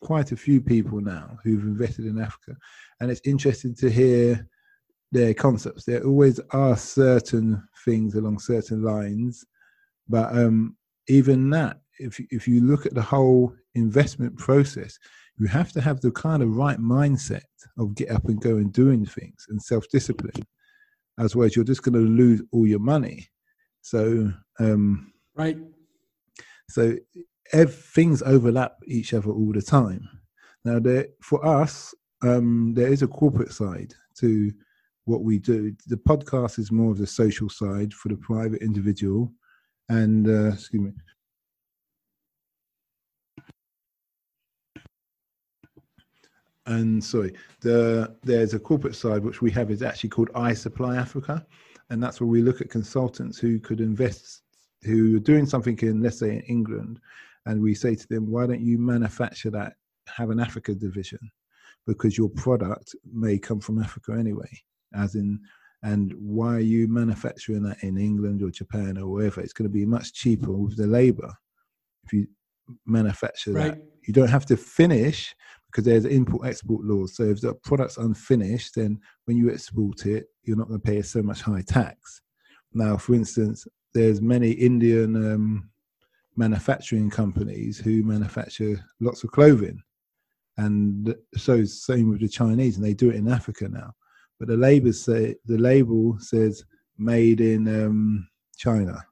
quite 0.01 0.33
a 0.33 0.35
few 0.35 0.59
people 0.59 0.99
now 0.99 1.37
who've 1.41 1.63
invested 1.63 2.05
in 2.05 2.19
Africa, 2.19 2.57
and 2.99 3.09
it's 3.09 3.21
interesting 3.23 3.73
to 3.75 3.89
hear 3.89 4.45
their 5.13 5.33
concepts. 5.33 5.85
There 5.85 6.03
always 6.03 6.41
are 6.51 6.75
certain 6.75 7.63
things 7.85 8.15
along 8.15 8.39
certain 8.39 8.83
lines, 8.83 9.45
but 10.09 10.37
um, 10.37 10.75
even 11.07 11.49
that, 11.51 11.77
if 11.97 12.19
if 12.29 12.45
you 12.45 12.59
look 12.59 12.85
at 12.85 12.93
the 12.93 13.01
whole 13.01 13.55
investment 13.73 14.37
process, 14.37 14.99
you 15.37 15.47
have 15.47 15.71
to 15.73 15.81
have 15.81 16.01
the 16.01 16.11
kind 16.11 16.43
of 16.43 16.55
right 16.55 16.79
mindset 16.79 17.41
of 17.77 17.95
get 17.95 18.11
up 18.11 18.25
and 18.25 18.41
go 18.41 18.57
and 18.57 18.71
doing 18.71 19.05
things 19.05 19.45
and 19.49 19.61
self 19.61 19.85
discipline. 19.91 20.43
Otherwise, 21.17 21.55
you're 21.55 21.65
just 21.65 21.83
going 21.83 21.93
to 21.93 21.99
lose 21.99 22.41
all 22.51 22.67
your 22.67 22.79
money. 22.79 23.27
So, 23.81 24.31
um, 24.59 25.13
right. 25.35 25.57
So 26.69 26.95
ev- 27.51 27.75
things 27.75 28.21
overlap 28.23 28.77
each 28.87 29.13
other 29.13 29.29
all 29.29 29.51
the 29.53 29.61
time. 29.61 30.07
Now, 30.65 30.79
there 30.79 31.07
for 31.21 31.45
us, 31.45 31.93
um, 32.21 32.73
there 32.73 32.87
is 32.87 33.01
a 33.01 33.07
corporate 33.07 33.51
side 33.51 33.93
to 34.19 34.51
what 35.05 35.23
we 35.23 35.39
do. 35.39 35.75
The 35.87 35.97
podcast 35.97 36.57
is 36.59 36.71
more 36.71 36.91
of 36.91 36.97
the 36.97 37.07
social 37.07 37.49
side 37.49 37.93
for 37.93 38.09
the 38.09 38.17
private 38.17 38.61
individual, 38.61 39.31
and 39.89 40.27
uh, 40.27 40.53
excuse 40.53 40.81
me. 40.81 40.91
And 46.65 47.03
sorry, 47.03 47.33
the 47.59 48.15
there's 48.23 48.53
a 48.53 48.59
corporate 48.59 48.95
side 48.95 49.23
which 49.23 49.41
we 49.41 49.51
have 49.51 49.69
is 49.69 49.81
actually 49.81 50.11
called 50.11 50.29
I 50.33 50.53
Supply 50.53 50.95
Africa, 50.95 51.45
and 51.89 52.01
that's 52.01 52.21
where 52.21 52.27
we 52.27 52.41
look 52.41 52.61
at 52.61 52.69
consultants 52.69 53.37
who 53.37 53.59
could 53.59 53.81
invest, 53.81 54.43
who 54.83 55.17
are 55.17 55.19
doing 55.19 55.45
something 55.45 55.77
in, 55.79 56.01
let's 56.01 56.19
say, 56.19 56.31
in 56.37 56.41
England, 56.41 56.99
and 57.45 57.61
we 57.61 57.75
say 57.75 57.95
to 57.95 58.07
them, 58.07 58.31
why 58.31 58.47
don't 58.47 58.61
you 58.61 58.77
manufacture 58.77 59.49
that, 59.51 59.73
have 60.07 60.29
an 60.29 60.39
Africa 60.39 60.73
division, 60.73 61.19
because 61.85 62.17
your 62.17 62.29
product 62.29 62.95
may 63.11 63.37
come 63.37 63.59
from 63.59 63.79
Africa 63.79 64.13
anyway, 64.13 64.49
as 64.93 65.15
in, 65.15 65.41
and 65.83 66.13
why 66.17 66.55
are 66.55 66.59
you 66.59 66.87
manufacturing 66.87 67.63
that 67.63 67.83
in 67.83 67.97
England 67.97 68.41
or 68.41 68.49
Japan 68.49 68.97
or 68.97 69.07
wherever? 69.11 69.41
It's 69.41 69.51
going 69.51 69.69
to 69.69 69.73
be 69.73 69.85
much 69.85 70.13
cheaper 70.13 70.53
with 70.53 70.77
the 70.77 70.87
labor 70.87 71.33
if 72.05 72.13
you 72.13 72.27
manufacture 72.85 73.51
Right. 73.51 73.73
that. 73.73 73.83
You 74.07 74.13
don't 74.13 74.29
have 74.29 74.45
to 74.45 74.57
finish 74.57 75.35
because 75.73 75.85
there's 75.85 76.05
import 76.05 76.45
export 76.45 76.85
laws. 76.85 77.15
So 77.15 77.23
if 77.23 77.41
the 77.41 77.55
product's 77.55 77.97
unfinished, 77.97 78.75
then 78.75 78.99
when 79.25 79.37
you 79.37 79.51
export 79.51 80.05
it, 80.05 80.27
you're 80.43 80.57
not 80.57 80.67
going 80.67 80.79
to 80.79 80.85
pay 80.85 81.01
so 81.01 81.23
much 81.23 81.41
high 81.41 81.63
tax. 81.63 82.21
Now, 82.73 82.95
for 82.95 83.15
instance, 83.15 83.67
there's 83.93 84.21
many 84.21 84.51
Indian 84.51 85.15
um, 85.15 85.69
manufacturing 86.35 87.09
companies 87.09 87.79
who 87.79 88.03
manufacture 88.03 88.79
lots 88.99 89.23
of 89.23 89.31
clothing, 89.31 89.81
and 90.57 91.15
so 91.35 91.65
same 91.65 92.11
with 92.11 92.21
the 92.21 92.27
Chinese, 92.27 92.77
and 92.77 92.85
they 92.85 92.93
do 92.93 93.09
it 93.09 93.15
in 93.15 93.27
Africa 93.27 93.67
now. 93.67 93.93
But 94.39 94.49
the 94.49 94.57
label 94.57 94.93
say 94.93 95.35
the 95.45 95.57
label 95.57 96.17
says 96.19 96.63
made 96.99 97.41
in 97.41 97.67
um, 97.67 98.27
China. 98.57 99.03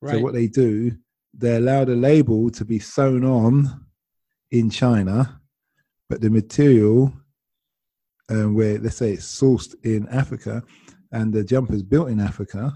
Right. 0.00 0.14
So 0.14 0.20
what 0.20 0.34
they 0.34 0.48
do, 0.48 0.96
they 1.32 1.56
allow 1.56 1.84
the 1.84 1.94
label 1.94 2.50
to 2.50 2.64
be 2.64 2.80
sewn 2.80 3.24
on 3.24 3.86
in 4.50 4.68
China, 4.68 5.40
but 6.12 6.20
the 6.20 6.28
material, 6.28 7.10
uh, 8.30 8.46
where 8.50 8.78
let's 8.78 8.96
say 8.96 9.12
it's 9.14 9.24
sourced 9.24 9.74
in 9.82 10.06
Africa, 10.10 10.62
and 11.10 11.32
the 11.32 11.42
jumper's 11.42 11.82
built 11.82 12.10
in 12.10 12.20
Africa, 12.20 12.70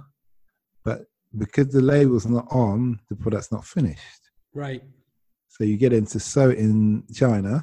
but 0.83 1.01
because 1.37 1.69
the 1.69 1.83
label's 1.83 2.27
not 2.27 2.47
on, 2.51 2.99
the 3.11 3.17
product's 3.17 3.53
not 3.53 3.67
finished. 3.67 4.23
right. 4.55 4.83
So 5.49 5.65
you 5.65 5.77
get 5.77 5.93
into 5.93 6.19
sew 6.19 6.49
it 6.49 6.59
in 6.59 7.05
China, 7.15 7.63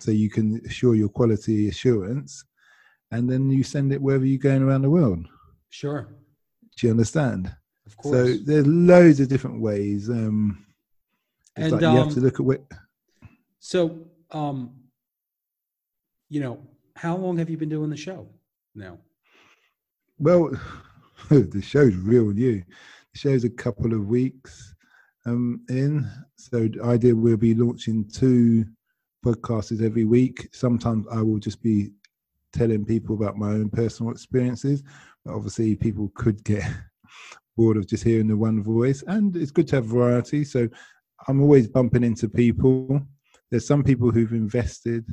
so 0.00 0.10
you 0.10 0.28
can 0.28 0.60
assure 0.66 0.94
your 0.94 1.08
quality 1.08 1.68
assurance, 1.68 2.44
and 3.10 3.22
then 3.30 3.48
you 3.48 3.64
send 3.64 3.90
it 3.94 4.02
wherever 4.02 4.26
you're 4.26 4.38
going 4.50 4.62
around 4.62 4.82
the 4.82 4.90
world. 4.90 5.24
Sure. 5.70 6.08
Do 6.76 6.86
you 6.86 6.90
understand? 6.90 7.50
Of 7.86 7.96
course. 7.96 8.14
So 8.14 8.36
there's 8.44 8.66
loads 8.66 9.18
of 9.20 9.28
different 9.28 9.62
ways. 9.62 10.10
Um, 10.10 10.66
And, 11.56 11.72
like 11.72 11.80
you 11.80 11.88
have 11.88 12.08
um, 12.08 12.14
to 12.14 12.20
look 12.20 12.34
at 12.40 12.46
what. 12.46 12.60
so, 13.60 13.78
um, 14.30 14.74
you 16.28 16.40
know, 16.40 16.60
how 16.96 17.16
long 17.16 17.38
have 17.38 17.48
you 17.48 17.56
been 17.56 17.68
doing 17.68 17.90
the 17.90 17.96
show 17.96 18.28
now? 18.74 18.98
Well, 20.18 20.50
the 21.30 21.62
show's 21.62 21.94
real 21.94 22.30
new. 22.30 22.62
The 23.12 23.18
show's 23.18 23.44
a 23.44 23.50
couple 23.50 23.92
of 23.92 24.08
weeks 24.08 24.74
um, 25.26 25.62
in. 25.68 26.10
So 26.36 26.68
the 26.68 26.82
idea 26.82 27.14
we'll 27.14 27.36
be 27.36 27.54
launching 27.54 28.08
two 28.08 28.66
podcasts 29.24 29.82
every 29.84 30.04
week. 30.04 30.48
Sometimes 30.52 31.06
I 31.10 31.22
will 31.22 31.38
just 31.38 31.62
be 31.62 31.90
telling 32.52 32.84
people 32.84 33.14
about 33.14 33.36
my 33.36 33.50
own 33.50 33.70
personal 33.70 34.12
experiences. 34.12 34.82
But 35.24 35.34
obviously, 35.34 35.76
people 35.76 36.10
could 36.14 36.42
get 36.44 36.68
bored 37.56 37.76
of 37.76 37.86
just 37.86 38.04
hearing 38.04 38.28
the 38.28 38.36
one 38.36 38.62
voice, 38.62 39.02
and 39.06 39.36
it's 39.36 39.50
good 39.50 39.68
to 39.68 39.76
have 39.76 39.86
variety. 39.86 40.44
So 40.44 40.68
I'm 41.26 41.40
always 41.42 41.68
bumping 41.68 42.04
into 42.04 42.28
people. 42.28 43.02
There's 43.50 43.66
some 43.66 43.82
people 43.82 44.10
who've 44.10 44.32
invested 44.32 45.06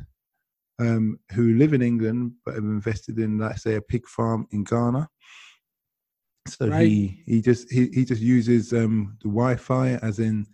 um, 0.79 1.19
who 1.31 1.55
live 1.55 1.73
in 1.73 1.81
England 1.81 2.33
but 2.43 2.55
have 2.55 2.63
invested 2.63 3.17
in, 3.19 3.37
let's 3.37 3.63
say, 3.63 3.75
a 3.75 3.81
pig 3.81 4.05
farm 4.07 4.45
in 4.51 4.63
Ghana. 4.63 5.07
So 6.47 6.67
Right. 6.67 6.85
he 6.87 7.23
he 7.25 7.41
just 7.41 7.71
he, 7.71 7.87
he 7.93 8.05
just 8.05 8.21
uses 8.21 8.73
um, 8.73 9.17
the 9.21 9.29
Wi-Fi 9.29 9.95
as 10.03 10.19
in 10.19 10.45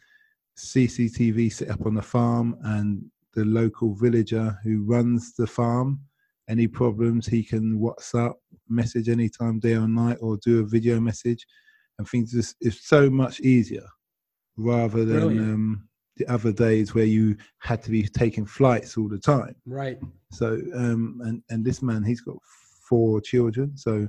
CCTV 0.57 1.51
set 1.51 1.69
up 1.69 1.85
on 1.85 1.95
the 1.95 2.01
farm, 2.01 2.57
and 2.63 3.03
the 3.33 3.45
local 3.45 3.93
villager 3.95 4.57
who 4.63 4.83
runs 4.83 5.33
the 5.33 5.47
farm. 5.47 6.01
Any 6.49 6.67
problems, 6.67 7.27
he 7.27 7.43
can 7.43 7.79
WhatsApp 7.79 8.33
message 8.67 9.09
anytime, 9.09 9.59
day 9.59 9.73
or 9.73 9.87
night, 9.87 10.17
or 10.21 10.37
do 10.37 10.59
a 10.59 10.65
video 10.65 10.99
message, 10.99 11.45
and 11.97 12.07
things 12.07 12.31
just 12.31 12.55
is 12.61 12.81
so 12.83 13.09
much 13.09 13.39
easier 13.39 13.87
rather 14.57 15.05
than 15.05 15.39
um, 15.39 15.89
the 16.17 16.27
other 16.27 16.51
days 16.51 16.93
where 16.93 17.05
you 17.05 17.35
had 17.59 17.81
to 17.83 17.91
be 17.91 18.03
taking 18.03 18.45
flights 18.45 18.97
all 18.97 19.07
the 19.07 19.19
time. 19.19 19.55
Right. 19.65 19.97
So, 20.31 20.59
um, 20.75 21.19
and 21.23 21.41
and 21.49 21.63
this 21.65 21.81
man, 21.81 22.03
he's 22.03 22.21
got 22.21 22.37
four 22.87 23.21
children, 23.21 23.77
so 23.77 24.07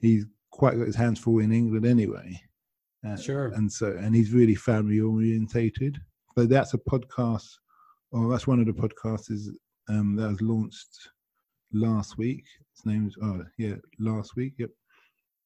he's 0.00 0.26
quite 0.50 0.76
got 0.76 0.86
his 0.86 0.96
hands 0.96 1.18
full 1.20 1.38
in 1.38 1.52
England 1.52 1.86
anyway. 1.86 2.40
Uh, 3.06 3.16
Sure. 3.16 3.46
And 3.54 3.70
so, 3.70 3.96
and 3.98 4.14
he's 4.14 4.32
really 4.32 4.54
family 4.54 5.00
orientated. 5.00 5.98
So 6.36 6.46
that's 6.46 6.74
a 6.74 6.78
podcast, 6.78 7.48
or 8.10 8.30
that's 8.30 8.46
one 8.46 8.60
of 8.60 8.66
the 8.66 8.72
podcasts 8.72 9.30
is 9.30 9.50
um, 9.88 10.16
that 10.16 10.28
was 10.28 10.42
launched 10.42 11.10
last 11.72 12.18
week. 12.18 12.44
His 12.74 12.84
name's 12.84 13.14
oh 13.22 13.44
yeah, 13.58 13.76
last 13.98 14.36
week. 14.36 14.54
Yep. 14.58 14.70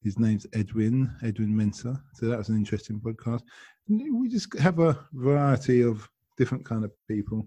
His 0.03 0.19
name's 0.19 0.47
Edwin 0.55 1.15
Edwin 1.23 1.55
Mensah. 1.55 2.01
So 2.15 2.27
that 2.27 2.39
was 2.39 2.49
an 2.49 2.57
interesting 2.57 3.01
podcast. 3.01 3.43
And 3.89 4.19
we 4.19 4.29
just 4.29 4.57
have 4.59 4.79
a 4.79 4.99
variety 5.13 5.83
of 5.83 6.09
different 6.39 6.65
kind 6.65 6.85
of 6.85 6.93
people 7.07 7.47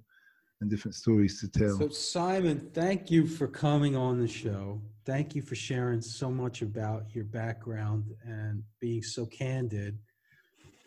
and 0.61 0.69
different 0.69 0.95
stories 0.95 1.39
to 1.41 1.49
tell. 1.49 1.77
So, 1.77 1.89
Simon, 1.89 2.69
thank 2.73 3.09
you 3.09 3.27
for 3.27 3.47
coming 3.47 3.95
on 3.95 4.19
the 4.19 4.27
show. 4.27 4.81
Thank 5.05 5.35
you 5.35 5.41
for 5.41 5.55
sharing 5.55 6.01
so 6.01 6.29
much 6.29 6.61
about 6.61 7.13
your 7.13 7.25
background 7.25 8.05
and 8.25 8.63
being 8.79 9.03
so 9.03 9.25
candid. 9.25 9.97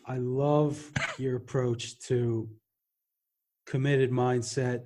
I 0.05 0.17
love 0.17 0.91
your 1.17 1.35
approach 1.35 1.99
to 2.07 2.49
committed 3.65 4.09
mindset, 4.09 4.83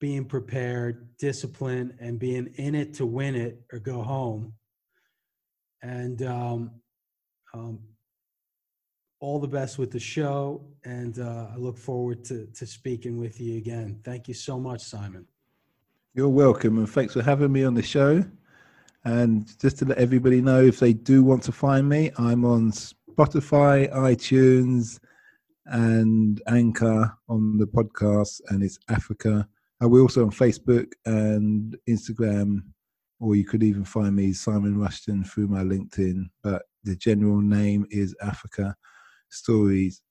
being 0.00 0.24
prepared, 0.24 1.16
discipline, 1.18 1.96
and 2.00 2.18
being 2.18 2.52
in 2.56 2.74
it 2.74 2.94
to 2.94 3.06
win 3.06 3.36
it 3.36 3.62
or 3.72 3.78
go 3.78 4.02
home. 4.02 4.52
And 5.82 6.22
um, 6.22 6.70
um, 7.54 7.80
all 9.22 9.38
the 9.38 9.48
best 9.48 9.78
with 9.78 9.90
the 9.90 10.00
show. 10.00 10.64
And 10.84 11.18
uh, 11.18 11.48
I 11.52 11.56
look 11.56 11.78
forward 11.78 12.24
to, 12.24 12.46
to 12.46 12.66
speaking 12.66 13.16
with 13.16 13.40
you 13.40 13.56
again. 13.56 14.00
Thank 14.04 14.28
you 14.28 14.34
so 14.34 14.58
much, 14.58 14.82
Simon. 14.82 15.26
You're 16.14 16.28
welcome, 16.28 16.76
and 16.76 16.90
thanks 16.90 17.14
for 17.14 17.22
having 17.22 17.50
me 17.50 17.64
on 17.64 17.72
the 17.72 17.82
show. 17.82 18.22
And 19.04 19.58
just 19.58 19.78
to 19.78 19.86
let 19.86 19.96
everybody 19.96 20.42
know, 20.42 20.62
if 20.62 20.78
they 20.78 20.92
do 20.92 21.24
want 21.24 21.42
to 21.44 21.52
find 21.52 21.88
me, 21.88 22.10
I'm 22.18 22.44
on 22.44 22.70
Spotify, 22.70 23.90
iTunes, 23.92 25.00
and 25.66 26.42
Anchor 26.48 27.16
on 27.28 27.56
the 27.56 27.66
podcast, 27.66 28.42
and 28.50 28.62
it's 28.62 28.78
Africa. 28.90 29.48
Uh, 29.82 29.88
we're 29.88 30.02
also 30.02 30.24
on 30.24 30.30
Facebook 30.30 30.92
and 31.06 31.76
Instagram, 31.88 32.62
or 33.22 33.36
you 33.36 33.44
could 33.44 33.62
even 33.62 33.84
find 33.84 34.16
me 34.16 34.32
Simon 34.32 34.76
Rushton 34.76 35.22
through 35.22 35.46
my 35.46 35.62
LinkedIn. 35.62 36.24
But 36.42 36.62
the 36.82 36.96
general 36.96 37.40
name 37.40 37.86
is 37.90 38.16
Africa 38.20 38.76
Stories. 39.30 40.02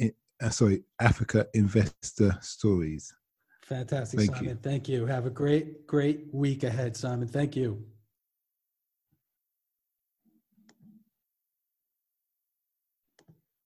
uh, 0.00 0.50
sorry, 0.50 0.82
Africa 1.00 1.46
Investor 1.54 2.36
Stories. 2.42 3.14
Fantastic, 3.62 4.20
Thank 4.20 4.34
Simon. 4.34 4.48
you. 4.48 4.58
Thank 4.62 4.88
you. 4.88 5.06
Have 5.06 5.24
a 5.24 5.30
great, 5.30 5.86
great 5.86 6.26
week 6.32 6.62
ahead, 6.64 6.96
Simon. 6.96 7.26
Thank 7.26 7.56
you. 7.56 7.82